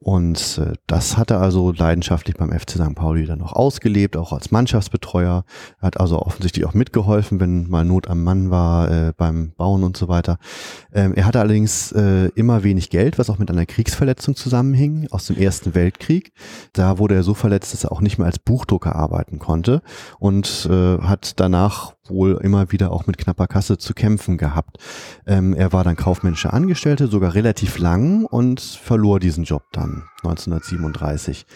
[0.00, 2.94] Und äh, das hat er also leidenschaftlich beim FC St.
[2.94, 5.44] Pauli dann noch ausgelebt, auch als Mannschaftsbetreuer.
[5.80, 9.82] Er hat also offensichtlich auch mitgeholfen, wenn mal Not am Mann war äh, beim Bauen
[9.82, 10.38] und so weiter.
[10.92, 15.26] Ähm, er hatte allerdings äh, immer wenig Geld, was auch mit einer Kriegsverletzung zusammenhing aus
[15.26, 16.32] dem Ersten Weltkrieg.
[16.74, 19.82] Da wurde er so verletzt, dass er auch nicht mehr als Buchdrucker arbeiten konnte
[20.20, 24.78] und äh, hat danach wohl immer wieder auch mit knapper Kasse zu kämpfen gehabt.
[25.26, 31.46] Ähm, er war dann kaufmännischer Angestellte, sogar relativ lang und verlor diesen Job dann 1937.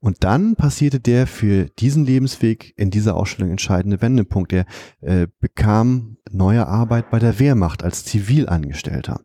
[0.00, 4.52] Und dann passierte der für diesen Lebensweg in dieser Ausstellung entscheidende Wendepunkt.
[4.52, 4.66] Er
[5.00, 9.20] äh, bekam neue Arbeit bei der Wehrmacht als Zivilangestellter.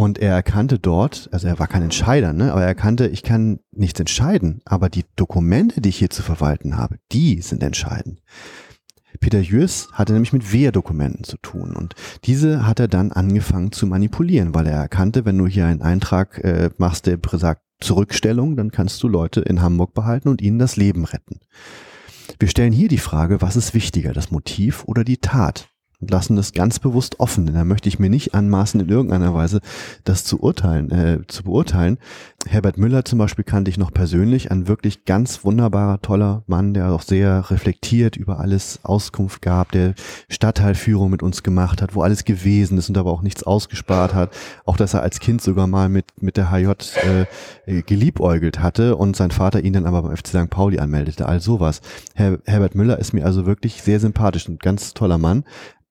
[0.00, 3.58] Und er erkannte dort, also er war kein Entscheider, ne, aber er erkannte, ich kann
[3.72, 8.20] nichts entscheiden, aber die Dokumente, die ich hier zu verwalten habe, die sind entscheidend.
[9.20, 13.86] Peter Jürs hatte nämlich mit Wehrdokumenten zu tun und diese hat er dann angefangen zu
[13.86, 18.70] manipulieren, weil er erkannte, wenn du hier einen Eintrag äh, machst, der sagt Zurückstellung, dann
[18.70, 21.40] kannst du Leute in Hamburg behalten und ihnen das Leben retten.
[22.38, 25.68] Wir stellen hier die Frage, was ist wichtiger, das Motiv oder die Tat?
[26.00, 29.34] Und lassen das ganz bewusst offen, denn da möchte ich mir nicht anmaßen, in irgendeiner
[29.34, 29.60] Weise
[30.04, 31.98] das zu urteilen, äh, zu beurteilen.
[32.46, 36.92] Herbert Müller zum Beispiel kannte ich noch persönlich, ein wirklich ganz wunderbarer, toller Mann, der
[36.92, 39.94] auch sehr reflektiert über alles Auskunft gab, der
[40.28, 44.30] Stadtteilführung mit uns gemacht hat, wo alles gewesen ist und aber auch nichts ausgespart hat.
[44.64, 46.70] Auch, dass er als Kind sogar mal mit, mit der HJ
[47.66, 50.50] äh, geliebäugelt hatte und sein Vater ihn dann aber beim FC St.
[50.50, 51.80] Pauli anmeldete, all sowas.
[52.14, 55.44] Her Herbert Müller ist mir also wirklich sehr sympathisch und ganz toller Mann.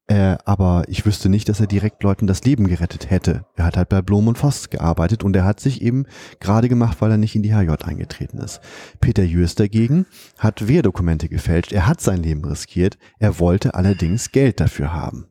[0.09, 3.45] Äh, aber ich wüsste nicht, dass er direkt Leuten das Leben gerettet hätte.
[3.55, 6.05] Er hat halt bei Blom und Voss gearbeitet und er hat sich eben
[6.39, 8.61] gerade gemacht, weil er nicht in die HJ eingetreten ist.
[9.01, 10.05] Peter Jörs dagegen
[10.37, 11.73] hat Wehrdokumente gefälscht.
[11.73, 12.97] Er hat sein Leben riskiert.
[13.19, 15.27] Er wollte allerdings Geld dafür haben.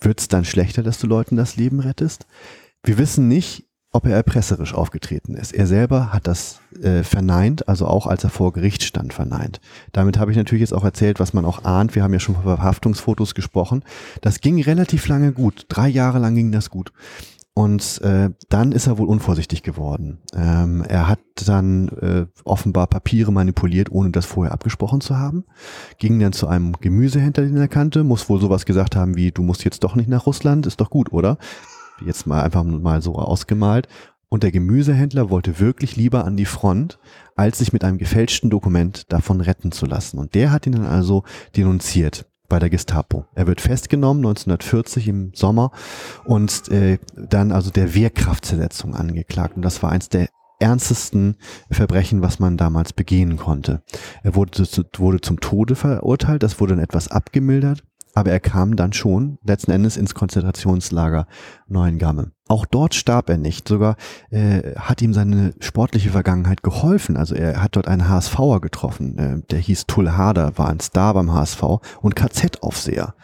[0.00, 2.26] Wird's dann schlechter, dass du Leuten das Leben rettest?
[2.84, 5.52] Wir wissen nicht, ob er erpresserisch aufgetreten ist.
[5.52, 9.60] Er selber hat das äh, verneint, also auch als er vor Gericht stand, verneint.
[9.92, 11.94] Damit habe ich natürlich jetzt auch erzählt, was man auch ahnt.
[11.94, 13.84] Wir haben ja schon von Verhaftungsfotos gesprochen.
[14.22, 15.66] Das ging relativ lange gut.
[15.68, 16.92] Drei Jahre lang ging das gut.
[17.54, 20.20] Und äh, dann ist er wohl unvorsichtig geworden.
[20.34, 25.44] Ähm, er hat dann äh, offenbar Papiere manipuliert, ohne das vorher abgesprochen zu haben.
[25.98, 29.42] Ging dann zu einem Gemüsehändler, den er kannte, muss wohl sowas gesagt haben wie, du
[29.42, 31.36] musst jetzt doch nicht nach Russland, ist doch gut, oder?
[32.06, 33.88] Jetzt mal einfach mal so ausgemalt.
[34.28, 36.98] Und der Gemüsehändler wollte wirklich lieber an die Front,
[37.36, 40.18] als sich mit einem gefälschten Dokument davon retten zu lassen.
[40.18, 41.22] Und der hat ihn dann also
[41.54, 43.26] denunziert bei der Gestapo.
[43.34, 45.70] Er wird festgenommen 1940 im Sommer
[46.24, 49.56] und äh, dann also der Wehrkraftzersetzung angeklagt.
[49.56, 50.28] Und das war eins der
[50.60, 51.36] ernstesten
[51.70, 53.82] Verbrechen, was man damals begehen konnte.
[54.22, 54.66] Er wurde,
[54.96, 57.82] wurde zum Tode verurteilt, das wurde dann etwas abgemildert
[58.14, 61.26] aber er kam dann schon letzten Endes ins Konzentrationslager
[61.68, 62.32] Neuengamme.
[62.48, 63.96] Auch dort starb er nicht, sogar
[64.30, 67.16] äh, hat ihm seine sportliche Vergangenheit geholfen.
[67.16, 71.14] Also er hat dort einen HSVer getroffen, äh, der hieß Tull Hader, war ein Star
[71.14, 71.62] beim HSV
[72.00, 73.14] und KZ-Aufseher.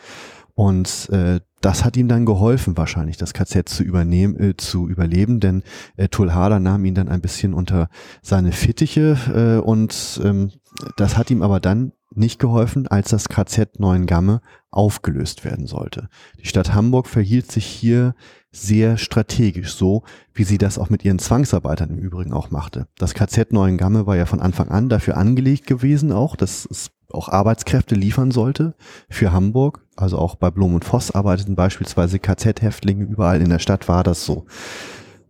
[0.55, 5.40] Und äh, das hat ihm dann geholfen, wahrscheinlich das KZ zu übernehmen, äh, zu überleben,
[5.40, 5.62] denn
[5.97, 7.89] äh, Tulhada nahm ihn dann ein bisschen unter
[8.23, 10.52] seine Fittiche äh, und ähm,
[10.97, 16.08] das hat ihm aber dann nicht geholfen, als das KZ Neuengamme aufgelöst werden sollte.
[16.40, 18.14] Die Stadt Hamburg verhielt sich hier
[18.52, 20.02] sehr strategisch, so
[20.34, 22.86] wie sie das auch mit ihren Zwangsarbeitern im Übrigen auch machte.
[22.96, 27.28] Das KZ Neuengamme war ja von Anfang an dafür angelegt gewesen, auch, dass es auch
[27.28, 28.74] Arbeitskräfte liefern sollte
[29.08, 29.84] für Hamburg.
[29.96, 34.24] Also auch bei Blom und Voss arbeiteten beispielsweise KZ-Häftlinge, überall in der Stadt war das
[34.24, 34.46] so.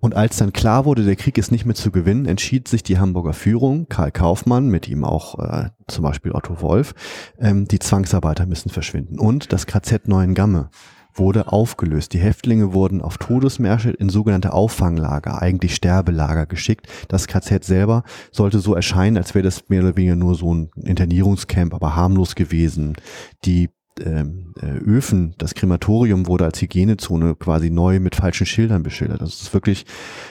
[0.00, 2.98] Und als dann klar wurde, der Krieg ist nicht mehr zu gewinnen, entschied sich die
[2.98, 6.94] Hamburger Führung, Karl Kaufmann, mit ihm auch äh, zum Beispiel Otto Wolf,
[7.38, 9.18] ähm, die Zwangsarbeiter müssen verschwinden.
[9.18, 10.70] Und das KZ Neuengamme
[11.14, 12.12] wurde aufgelöst.
[12.12, 16.86] Die Häftlinge wurden auf Todesmärsche in sogenannte Auffanglager, eigentlich Sterbelager geschickt.
[17.08, 20.70] Das KZ selber sollte so erscheinen, als wäre das mehr oder weniger nur so ein
[20.76, 22.94] Internierungscamp, aber harmlos gewesen.
[23.44, 23.70] Die
[24.04, 29.20] ähm, äh, Öfen, das Krematorium wurde als Hygienezone quasi neu mit falschen Schildern beschildert.
[29.20, 29.86] Das ist wirklich,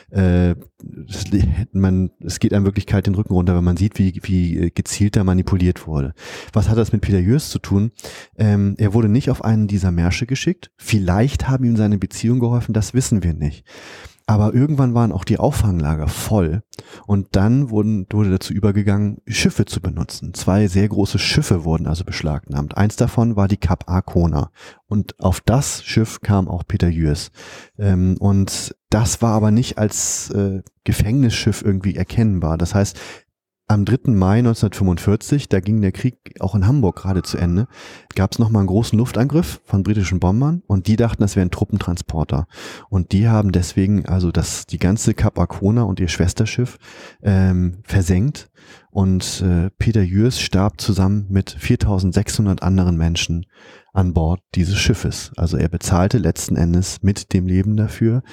[0.10, 1.26] äh, das,
[1.72, 5.16] man, es geht einem wirklich kalt den Rücken runter, wenn man sieht, wie, wie gezielt
[5.16, 6.14] da manipuliert wurde.
[6.54, 7.92] Was hat das mit Peter Jörs zu tun?
[8.38, 10.72] Ähm, er wurde nicht auf einen dieser Märsche geschickt.
[10.78, 13.66] Vielleicht haben ihm seine Beziehung geholfen, das wissen wir nicht.
[14.30, 16.62] Aber irgendwann waren auch die Auffanglager voll
[17.06, 20.34] und dann wurden, wurde dazu übergegangen, Schiffe zu benutzen.
[20.34, 22.76] Zwei sehr große Schiffe wurden also beschlagnahmt.
[22.76, 24.52] Eins davon war die Cap Arcona
[24.88, 27.32] und auf das Schiff kam auch Peter Jürs.
[27.80, 32.58] Ähm, und das war aber nicht als äh, Gefängnisschiff irgendwie erkennbar.
[32.58, 33.00] Das heißt,
[33.70, 34.12] am 3.
[34.12, 37.68] Mai 1945, da ging der Krieg auch in Hamburg gerade zu Ende,
[38.16, 42.48] gab es nochmal einen großen Luftangriff von britischen Bombern und die dachten, das wären Truppentransporter.
[42.90, 46.78] Und die haben deswegen also das, die ganze Kap Arcona und ihr Schwesterschiff
[47.22, 48.50] ähm, versenkt
[48.90, 53.48] und äh, Peter Jürs starb zusammen mit 4600 anderen Menschen
[53.92, 55.34] an Bord dieses Schiffes.
[55.36, 58.24] Also er bezahlte letzten Endes mit dem Leben dafür,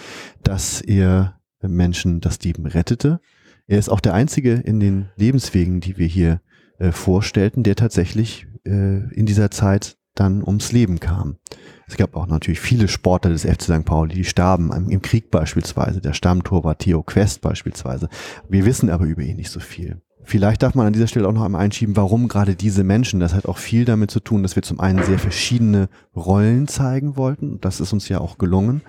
[0.45, 3.21] dass er Menschen das Leben rettete
[3.67, 6.41] er ist auch der einzige in den Lebenswegen, die wir hier
[6.79, 11.39] äh, vorstellten, der tatsächlich äh, in dieser Zeit dann ums Leben kam.
[11.87, 13.85] Es gab auch natürlich viele Sportler des FC St.
[13.85, 16.01] Pauli, die starben, im Krieg beispielsweise.
[16.01, 18.09] Der Stammtorwart Theo Quest beispielsweise.
[18.49, 20.01] Wir wissen aber über ihn nicht so viel.
[20.27, 23.21] Vielleicht darf man an dieser Stelle auch noch einmal einschieben, warum gerade diese Menschen.
[23.21, 27.17] Das hat auch viel damit zu tun, dass wir zum einen sehr verschiedene Rollen zeigen
[27.17, 27.61] wollten.
[27.61, 28.81] Das ist uns ja auch gelungen,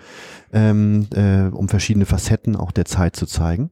[0.53, 3.71] ähm, äh, um verschiedene Facetten auch der Zeit zu zeigen.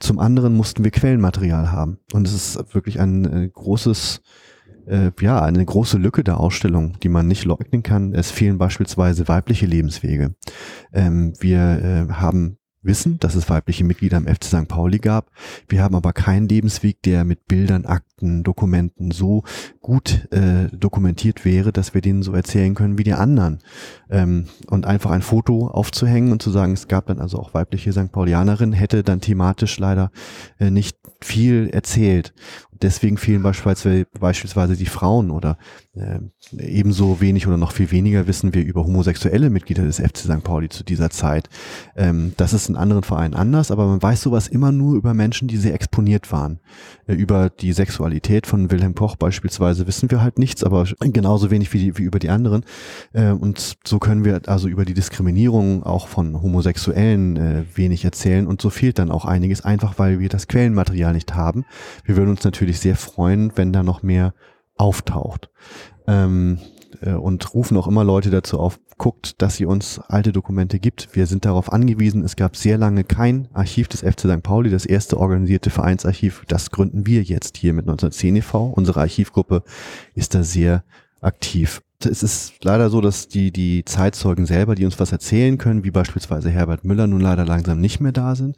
[0.00, 1.98] Zum anderen mussten wir Quellenmaterial haben.
[2.12, 4.20] Und es ist wirklich ein äh, großes,
[4.86, 8.12] äh, ja, eine große Lücke der Ausstellung, die man nicht leugnen kann.
[8.12, 10.34] Es fehlen beispielsweise weibliche Lebenswege.
[10.92, 14.68] Ähm, wir äh, haben wissen, dass es weibliche Mitglieder im FC St.
[14.68, 15.30] Pauli gab.
[15.68, 19.44] Wir haben aber keinen Lebensweg, der mit Bildern, Akten, Dokumenten so
[19.80, 23.58] gut äh, dokumentiert wäre, dass wir denen so erzählen können wie die anderen.
[24.10, 27.92] Ähm, und einfach ein Foto aufzuhängen und zu sagen, es gab dann also auch weibliche
[27.92, 28.12] St.
[28.12, 30.10] Paulianerinnen, hätte dann thematisch leider
[30.58, 32.34] äh, nicht viel erzählt.
[32.82, 35.58] Deswegen fehlen beispielsweise, die Frauen oder
[35.94, 36.18] äh,
[36.58, 40.42] ebenso wenig oder noch viel weniger wissen wir über homosexuelle Mitglieder des FC St.
[40.42, 41.48] Pauli zu dieser Zeit.
[41.96, 45.48] Ähm, das ist in anderen Vereinen anders, aber man weiß sowas immer nur über Menschen,
[45.48, 46.60] die sehr exponiert waren.
[47.06, 51.72] Äh, über die Sexualität von Wilhelm Koch beispielsweise wissen wir halt nichts, aber genauso wenig
[51.72, 52.64] wie, die, wie über die anderen.
[53.12, 58.46] Äh, und so können wir also über die Diskriminierung auch von Homosexuellen äh, wenig erzählen
[58.46, 61.64] und so fehlt dann auch einiges, einfach weil wir das Quellenmaterial nicht haben.
[62.04, 64.34] Wir würden uns natürlich sehr freuen, wenn da noch mehr
[64.76, 65.50] auftaucht.
[66.06, 66.58] Ähm,
[67.00, 71.14] äh, und rufen auch immer Leute dazu auf, guckt, dass sie uns alte Dokumente gibt.
[71.14, 72.24] Wir sind darauf angewiesen.
[72.24, 74.42] Es gab sehr lange kein Archiv des FC St.
[74.42, 76.44] Pauli, das erste organisierte Vereinsarchiv.
[76.48, 78.66] Das gründen wir jetzt hier mit 1910 e.V.
[78.66, 79.62] Unsere Archivgruppe
[80.14, 80.84] ist da sehr
[81.20, 85.84] aktiv es ist leider so, dass die, die Zeitzeugen selber, die uns was erzählen können,
[85.84, 88.56] wie beispielsweise Herbert Müller, nun leider langsam nicht mehr da sind.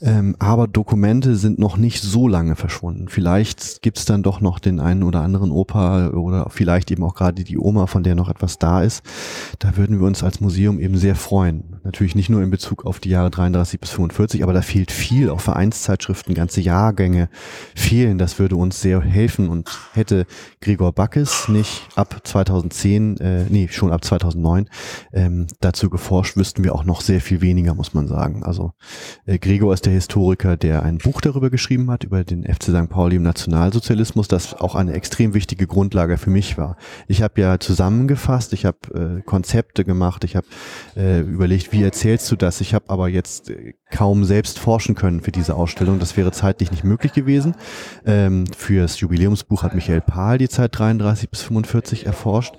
[0.00, 3.08] Ähm, aber Dokumente sind noch nicht so lange verschwunden.
[3.08, 7.14] Vielleicht gibt es dann doch noch den einen oder anderen Opa oder vielleicht eben auch
[7.14, 9.02] gerade die Oma, von der noch etwas da ist.
[9.58, 11.80] Da würden wir uns als Museum eben sehr freuen.
[11.84, 15.30] Natürlich nicht nur in Bezug auf die Jahre 33 bis 45, aber da fehlt viel.
[15.30, 17.28] Auch Vereinszeitschriften, ganze Jahrgänge
[17.74, 18.18] fehlen.
[18.18, 20.26] Das würde uns sehr helfen und hätte
[20.60, 24.68] Gregor Backes nicht ab 2000 2010, äh, nee, schon ab 2009
[25.12, 28.44] ähm, dazu geforscht, wüssten wir auch noch sehr viel weniger, muss man sagen.
[28.44, 28.72] Also
[29.26, 32.88] äh, Gregor ist der Historiker, der ein Buch darüber geschrieben hat, über den FC St.
[32.88, 36.76] Pauli im Nationalsozialismus, das auch eine extrem wichtige Grundlage für mich war.
[37.06, 40.46] Ich habe ja zusammengefasst, ich habe äh, Konzepte gemacht, ich habe
[40.96, 42.60] äh, überlegt, wie erzählst du das?
[42.60, 45.98] Ich habe aber jetzt äh, kaum selbst forschen können für diese Ausstellung.
[45.98, 47.54] Das wäre zeitlich nicht möglich gewesen.
[48.04, 52.54] Ähm, für das Jubiläumsbuch hat Michael Pahl die Zeit 33 bis 45 erforscht.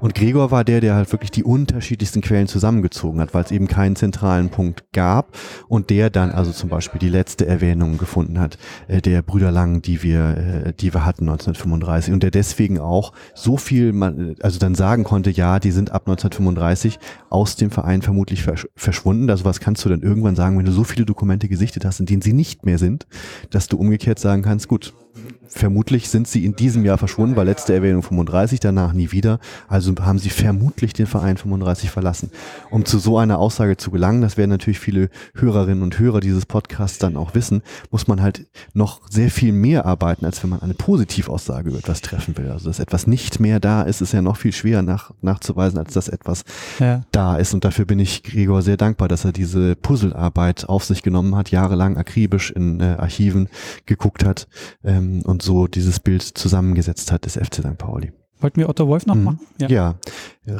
[0.00, 3.68] Und Gregor war der, der halt wirklich die unterschiedlichsten Quellen zusammengezogen hat, weil es eben
[3.68, 5.36] keinen zentralen Punkt gab
[5.68, 8.58] und der dann also zum Beispiel die letzte Erwähnung gefunden hat,
[8.88, 13.12] äh, der Brüder Lang, die wir, äh, die wir hatten 1935 und der deswegen auch
[13.34, 16.98] so viel, man, also dann sagen konnte, ja, die sind ab 1935
[17.30, 19.30] aus dem Verein vermutlich versch verschwunden.
[19.30, 22.06] Also was kannst du denn irgendwann sagen, wenn du so viele Dokumente gesichtet hast, in
[22.06, 23.06] denen sie nicht mehr sind,
[23.50, 24.92] dass du umgekehrt sagen kannst, gut,
[25.46, 29.38] vermutlich sind sie in diesem Jahr verschwunden, weil letzte Erwähnung 35, danach nie wieder.
[29.68, 32.30] Also haben sie vermutlich den Verein 35 verlassen.
[32.70, 36.46] Um zu so einer Aussage zu gelangen, das werden natürlich viele Hörerinnen und Hörer dieses
[36.46, 40.62] Podcasts dann auch wissen, muss man halt noch sehr viel mehr arbeiten, als wenn man
[40.62, 42.50] eine Positivaussage über etwas treffen will.
[42.50, 45.92] Also dass etwas nicht mehr da ist, ist ja noch viel schwerer nach, nachzuweisen, als
[45.94, 46.44] dass etwas
[46.78, 47.02] ja.
[47.12, 47.54] da ist.
[47.54, 51.50] Und dafür bin ich Gregor sehr dankbar, dass er diese Puzzlearbeit auf sich genommen hat,
[51.50, 53.48] jahrelang akribisch in äh, Archiven
[53.86, 54.48] geguckt hat
[54.84, 57.78] ähm, und so dieses Bild zusammengesetzt hat des FC St.
[57.78, 58.12] Pauli.
[58.40, 59.24] Wollten wir Otto Wolf noch mhm.
[59.24, 59.40] machen?
[59.58, 59.68] Ja.
[59.68, 59.94] ja,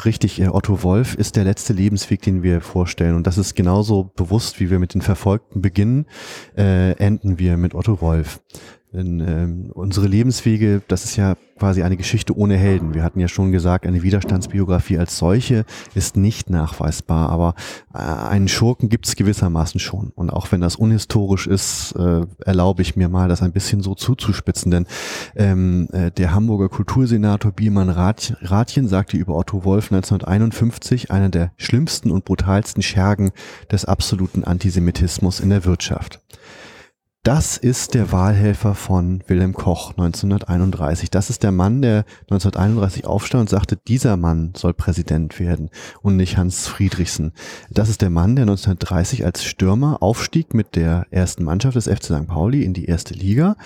[0.06, 0.40] richtig.
[0.40, 3.14] Äh, Otto Wolf ist der letzte Lebensweg, den wir vorstellen.
[3.14, 6.06] Und das ist genauso bewusst, wie wir mit den Verfolgten beginnen,
[6.56, 8.40] äh, enden wir mit Otto Wolf.
[8.94, 12.94] Denn ähm, unsere Lebenswege, das ist ja quasi eine Geschichte ohne Helden.
[12.94, 15.64] Wir hatten ja schon gesagt, eine Widerstandsbiografie als solche
[15.96, 17.54] ist nicht nachweisbar, aber
[17.92, 20.12] äh, einen Schurken gibt es gewissermaßen schon.
[20.14, 23.96] Und auch wenn das unhistorisch ist, äh, erlaube ich mir mal, das ein bisschen so
[23.96, 24.70] zuzuspitzen.
[24.70, 24.86] Denn
[25.34, 31.50] ähm, äh, der Hamburger Kultursenator Biermann Rath Rathjen sagte über Otto Wolf 1951, einer der
[31.56, 33.32] schlimmsten und brutalsten Schergen
[33.72, 36.20] des absoluten Antisemitismus in der Wirtschaft.
[37.24, 41.08] Das ist der Wahlhelfer von Wilhelm Koch 1931.
[41.08, 45.70] Das ist der Mann, der 1931 aufstand und sagte, dieser Mann soll Präsident werden
[46.02, 47.32] und nicht Hans Friedrichsen.
[47.70, 52.04] Das ist der Mann, der 1930 als Stürmer aufstieg mit der ersten Mannschaft des FC
[52.04, 52.26] St.
[52.26, 53.56] Pauli in die erste Liga.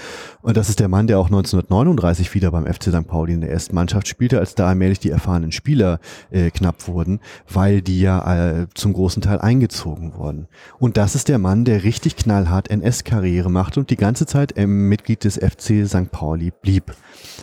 [0.41, 3.09] Und das ist der Mann, der auch 1939 wieder beim FC St.
[3.09, 5.99] Pauli in der ersten Mannschaft spielte, als da allmählich die erfahrenen Spieler
[6.31, 7.19] äh, knapp wurden,
[7.53, 10.47] weil die ja äh, zum großen Teil eingezogen wurden.
[10.79, 14.55] Und das ist der Mann, der richtig knallhart NS-Karriere Karriere machte und die ganze Zeit
[14.57, 16.11] ähm, Mitglied des FC St.
[16.11, 16.95] Pauli blieb.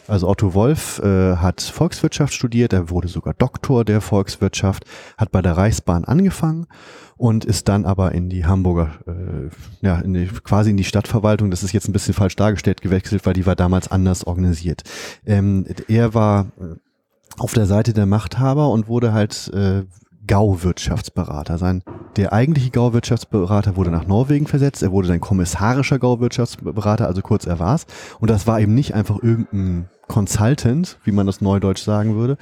[0.07, 4.85] Also Otto Wolf äh, hat Volkswirtschaft studiert, er wurde sogar Doktor der Volkswirtschaft,
[5.17, 6.67] hat bei der Reichsbahn angefangen
[7.17, 9.49] und ist dann aber in die Hamburger, äh,
[9.85, 13.25] ja, in die, quasi in die Stadtverwaltung, das ist jetzt ein bisschen falsch dargestellt, gewechselt,
[13.25, 14.83] weil die war damals anders organisiert.
[15.25, 16.75] Ähm, er war äh,
[17.37, 19.83] auf der Seite der Machthaber und wurde halt äh,
[20.27, 21.57] Gauwirtschaftsberater.
[21.57, 21.83] Sein,
[22.15, 24.83] der eigentliche Gauwirtschaftsberater wurde nach Norwegen versetzt.
[24.83, 27.85] Er wurde dann kommissarischer Gauwirtschaftsberater, also kurz er war's.
[28.19, 32.37] Und das war eben nicht einfach irgendein Consultant, wie man das neudeutsch sagen würde,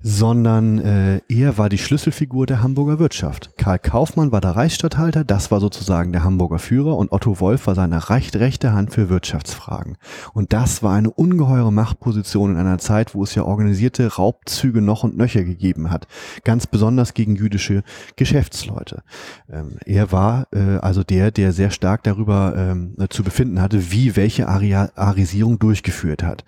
[0.00, 3.50] sondern äh, er war die Schlüsselfigur der Hamburger Wirtschaft.
[3.58, 7.74] Karl Kaufmann war der Reichsstatthalter, das war sozusagen der Hamburger Führer und Otto Wolf war
[7.74, 9.96] seine recht rechte Hand für Wirtschaftsfragen.
[10.32, 15.02] Und das war eine ungeheure Machtposition in einer Zeit, wo es ja organisierte Raubzüge noch
[15.02, 16.06] und nöcher gegeben hat,
[16.44, 17.82] ganz besonders gegen jüdische
[18.16, 19.02] Geschäftsleute.
[19.50, 24.14] Ähm, er war äh, also der, der sehr stark darüber ähm, zu befinden hatte, wie
[24.16, 26.44] welche Aria Arisierung durchgeführt hat.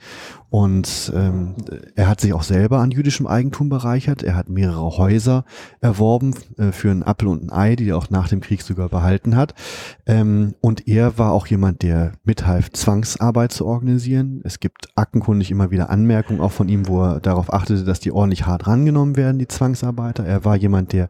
[0.51, 1.55] Und ähm,
[1.95, 4.23] er hat sich auch selber an jüdischem Eigentum bereichert.
[4.23, 5.45] Er hat mehrere Häuser
[5.81, 8.91] erworben äh, für einen Apfel und ein Ei, die er auch nach dem Krieg sogar
[8.91, 9.55] behalten hat.
[10.07, 14.43] Ähm, und er war auch jemand, der mithalf, Zwangsarbeit zu organisieren.
[14.45, 18.13] Es gibt aktenkundig immer wieder Anmerkungen auch von ihm, wo er darauf achtete, dass die
[18.13, 20.25] ordentlich hart rangenommen werden, die Zwangsarbeiter.
[20.27, 21.09] Er war jemand, der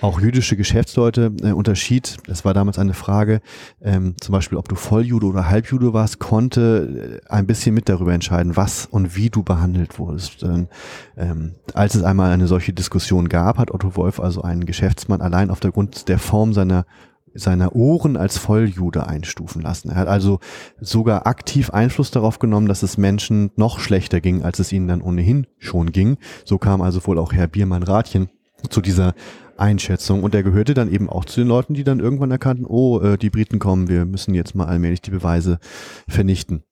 [0.00, 2.16] auch jüdische Geschäftsleute äh, unterschied.
[2.26, 3.40] Das war damals eine Frage,
[3.82, 8.12] ähm, zum Beispiel, ob du Volljude oder Halbjude warst, konnte äh, ein bisschen mit darüber
[8.12, 10.42] entscheiden, was und wie du behandelt wurdest.
[10.42, 10.68] Ähm,
[11.16, 15.50] ähm, als es einmal eine solche Diskussion gab, hat Otto Wolf also einen Geschäftsmann allein
[15.50, 16.84] auf der Grund der Form seiner
[17.38, 19.90] seiner Ohren als Volljude einstufen lassen.
[19.90, 20.40] Er hat also
[20.80, 25.02] sogar aktiv Einfluss darauf genommen, dass es Menschen noch schlechter ging, als es ihnen dann
[25.02, 26.16] ohnehin schon ging.
[26.46, 28.30] So kam also wohl auch Herr Biermann-Rathjen
[28.70, 29.14] zu dieser
[29.58, 30.22] Einschätzung.
[30.22, 33.18] Und er gehörte dann eben auch zu den Leuten, die dann irgendwann erkannten, oh, äh,
[33.18, 35.58] die Briten kommen, wir müssen jetzt mal allmählich die Beweise
[36.08, 36.62] vernichten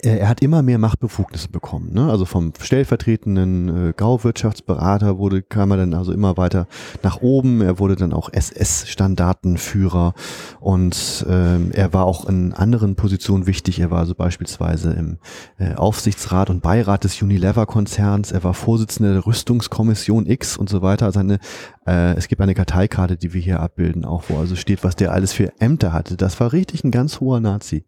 [0.00, 1.92] er hat immer mehr Machtbefugnisse bekommen.
[1.92, 2.10] Ne?
[2.10, 6.68] Also vom stellvertretenden äh, Gauwirtschaftsberater wurde, kam er dann also immer weiter
[7.02, 7.60] nach oben.
[7.60, 10.14] Er wurde dann auch SS-Standartenführer
[10.60, 13.78] und ähm, er war auch in anderen Positionen wichtig.
[13.78, 15.18] Er war also beispielsweise im
[15.58, 18.32] äh, Aufsichtsrat und Beirat des Unilever-Konzerns.
[18.32, 21.04] Er war Vorsitzender der Rüstungskommission X und so weiter.
[21.04, 21.38] Also eine,
[21.86, 25.12] äh, es gibt eine Karteikarte, die wir hier abbilden, auch wo also steht, was der
[25.12, 26.16] alles für Ämter hatte.
[26.16, 27.84] Das war richtig ein ganz hoher Nazi.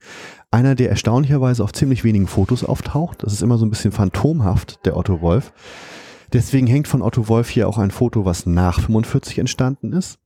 [0.50, 3.22] Einer, der erstaunlicherweise auf ziemlich wenigen Fotos auftaucht.
[3.22, 5.52] Das ist immer so ein bisschen phantomhaft, der Otto Wolf.
[6.32, 10.18] Deswegen hängt von Otto Wolf hier auch ein Foto, was nach 45 entstanden ist.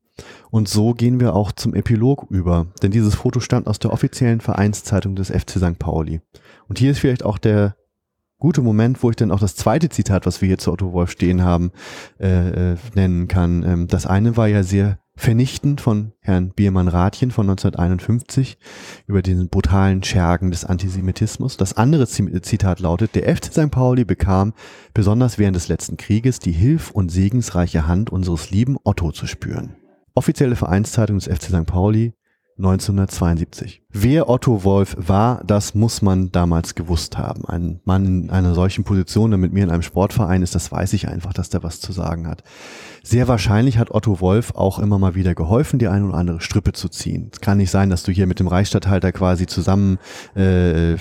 [0.51, 4.41] Und so gehen wir auch zum Epilog über, denn dieses Foto stammt aus der offiziellen
[4.41, 5.79] Vereinszeitung des FC St.
[5.79, 6.21] Pauli.
[6.69, 7.77] Und hier ist vielleicht auch der
[8.39, 11.11] gute Moment, wo ich dann auch das zweite Zitat, was wir hier zu Otto Wolf
[11.11, 11.73] stehen haben,
[12.19, 13.63] äh, äh, nennen kann.
[13.63, 18.57] Ähm, das eine war ja sehr vernichtend von Herrn Biermann-Rathjen von 1951
[19.07, 21.59] über diesen brutalen Schergen des Antisemitismus.
[21.59, 23.71] Das andere Zitat lautet, der FC St.
[23.71, 24.55] Pauli bekam
[24.95, 29.77] besonders während des letzten Krieges die hilf- und segensreiche Hand unseres lieben Otto zu spüren.
[30.15, 31.67] Offizielle Vereinszeitung des FC St.
[31.67, 32.15] Pauli,
[32.61, 33.83] 1972.
[33.91, 37.45] Wer Otto Wolf war, das muss man damals gewusst haben.
[37.47, 40.93] Ein Mann in einer solchen Position, der mit mir in einem Sportverein ist, das weiß
[40.93, 42.45] ich einfach, dass der was zu sagen hat.
[43.03, 46.73] Sehr wahrscheinlich hat Otto Wolf auch immer mal wieder geholfen, die eine oder andere Strippe
[46.73, 47.31] zu ziehen.
[47.33, 49.99] Es kann nicht sein, dass du hier mit dem Reichsstatthalter quasi zusammen
[50.37, 50.97] äh, äh,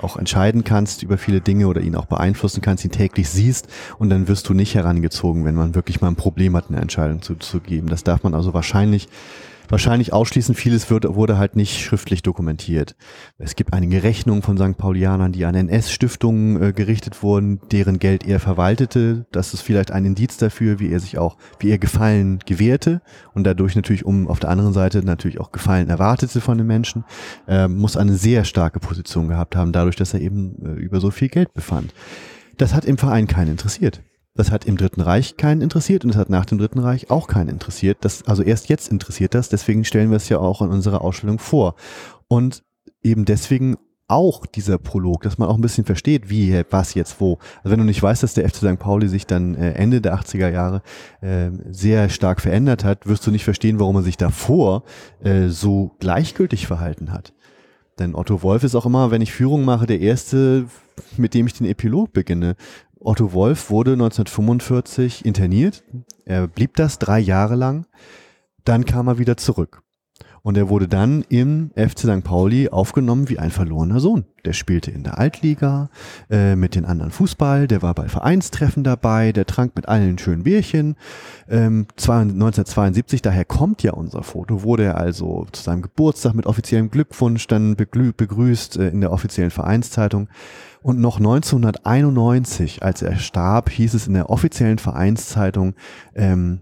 [0.00, 3.68] auch entscheiden kannst über viele Dinge oder ihn auch beeinflussen kannst, ihn täglich siehst
[3.98, 7.20] und dann wirst du nicht herangezogen, wenn man wirklich mal ein Problem hat, eine Entscheidung
[7.20, 7.88] zu, zu geben.
[7.88, 9.08] Das darf man also wahrscheinlich
[9.70, 10.54] wahrscheinlich ausschließen.
[10.54, 12.96] Vieles wird, wurde halt nicht schriftlich dokumentiert.
[13.38, 14.76] Es gibt einige Rechnungen von St.
[14.76, 19.26] Paulianern, die an NS-Stiftungen äh, gerichtet wurden, deren Geld er verwaltete.
[19.32, 23.02] Das ist vielleicht ein Indiz dafür, wie er sich auch, wie er Gefallen gewährte
[23.34, 27.04] und dadurch natürlich um auf der anderen Seite natürlich auch Gefallen erwartete von den Menschen.
[27.46, 31.10] Er muss eine sehr starke Position gehabt haben, dadurch, dass er eben äh, über so
[31.10, 31.94] viel Geld befand.
[32.56, 34.02] Das hat im Verein keinen interessiert.
[34.34, 37.26] Das hat im Dritten Reich keinen interessiert und es hat nach dem Dritten Reich auch
[37.26, 37.98] keinen interessiert.
[38.02, 41.38] Das, also erst jetzt interessiert das, deswegen stellen wir es ja auch in unserer Ausstellung
[41.38, 41.74] vor.
[42.28, 42.62] Und
[43.02, 43.76] eben deswegen
[44.10, 47.38] auch dieser Prolog, dass man auch ein bisschen versteht, wie, was jetzt wo.
[47.58, 48.78] Also wenn du nicht weißt, dass der FC St.
[48.78, 50.82] Pauli sich dann äh, Ende der 80er Jahre
[51.20, 54.82] äh, sehr stark verändert hat, wirst du nicht verstehen, warum er sich davor
[55.22, 57.32] äh, so gleichgültig verhalten hat.
[58.00, 60.66] Denn Otto Wolf ist auch immer, wenn ich Führung mache, der erste,
[61.16, 62.56] mit dem ich den Epilog beginne.
[63.02, 65.84] Otto Wolf wurde 1945 interniert.
[66.26, 67.86] Er blieb das drei Jahre lang.
[68.64, 69.82] Dann kam er wieder zurück.
[70.42, 72.24] Und er wurde dann im FC St.
[72.24, 74.24] Pauli aufgenommen wie ein verlorener Sohn.
[74.44, 75.90] Der spielte in der Altliga
[76.30, 80.44] äh, mit den anderen Fußball, der war bei Vereinstreffen dabei, der trank mit allen schönen
[80.44, 80.96] Bierchen.
[81.48, 86.90] Ähm, 1972, daher kommt ja unser Foto, wurde er also zu seinem Geburtstag mit offiziellem
[86.90, 90.28] Glückwunsch dann begrüßt äh, in der offiziellen Vereinszeitung.
[90.82, 95.74] Und noch 1991, als er starb, hieß es in der offiziellen Vereinszeitung,
[96.14, 96.60] ähm,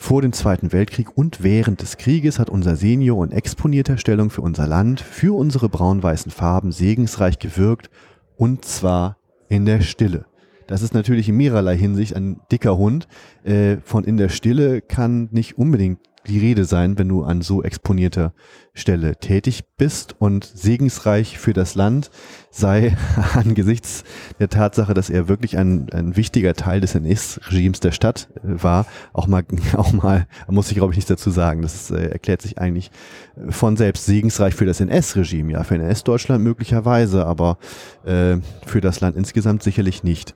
[0.00, 4.40] vor dem Zweiten Weltkrieg und während des Krieges hat unser Senior in exponierter Stellung für
[4.40, 7.90] unser Land, für unsere braun-weißen Farben segensreich gewirkt
[8.38, 9.18] und zwar
[9.50, 10.24] in der Stille.
[10.66, 13.08] Das ist natürlich in mehrerlei Hinsicht ein dicker Hund.
[13.44, 17.62] Äh, von in der Stille kann nicht unbedingt die Rede sein, wenn du an so
[17.62, 18.32] exponierter
[18.72, 22.10] Stelle tätig bist und segensreich für das Land
[22.50, 22.96] sei
[23.34, 24.04] angesichts
[24.38, 28.86] der Tatsache, dass er wirklich ein, ein wichtiger Teil des NS-Regimes der Stadt äh, war,
[29.12, 29.44] auch mal,
[29.76, 31.62] auch mal, muss ich glaube ich nichts dazu sagen.
[31.62, 32.90] Das äh, erklärt sich eigentlich
[33.48, 37.58] von selbst segensreich für das NS-Regime, ja, für NS-Deutschland möglicherweise, aber
[38.04, 38.36] äh,
[38.66, 40.34] für das Land insgesamt sicherlich nicht.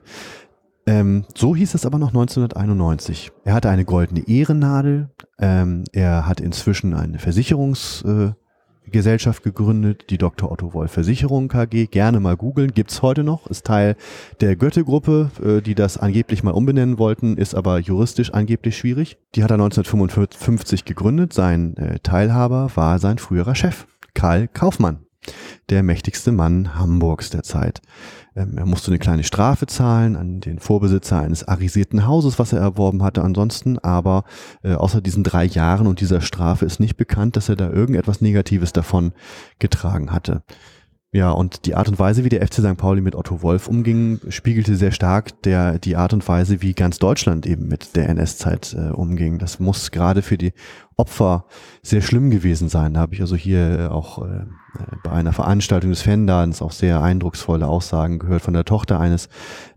[0.87, 3.31] Ähm, so hieß es aber noch 1991.
[3.43, 5.09] Er hatte eine goldene Ehrennadel.
[5.39, 10.51] Ähm, er hat inzwischen eine Versicherungsgesellschaft äh, gegründet, die Dr.
[10.51, 11.87] Otto Wolf Versicherung KG.
[11.87, 13.47] Gerne mal googeln, gibt's heute noch.
[13.47, 13.95] Ist Teil
[14.41, 19.17] der Goethe-Gruppe, äh, die das angeblich mal umbenennen wollten, ist aber juristisch angeblich schwierig.
[19.33, 21.33] Die hat er 1955 gegründet.
[21.33, 25.04] Sein äh, Teilhaber war sein früherer Chef, Karl Kaufmann
[25.69, 27.81] der mächtigste Mann Hamburgs der Zeit.
[28.35, 32.59] Ähm, er musste eine kleine Strafe zahlen an den Vorbesitzer eines arisierten Hauses, was er
[32.59, 33.23] erworben hatte.
[33.23, 34.23] Ansonsten aber
[34.63, 38.21] äh, außer diesen drei Jahren und dieser Strafe ist nicht bekannt, dass er da irgendetwas
[38.21, 39.13] Negatives davon
[39.59, 40.43] getragen hatte.
[41.15, 42.75] Ja, und die Art und Weise, wie der FC St.
[42.75, 46.99] Pauli mit Otto Wolf umging, spiegelte sehr stark der, die Art und Weise, wie ganz
[46.99, 49.39] Deutschland eben mit der NS-Zeit äh, umging.
[49.39, 50.51] Das muss gerade für die
[50.97, 51.45] Opfer
[51.81, 52.93] sehr schlimm gewesen sein.
[52.93, 54.45] Da habe ich also hier äh, auch äh,
[55.03, 59.27] bei einer Veranstaltung des Fandans auch sehr eindrucksvolle Aussagen gehört von der Tochter eines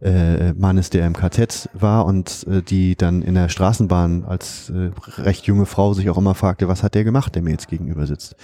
[0.01, 4.90] äh, Mannes, der im KZ war und äh, die dann in der Straßenbahn als äh,
[5.20, 8.07] recht junge Frau sich auch immer fragte, was hat der gemacht, der mir jetzt gegenüber
[8.07, 8.36] sitzt.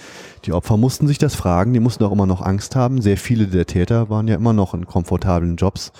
[0.43, 3.01] Die Opfer mussten sich das fragen, die mussten auch immer noch Angst haben.
[3.01, 5.93] Sehr viele der Täter waren ja immer noch in komfortablen Jobs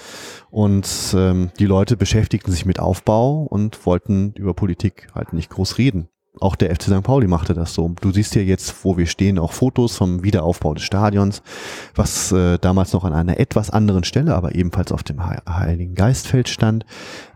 [0.51, 5.77] und ähm, die Leute beschäftigten sich mit Aufbau und wollten über Politik halt nicht groß
[5.77, 7.03] reden auch der FC St.
[7.03, 7.93] Pauli machte das so.
[8.01, 11.41] Du siehst hier jetzt, wo wir stehen, auch Fotos vom Wiederaufbau des Stadions,
[11.95, 16.49] was äh, damals noch an einer etwas anderen Stelle, aber ebenfalls auf dem Heiligen Geistfeld
[16.49, 16.85] stand.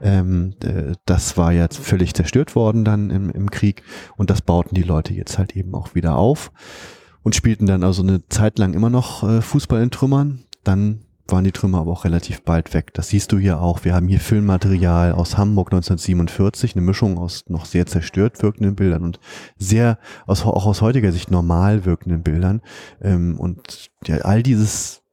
[0.01, 3.83] Ähm, äh, das war jetzt völlig zerstört worden dann im, im Krieg
[4.17, 6.51] und das bauten die Leute jetzt halt eben auch wieder auf
[7.23, 10.43] und spielten dann also eine Zeit lang immer noch äh, Fußball in Trümmern.
[10.63, 11.01] Dann
[11.31, 12.93] waren die Trümmer aber auch relativ bald weg.
[12.93, 13.83] Das siehst du hier auch.
[13.83, 19.03] Wir haben hier Filmmaterial aus Hamburg 1947, eine Mischung aus noch sehr zerstört wirkenden Bildern
[19.03, 19.19] und
[19.57, 22.61] sehr aus, auch aus heutiger Sicht normal wirkenden Bildern.
[23.01, 25.03] Ähm, und ja, all dieses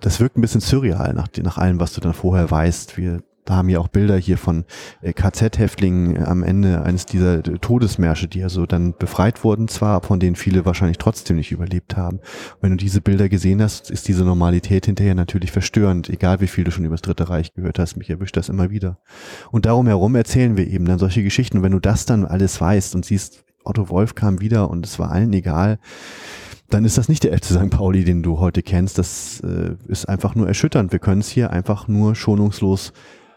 [0.00, 2.96] das wirkt ein bisschen surreal nach, nach allem, was du dann vorher weißt.
[2.96, 4.64] Wir da haben ja auch Bilder hier von
[5.00, 10.36] äh, KZ-Häftlingen am Ende eines dieser Todesmärsche, die also dann befreit wurden zwar, von denen
[10.36, 12.18] viele wahrscheinlich trotzdem nicht überlebt haben.
[12.18, 16.48] Und wenn du diese Bilder gesehen hast, ist diese Normalität hinterher natürlich verstörend, egal wie
[16.48, 18.98] viel du schon über das Dritte Reich gehört hast, mich erwischt das immer wieder.
[19.52, 21.58] Und darum herum erzählen wir eben dann solche Geschichten.
[21.58, 24.98] Und wenn du das dann alles weißt und siehst, Otto Wolf kam wieder und es
[24.98, 25.78] war allen egal,
[26.68, 27.70] dann ist das nicht der FC St.
[27.70, 28.98] Pauli, den du heute kennst.
[28.98, 30.90] Das äh, ist einfach nur erschütternd.
[30.90, 32.92] Wir können es hier einfach nur schonungslos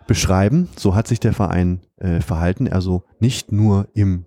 [0.10, 0.68] beschreiben.
[0.76, 2.68] So hat sich der Verein äh, verhalten.
[2.68, 4.26] Also nicht nur im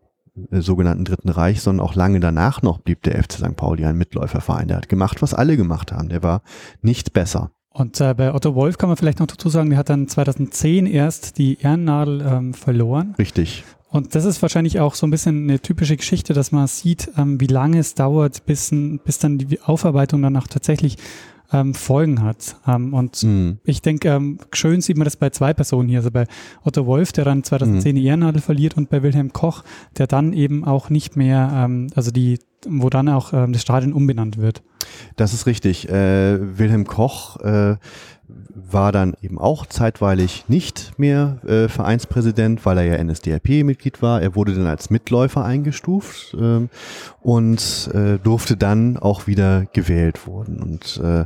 [0.51, 3.57] äh, sogenannten Dritten Reich, sondern auch lange danach noch blieb der FC St.
[3.57, 4.69] Pauli ein Mitläuferverein.
[4.69, 6.09] Der hat gemacht, was alle gemacht haben.
[6.09, 6.43] Der war
[6.83, 7.51] nicht besser.
[7.71, 10.87] Und äh, bei Otto Wolf kann man vielleicht noch dazu sagen, der hat dann 2010
[10.87, 13.17] erst die Ehrennadel ähm, verloren.
[13.19, 13.65] Richtig.
[13.89, 17.41] Und das ist wahrscheinlich auch so ein bisschen eine typische Geschichte, dass man sieht, ähm,
[17.41, 18.71] wie lange es dauert, bis,
[19.05, 20.97] bis dann die Aufarbeitung danach tatsächlich
[21.53, 22.57] ähm, Folgen hat.
[22.67, 23.59] Ähm, und mhm.
[23.65, 25.99] ich denke, ähm, schön sieht man das bei zwei Personen hier.
[25.99, 26.27] Also bei
[26.65, 27.97] Otto Wolf, der dann 2010 mhm.
[27.97, 29.63] die Ehrennadel verliert und bei Wilhelm Koch,
[29.99, 33.93] der dann eben auch nicht mehr, ähm, also die, wo dann auch ähm, das Stadion
[33.93, 34.63] umbenannt wird.
[35.17, 35.89] Das ist richtig.
[35.89, 37.77] Äh, Wilhelm Koch äh,
[38.55, 44.23] war dann eben auch zeitweilig nicht mehr äh, Vereinspräsident, weil er ja NSDAP-Mitglied war.
[44.23, 46.69] Er wurde dann als Mitläufer eingestuft ähm,
[47.23, 50.61] und äh, durfte dann auch wieder gewählt worden.
[50.61, 51.21] Und äh,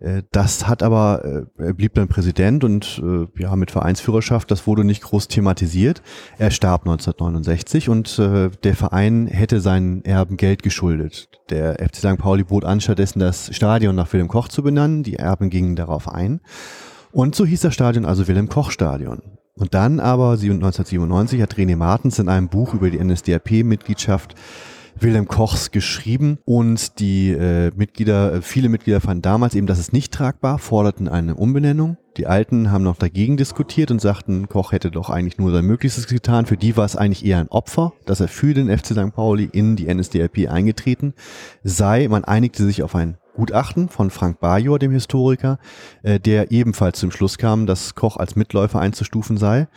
[0.00, 4.66] äh das hat aber, äh, er blieb dann Präsident und äh, ja, mit Vereinsführerschaft, das
[4.66, 6.02] wurde nicht groß thematisiert.
[6.38, 11.28] Er starb 1969 und äh, der Verein hätte seinen Erben Geld geschuldet.
[11.48, 12.18] Der FC St.
[12.18, 15.04] Pauli bot an, stattdessen das Stadion nach Wilhelm Koch zu benennen.
[15.04, 16.40] Die Erben gingen darauf ein.
[17.12, 19.22] Und so hieß das Stadion also Wilhelm Koch Stadion.
[19.54, 24.34] Und dann aber 1997 hat René Martens in einem Buch über die NSDAP-Mitgliedschaft
[24.98, 29.92] Wilhelm Kochs geschrieben und die äh, Mitglieder, äh, viele Mitglieder fanden damals eben, dass es
[29.92, 31.98] nicht tragbar, forderten eine Umbenennung.
[32.16, 36.06] Die Alten haben noch dagegen diskutiert und sagten, Koch hätte doch eigentlich nur sein Möglichstes
[36.06, 36.46] getan.
[36.46, 39.14] Für die war es eigentlich eher ein Opfer, dass er für den FC St.
[39.14, 41.12] Pauli in die NSDAP eingetreten
[41.62, 42.08] sei.
[42.08, 45.58] Man einigte sich auf ein Gutachten von Frank Bajor, dem Historiker,
[46.02, 49.68] äh, der ebenfalls zum Schluss kam, dass Koch als Mitläufer einzustufen sei.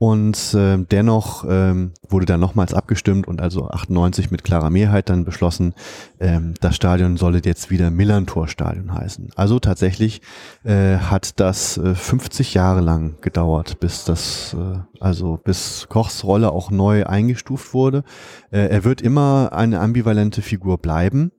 [0.00, 5.24] Und äh, dennoch ähm, wurde dann nochmals abgestimmt und also 98 mit klarer Mehrheit dann
[5.24, 5.74] beschlossen,
[6.20, 9.30] ähm, das Stadion solle jetzt wieder Millantor-Stadion heißen.
[9.34, 10.22] Also tatsächlich
[10.62, 16.52] äh, hat das äh, 50 Jahre lang gedauert, bis das, äh, also bis Kochs Rolle
[16.52, 18.04] auch neu eingestuft wurde.
[18.52, 21.32] Äh, er wird immer eine ambivalente Figur bleiben,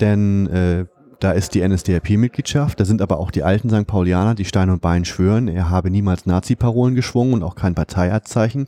[0.00, 0.86] denn äh,
[1.22, 3.86] da ist die NSDAP-Mitgliedschaft, da sind aber auch die alten St.
[3.86, 8.66] Paulianer, die Stein und Bein schwören, er habe niemals Nazi-Parolen geschwungen und auch kein Parteiabzeichen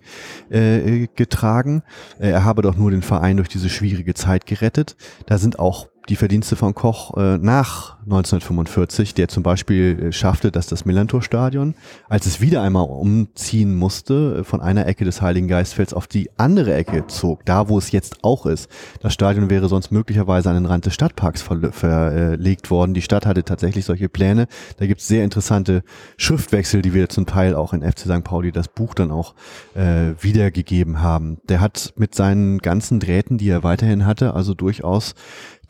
[0.51, 1.83] äh, getragen.
[2.19, 4.97] Er habe doch nur den Verein durch diese schwierige Zeit gerettet.
[5.27, 10.51] Da sind auch die Verdienste von Koch äh, nach 1945, der zum Beispiel äh, schaffte,
[10.51, 11.75] dass das Millantor-Stadion,
[12.09, 16.31] als es wieder einmal umziehen musste, äh, von einer Ecke des Heiligen Geistfelds auf die
[16.37, 18.69] andere Ecke zog, da wo es jetzt auch ist.
[19.01, 22.95] Das Stadion wäre sonst möglicherweise an den Rand des Stadtparks verlegt worden.
[22.95, 24.47] Die Stadt hatte tatsächlich solche Pläne.
[24.79, 25.83] Da gibt es sehr interessante
[26.19, 28.25] Schriftwechsel, die wir zum Teil auch in FC St.
[28.25, 29.35] Pauli das Buch dann auch
[29.75, 31.39] äh, wiedergegeben haben.
[31.49, 35.15] Der hat mit seinen ganzen Drähten, die er weiterhin hatte, also durchaus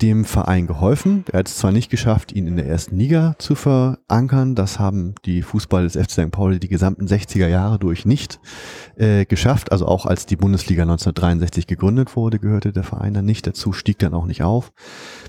[0.02, 1.24] dem Verein geholfen.
[1.32, 5.14] Er hat es zwar nicht geschafft, ihn in der ersten Liga zu verankern, das haben
[5.24, 6.30] die Fußball des FC St.
[6.30, 8.40] Pauli die gesamten 60er Jahre durch nicht
[8.96, 9.72] äh, geschafft.
[9.72, 13.98] Also auch als die Bundesliga 1963 gegründet wurde, gehörte der Verein dann nicht dazu, stieg
[13.98, 14.72] dann auch nicht auf.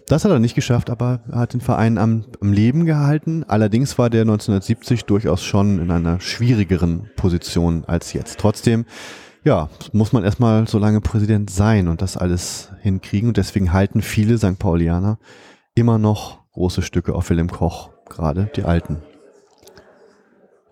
[0.07, 3.43] Das hat er nicht geschafft, aber er hat den Verein am, am Leben gehalten.
[3.47, 8.39] Allerdings war der 1970 durchaus schon in einer schwierigeren Position als jetzt.
[8.39, 8.85] Trotzdem
[9.45, 13.29] ja, muss man erstmal so lange Präsident sein und das alles hinkriegen.
[13.29, 14.59] Und deswegen halten viele St.
[14.59, 15.19] Paulianer
[15.75, 18.97] immer noch große Stücke auf Wilhelm Koch, gerade die Alten.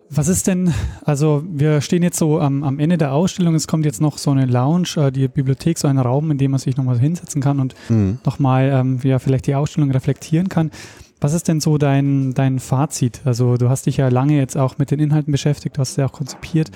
[0.09, 0.73] Was ist denn,
[1.05, 4.31] also wir stehen jetzt so am, am Ende der Ausstellung, es kommt jetzt noch so
[4.31, 7.59] eine Lounge, äh, die Bibliothek, so ein Raum, in dem man sich nochmal hinsetzen kann
[7.59, 8.19] und mhm.
[8.23, 10.71] nochmal ähm, ja, vielleicht die Ausstellung reflektieren kann.
[11.23, 13.21] Was ist denn so dein, dein Fazit?
[13.23, 16.05] Also du hast dich ja lange jetzt auch mit den Inhalten beschäftigt, du hast ja
[16.05, 16.69] auch konzipiert.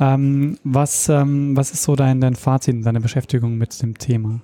[0.00, 4.40] Ähm, was, ähm, was ist so dein, dein Fazit, deine Beschäftigung mit dem Thema?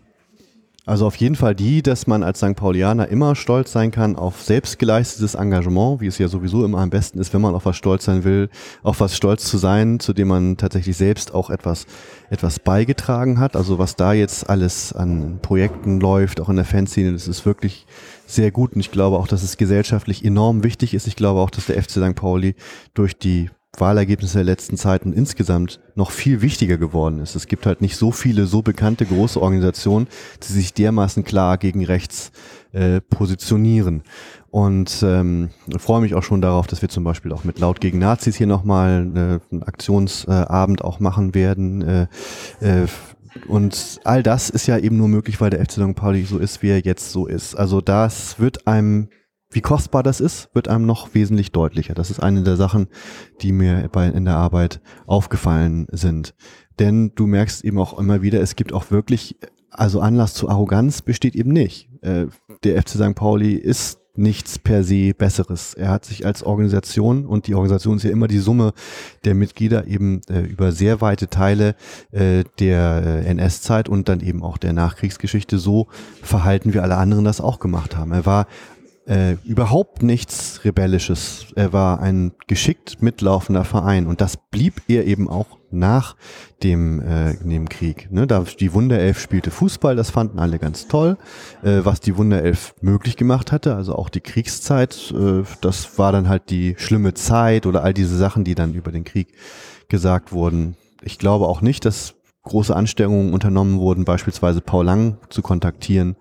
[0.87, 2.55] Also auf jeden Fall die, dass man als St.
[2.55, 7.19] Paulianer immer stolz sein kann auf selbstgeleistetes Engagement, wie es ja sowieso immer am besten
[7.19, 8.49] ist, wenn man auf was stolz sein will,
[8.83, 11.87] auf was stolz zu sein, zu dem man tatsächlich selbst auch etwas,
[12.31, 13.55] etwas beigetragen hat.
[13.55, 17.87] Also was da jetzt alles an Projekten läuft, auch in der Fanszene, das ist wirklich
[18.29, 21.07] sehr gut und ich glaube auch, dass es gesellschaftlich enorm wichtig ist.
[21.07, 22.15] Ich glaube auch, dass der FC St.
[22.15, 22.55] Pauli
[22.95, 27.35] durch die Wahlergebnisse der letzten Zeit und insgesamt noch viel wichtiger geworden ist.
[27.37, 30.09] Es gibt halt nicht so viele so bekannte große Organisationen,
[30.43, 32.33] die sich dermaßen klar gegen rechts
[32.73, 34.03] äh, positionieren.
[34.51, 37.99] Und ähm, freue mich auch schon darauf, dass wir zum Beispiel auch mit Laut gegen
[37.99, 41.83] Nazis hier nochmal äh, einen Aktionsabend auch machen werden.
[41.83, 42.07] Äh,
[42.61, 42.87] äh,
[43.47, 45.95] und all das ist ja eben nur möglich, weil der FC St.
[45.95, 47.55] Pauli so ist, wie er jetzt so ist.
[47.55, 49.09] Also das wird einem
[49.51, 51.95] wie kostbar das ist, wird einem noch wesentlich deutlicher.
[51.95, 52.89] Das ist eine der Sachen,
[53.41, 56.35] die mir bei, in der Arbeit aufgefallen sind.
[56.79, 59.39] Denn du merkst eben auch immer wieder, es gibt auch wirklich,
[59.71, 61.89] also Anlass zu Arroganz besteht eben nicht.
[62.03, 62.27] Äh,
[62.63, 63.15] der FC St.
[63.15, 65.75] Pauli ist nichts per se Besseres.
[65.75, 68.73] Er hat sich als Organisation und die Organisation ist ja immer die Summe
[69.25, 71.75] der Mitglieder eben äh, über sehr weite Teile
[72.11, 75.87] äh, der äh, NS-Zeit und dann eben auch der Nachkriegsgeschichte so
[76.23, 78.13] verhalten, wie alle anderen das auch gemacht haben.
[78.13, 78.47] Er war
[79.07, 81.47] äh, überhaupt nichts Rebellisches.
[81.55, 86.17] Er war ein geschickt mitlaufender Verein und das blieb er eben auch nach
[86.63, 88.09] dem, äh, dem Krieg.
[88.11, 91.17] Ne, da die Wunderelf spielte Fußball, das fanden alle ganz toll.
[91.63, 96.29] Äh, was die Wunderelf möglich gemacht hatte, also auch die Kriegszeit, äh, das war dann
[96.29, 99.29] halt die schlimme Zeit oder all diese Sachen, die dann über den Krieg
[99.89, 100.77] gesagt wurden.
[101.03, 102.15] Ich glaube auch nicht, dass
[102.49, 106.17] große Anstrengungen unternommen wurden, beispielsweise Paul Lang zu kontaktieren,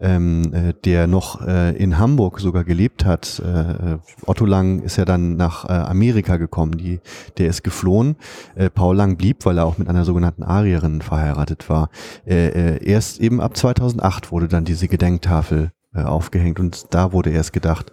[0.00, 3.40] ähm, äh, der noch äh, in Hamburg sogar gelebt hat.
[3.40, 7.00] Äh, Otto Lang ist ja dann nach äh, Amerika gekommen, die,
[7.38, 8.16] der ist geflohen.
[8.54, 11.90] Äh, Paul Lang blieb, weil er auch mit einer sogenannten Arierin verheiratet war.
[12.26, 17.30] Äh, äh, erst eben ab 2008 wurde dann diese Gedenktafel äh, aufgehängt und da wurde
[17.30, 17.92] erst gedacht,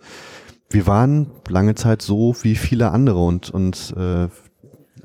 [0.70, 4.28] wir waren lange Zeit so wie viele andere und, und äh,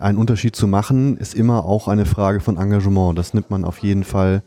[0.01, 3.19] einen Unterschied zu machen, ist immer auch eine Frage von Engagement.
[3.19, 4.43] Das nimmt man auf jeden Fall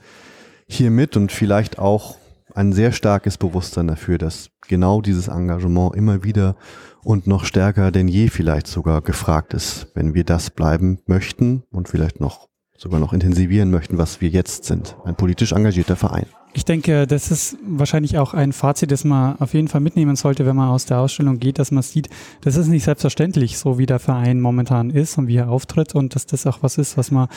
[0.68, 2.18] hier mit und vielleicht auch
[2.56, 6.56] ein sehr starkes Bewusstsein dafür, dass genau dieses Engagement immer wieder
[7.04, 11.90] und noch stärker denn je vielleicht sogar gefragt ist, wenn wir das bleiben möchten und
[11.90, 12.48] vielleicht noch
[12.78, 14.96] sogar noch intensivieren möchten, was wir jetzt sind.
[15.04, 16.26] Ein politisch engagierter Verein.
[16.56, 20.46] Ich denke, das ist wahrscheinlich auch ein Fazit, das man auf jeden Fall mitnehmen sollte,
[20.46, 22.10] wenn man aus der Ausstellung geht, dass man sieht,
[22.42, 26.14] das ist nicht selbstverständlich, so wie der Verein momentan ist und wie er auftritt und
[26.14, 27.28] dass das auch was ist, was man,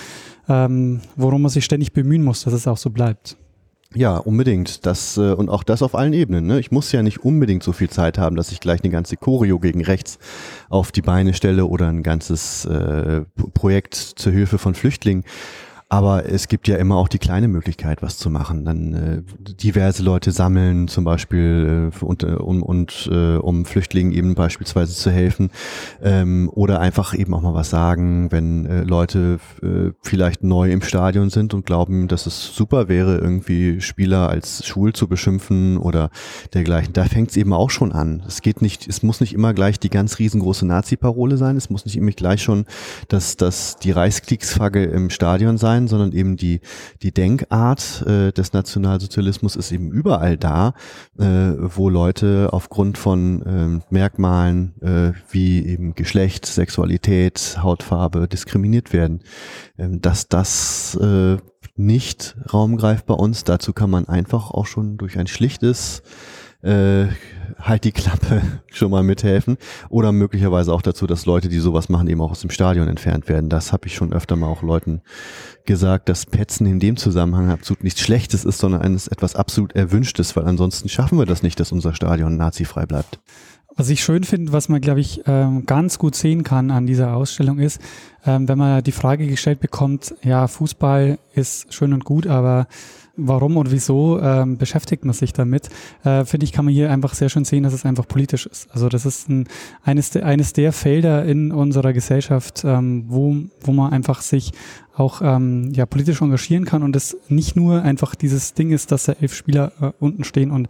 [0.51, 3.39] ähm, worum man sich ständig bemühen muss, dass es auch so bleibt.
[3.95, 4.85] Ja, unbedingt.
[4.85, 6.47] Das äh, und auch das auf allen Ebenen.
[6.47, 6.61] Ne?
[6.61, 9.59] Ich muss ja nicht unbedingt so viel Zeit haben, dass ich gleich eine ganze Choreo
[9.59, 10.19] gegen rechts
[10.69, 13.23] auf die Beine stelle oder ein ganzes äh,
[13.55, 15.25] Projekt zur Hilfe von Flüchtlingen.
[15.89, 18.65] Aber es gibt ja immer auch die kleine Möglichkeit, was zu machen.
[18.65, 19.23] Dann äh,
[19.55, 24.95] diverse Leute sammeln, zum Beispiel äh, und, äh, um, und äh, um Flüchtlingen eben beispielsweise
[24.95, 25.51] zu helfen.
[26.03, 30.83] Ähm, oder einfach eben auch mal was sagen, wenn äh, Leute äh, vielleicht neu im
[30.83, 36.11] Stadion sind und glauben, dass es super wäre, irgendwie Spieler als schwul zu beschimpfen oder
[36.53, 36.95] dergleichen.
[36.95, 38.25] Da fängt es eben auch schon an.
[38.27, 41.57] Es geht nicht, es muss nicht immer gleich die ganz riesengroße Nazi-Parole sein.
[41.57, 42.65] Es muss nicht immer gleich schon
[43.09, 46.61] dass, dass die Reichskriegsflagge im Stadion sein sein, sondern eben die,
[47.03, 50.75] die Denkart äh, des Nationalsozialismus ist eben überall da,
[51.19, 54.75] äh, wo Leute aufgrund von äh, Merkmalen
[55.31, 59.21] wie eben Geschlecht, Sexualität, Hautfarbe diskriminiert werden.
[59.79, 61.37] Ähm, dass das äh,
[61.77, 66.03] nicht Raum greift bei uns, dazu kann man einfach auch schon durch ein schlichtes
[66.67, 67.09] äh,
[67.61, 69.57] halt die Klappe schon mal mithelfen.
[69.89, 73.29] Oder möglicherweise auch dazu, dass Leute, die sowas machen, eben auch aus dem Stadion entfernt
[73.29, 73.49] werden.
[73.49, 75.03] Das habe ich schon öfter mal auch Leuten
[75.65, 80.37] gesagt, dass Petzen in dem Zusammenhang absolut nichts Schlechtes ist, sondern eines etwas absolut Erwünschtes,
[80.37, 83.19] weil ansonsten schaffen wir das nicht, dass unser Stadion nazifrei bleibt.
[83.79, 87.15] Was ich schön finde, was man, glaube ich, ähm, ganz gut sehen kann an dieser
[87.15, 87.79] Ausstellung ist,
[88.25, 92.69] ähm, wenn man die Frage gestellt bekommt, ja, Fußball ist schön und gut, aber
[93.17, 95.69] warum und wieso ähm, beschäftigt man sich damit,
[96.05, 98.69] äh, finde ich, kann man hier einfach sehr schön sehen, dass es einfach politisch ist.
[98.71, 99.49] Also das ist ein,
[99.85, 104.53] eines, de, eines der Felder in unserer Gesellschaft, ähm, wo, wo man einfach sich
[104.95, 109.05] auch ähm, ja, politisch engagieren kann und es nicht nur einfach dieses Ding ist, dass
[109.05, 110.69] da elf Spieler äh, unten stehen und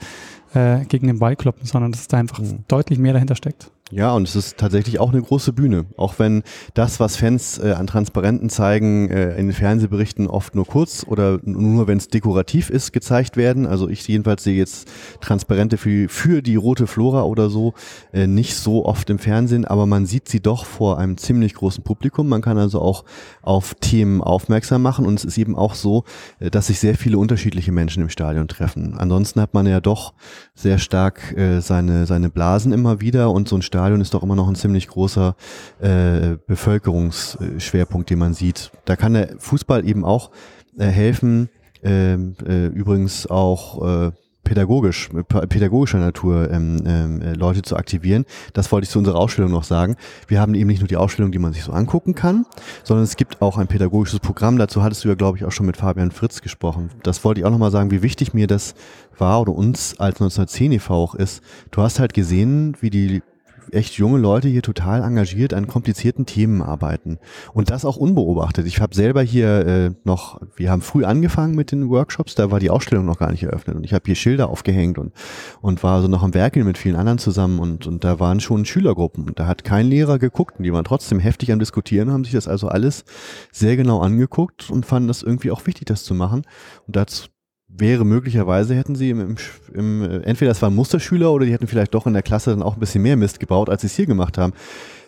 [0.55, 2.65] äh, gegen den Ball kloppen, sondern dass da einfach mhm.
[2.69, 3.71] deutlich mehr dahinter steckt.
[3.93, 5.87] Ja, und es ist tatsächlich auch eine große Bühne.
[5.97, 6.43] Auch wenn
[6.75, 11.39] das, was Fans äh, an Transparenten zeigen, äh, in den Fernsehberichten oft nur kurz oder
[11.45, 13.65] nur, wenn es dekorativ ist, gezeigt werden.
[13.65, 14.89] Also ich jedenfalls sehe jetzt
[15.21, 17.75] Transparente für, für die rote Flora oder so
[18.13, 21.85] äh, nicht so oft im Fernsehen, aber man sieht sie doch vor einem ziemlich großen
[21.85, 22.29] Publikum.
[22.29, 23.05] Man kann also auch
[23.43, 26.03] auf Themen aufmerksam machen und es ist eben auch so,
[26.41, 28.95] äh, dass sich sehr viele unterschiedliche Menschen im Stadion treffen.
[28.99, 30.13] Ansonsten hat man ja doch
[30.57, 34.37] sehr stark äh, seine, seine Blasen immer wieder und so ein Stadion ist doch immer
[34.37, 35.37] noch ein ziemlich großer
[35.81, 38.71] äh, Bevölkerungsschwerpunkt, den man sieht.
[38.87, 40.31] Da kann der Fußball eben auch
[40.79, 41.51] äh, helfen.
[41.83, 44.13] Ähm, äh, übrigens auch äh,
[44.45, 48.25] pädagogisch, pädagogischer Natur ähm, ähm, äh, Leute zu aktivieren.
[48.55, 49.97] Das wollte ich zu unserer Ausstellung noch sagen.
[50.27, 52.47] Wir haben eben nicht nur die Ausstellung, die man sich so angucken kann,
[52.83, 54.57] sondern es gibt auch ein pädagogisches Programm.
[54.57, 56.89] Dazu hattest du ja, glaube ich, auch schon mit Fabian Fritz gesprochen.
[57.03, 58.75] Das wollte ich auch nochmal sagen, wie wichtig mir das
[59.19, 60.95] war oder uns als 1910 e.V.
[60.95, 61.43] auch ist.
[61.73, 63.23] Du hast halt gesehen, wie die
[63.73, 67.19] echt junge Leute hier total engagiert an komplizierten Themen arbeiten.
[67.53, 68.67] Und das auch unbeobachtet.
[68.67, 72.61] Ich habe selber hier äh, noch, wir haben früh angefangen mit den Workshops, da war
[72.61, 73.77] die Ausstellung noch gar nicht eröffnet.
[73.77, 75.13] Und ich habe hier Schilder aufgehängt und,
[75.61, 78.65] und war so noch am Werkeln mit vielen anderen zusammen und, und da waren schon
[78.65, 79.25] Schülergruppen.
[79.25, 82.35] Und da hat kein Lehrer geguckt und die waren trotzdem heftig am Diskutieren, haben sich
[82.35, 83.05] das also alles
[83.53, 86.43] sehr genau angeguckt und fanden das irgendwie auch wichtig, das zu machen.
[86.87, 87.29] Und dazu
[87.79, 89.37] wäre möglicherweise, hätten sie im, im,
[89.75, 92.75] im, entweder es waren Musterschüler oder die hätten vielleicht doch in der Klasse dann auch
[92.75, 94.53] ein bisschen mehr Mist gebaut, als sie es hier gemacht haben.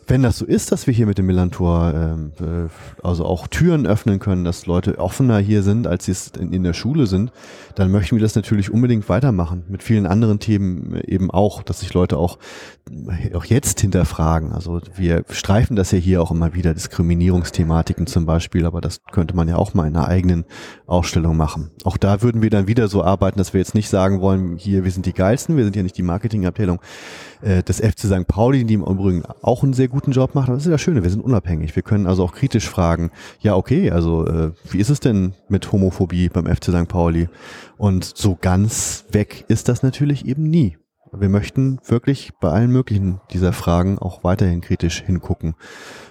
[0.09, 3.87] Wenn das so ist, dass wir hier mit dem Millantor ähm, äh, also auch Türen
[3.87, 7.31] öffnen können, dass Leute offener hier sind, als sie es in, in, der Schule sind,
[7.79, 9.63] dann möchten wir das natürlich unbedingt weitermachen.
[9.69, 12.39] Mit vielen anderen Themen eben auch, dass sich Leute auch,
[13.35, 14.51] auch jetzt hinterfragen.
[14.53, 19.37] Also wir streifen das ja hier auch immer wieder, Diskriminierungsthematiken zum Beispiel, aber das könnte
[19.37, 20.45] man ja auch mal in einer eigenen
[20.89, 21.71] Ausstellung machen.
[21.85, 24.83] Auch da würden wir dann wieder so arbeiten, dass wir jetzt nicht sagen wollen, hier,
[24.83, 26.81] wir sind die geilsten, wir sind ja nicht die Marketingabteilung
[27.43, 28.27] äh, des FC St.
[28.27, 30.49] Pauli, die im Übrigen auch einen sehr guten Job macht.
[30.49, 31.77] Aber das ist ja das Schöne, wir sind unabhängig.
[31.77, 35.71] Wir können also auch kritisch fragen, ja okay, also äh, wie ist es denn mit
[35.71, 36.89] Homophobie beim FC St.
[36.89, 37.29] Pauli?
[37.79, 40.77] Und so ganz weg ist das natürlich eben nie.
[41.13, 45.55] Wir möchten wirklich bei allen möglichen dieser Fragen auch weiterhin kritisch hingucken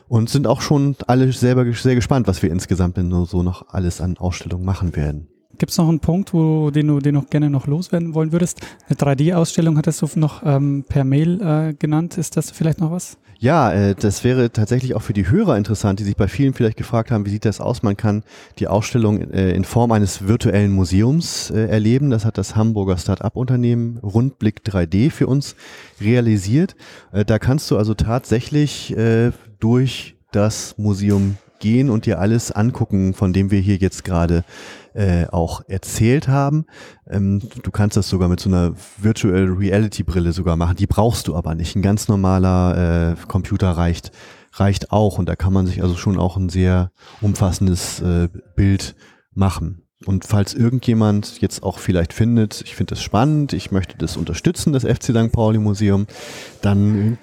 [0.07, 4.01] und sind auch schon alle selber sehr gespannt, was wir insgesamt denn so noch alles
[4.01, 5.27] an Ausstellungen machen werden.
[5.57, 8.61] Gibt es noch einen Punkt, wo, den, du, den du gerne noch loswerden wollen würdest?
[8.87, 12.17] Eine 3D-Ausstellung hattest du noch ähm, per Mail äh, genannt.
[12.17, 13.17] Ist das vielleicht noch was?
[13.39, 16.77] Ja, äh, das wäre tatsächlich auch für die Hörer interessant, die sich bei vielen vielleicht
[16.77, 17.83] gefragt haben, wie sieht das aus?
[17.83, 18.23] Man kann
[18.57, 22.09] die Ausstellung äh, in Form eines virtuellen Museums äh, erleben.
[22.09, 25.55] Das hat das Hamburger Start-up-Unternehmen Rundblick 3D für uns
[26.01, 26.75] realisiert.
[27.11, 33.13] Äh, da kannst du also tatsächlich äh, durch das Museum gehen und dir alles angucken,
[33.13, 34.43] von dem wir hier jetzt gerade
[34.93, 36.65] äh, auch erzählt haben.
[37.07, 40.75] Ähm, du kannst das sogar mit so einer Virtual Reality Brille sogar machen.
[40.77, 41.75] Die brauchst du aber nicht.
[41.75, 44.11] Ein ganz normaler äh, Computer reicht
[44.53, 48.95] reicht auch und da kann man sich also schon auch ein sehr umfassendes äh, Bild
[49.33, 49.83] machen.
[50.05, 54.71] Und falls irgendjemand jetzt auch vielleicht findet, ich finde das spannend, ich möchte das unterstützen,
[54.71, 55.31] das FC St.
[55.31, 56.05] Pauli Museum,
[56.61, 57.17] dann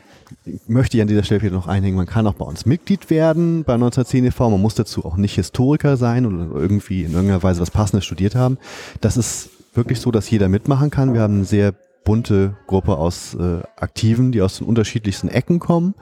[0.66, 3.64] möchte ich an dieser Stelle wieder noch einhängen, man kann auch bei uns Mitglied werden
[3.64, 4.50] bei 1910 e.V.
[4.50, 8.34] Man muss dazu auch nicht Historiker sein oder irgendwie in irgendeiner Weise was Passendes studiert
[8.34, 8.58] haben.
[9.00, 11.14] Das ist wirklich so, dass jeder mitmachen kann.
[11.14, 11.74] Wir haben einen sehr
[12.04, 15.94] bunte Gruppe aus äh, Aktiven, die aus den unterschiedlichsten Ecken kommen.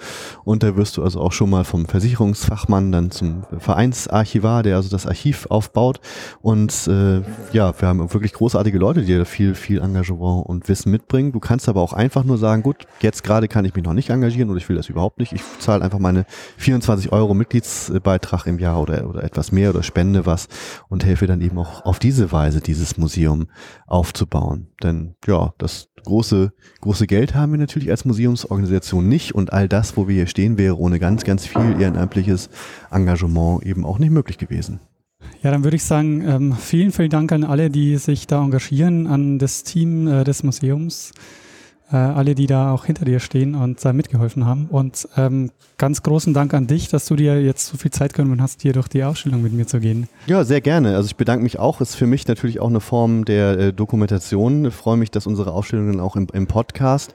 [0.44, 4.88] Und da wirst du also auch schon mal vom Versicherungsfachmann dann zum Vereinsarchivar, der also
[4.90, 6.00] das Archiv aufbaut.
[6.40, 7.22] Und äh,
[7.52, 11.32] ja, wir haben wirklich großartige Leute, die da viel, viel Engagement und Wissen mitbringen.
[11.32, 14.10] Du kannst aber auch einfach nur sagen, gut, jetzt gerade kann ich mich noch nicht
[14.10, 15.32] engagieren oder ich will das überhaupt nicht.
[15.32, 16.26] Ich zahle einfach meine
[16.58, 20.48] 24 Euro Mitgliedsbeitrag im Jahr oder, oder etwas mehr oder spende was
[20.88, 23.46] und helfe dann eben auch auf diese Weise dieses Museum
[23.86, 24.68] aufzubauen.
[24.82, 29.96] Denn ja, das große, große Geld haben wir natürlich als Museumsorganisation nicht und all das,
[29.96, 32.50] wo wir hier stehen, wäre ohne ganz, ganz viel ehrenamtliches
[32.90, 34.80] Engagement eben auch nicht möglich gewesen.
[35.42, 39.06] Ja, dann würde ich sagen, ähm, vielen, vielen Dank an alle, die sich da engagieren,
[39.06, 41.12] an das Team äh, des Museums
[41.92, 44.66] äh, alle, die da auch hinter dir stehen und äh, mitgeholfen haben.
[44.70, 48.40] Und ähm, ganz großen Dank an dich, dass du dir jetzt so viel Zeit genommen
[48.40, 50.08] hast, hier durch die Ausstellung mit mir zu gehen.
[50.26, 50.96] Ja, sehr gerne.
[50.96, 51.80] Also ich bedanke mich auch.
[51.80, 54.64] Ist für mich natürlich auch eine Form der äh, Dokumentation.
[54.64, 57.14] Ich freue mich, dass unsere Ausstellung dann auch im, im Podcast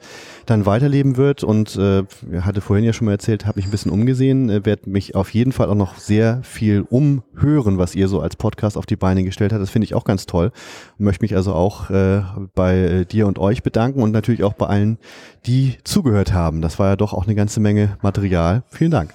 [0.50, 1.44] dann weiterleben wird.
[1.44, 2.04] Und äh,
[2.40, 5.30] hatte vorhin ja schon mal erzählt, habe mich ein bisschen umgesehen, äh, werde mich auf
[5.30, 9.24] jeden Fall auch noch sehr viel umhören, was ihr so als Podcast auf die Beine
[9.24, 9.62] gestellt habt.
[9.62, 10.52] Das finde ich auch ganz toll.
[10.98, 12.22] Möchte mich also auch äh,
[12.54, 14.98] bei äh, dir und euch bedanken und natürlich auch bei allen,
[15.46, 16.62] die zugehört haben.
[16.62, 18.62] Das war ja doch auch eine ganze Menge Material.
[18.70, 19.14] Vielen Dank.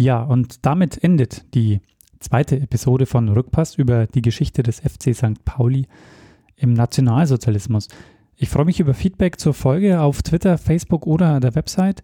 [0.00, 1.82] Ja, und damit endet die
[2.20, 5.44] zweite Episode von Rückpass über die Geschichte des FC St.
[5.44, 5.88] Pauli
[6.56, 7.88] im Nationalsozialismus.
[8.34, 12.02] Ich freue mich über Feedback zur Folge auf Twitter, Facebook oder der Website.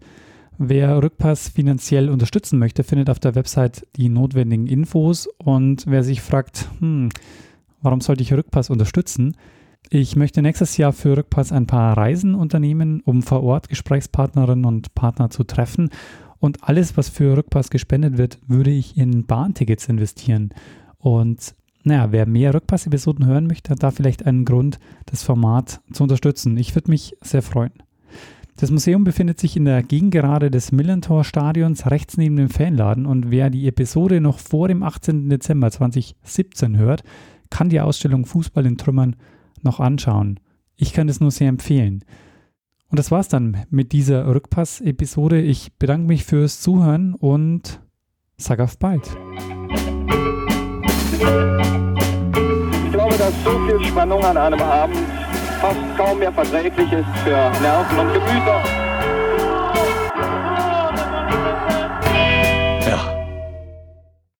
[0.59, 5.27] Wer Rückpass finanziell unterstützen möchte, findet auf der Website die notwendigen Infos.
[5.39, 7.09] Und wer sich fragt, hm,
[7.81, 9.35] warum sollte ich Rückpass unterstützen?
[9.89, 14.93] Ich möchte nächstes Jahr für Rückpass ein paar Reisen unternehmen, um vor Ort Gesprächspartnerinnen und
[14.93, 15.89] Partner zu treffen
[16.39, 20.49] Und alles, was für Rückpass gespendet wird, würde ich in Bahntickets investieren.
[20.99, 26.03] Und naja, wer mehr Rückpass-Episoden hören möchte, hat da vielleicht einen Grund, das Format zu
[26.03, 26.57] unterstützen.
[26.57, 27.71] Ich würde mich sehr freuen.
[28.57, 33.51] Das Museum befindet sich in der Gegengerade des Millantor-Stadions rechts neben dem Fanladen und wer
[33.51, 35.29] die Episode noch vor dem 18.
[35.29, 37.03] Dezember 2017 hört,
[37.51, 39.15] kann die Ausstellung Fußball in Trümmern
[39.61, 40.39] noch anschauen.
[40.75, 42.03] Ich kann es nur sehr empfehlen.
[42.89, 45.41] Und das war's dann mit dieser Rückpass-Episode.
[45.41, 47.81] Ich bedanke mich fürs Zuhören und
[48.37, 49.05] sag auf bald.
[52.85, 54.97] Ich glaube, dass so viel Spannung an einem Abend
[55.59, 58.86] fast kaum mehr verträglich ist für Nerven und Gemüter.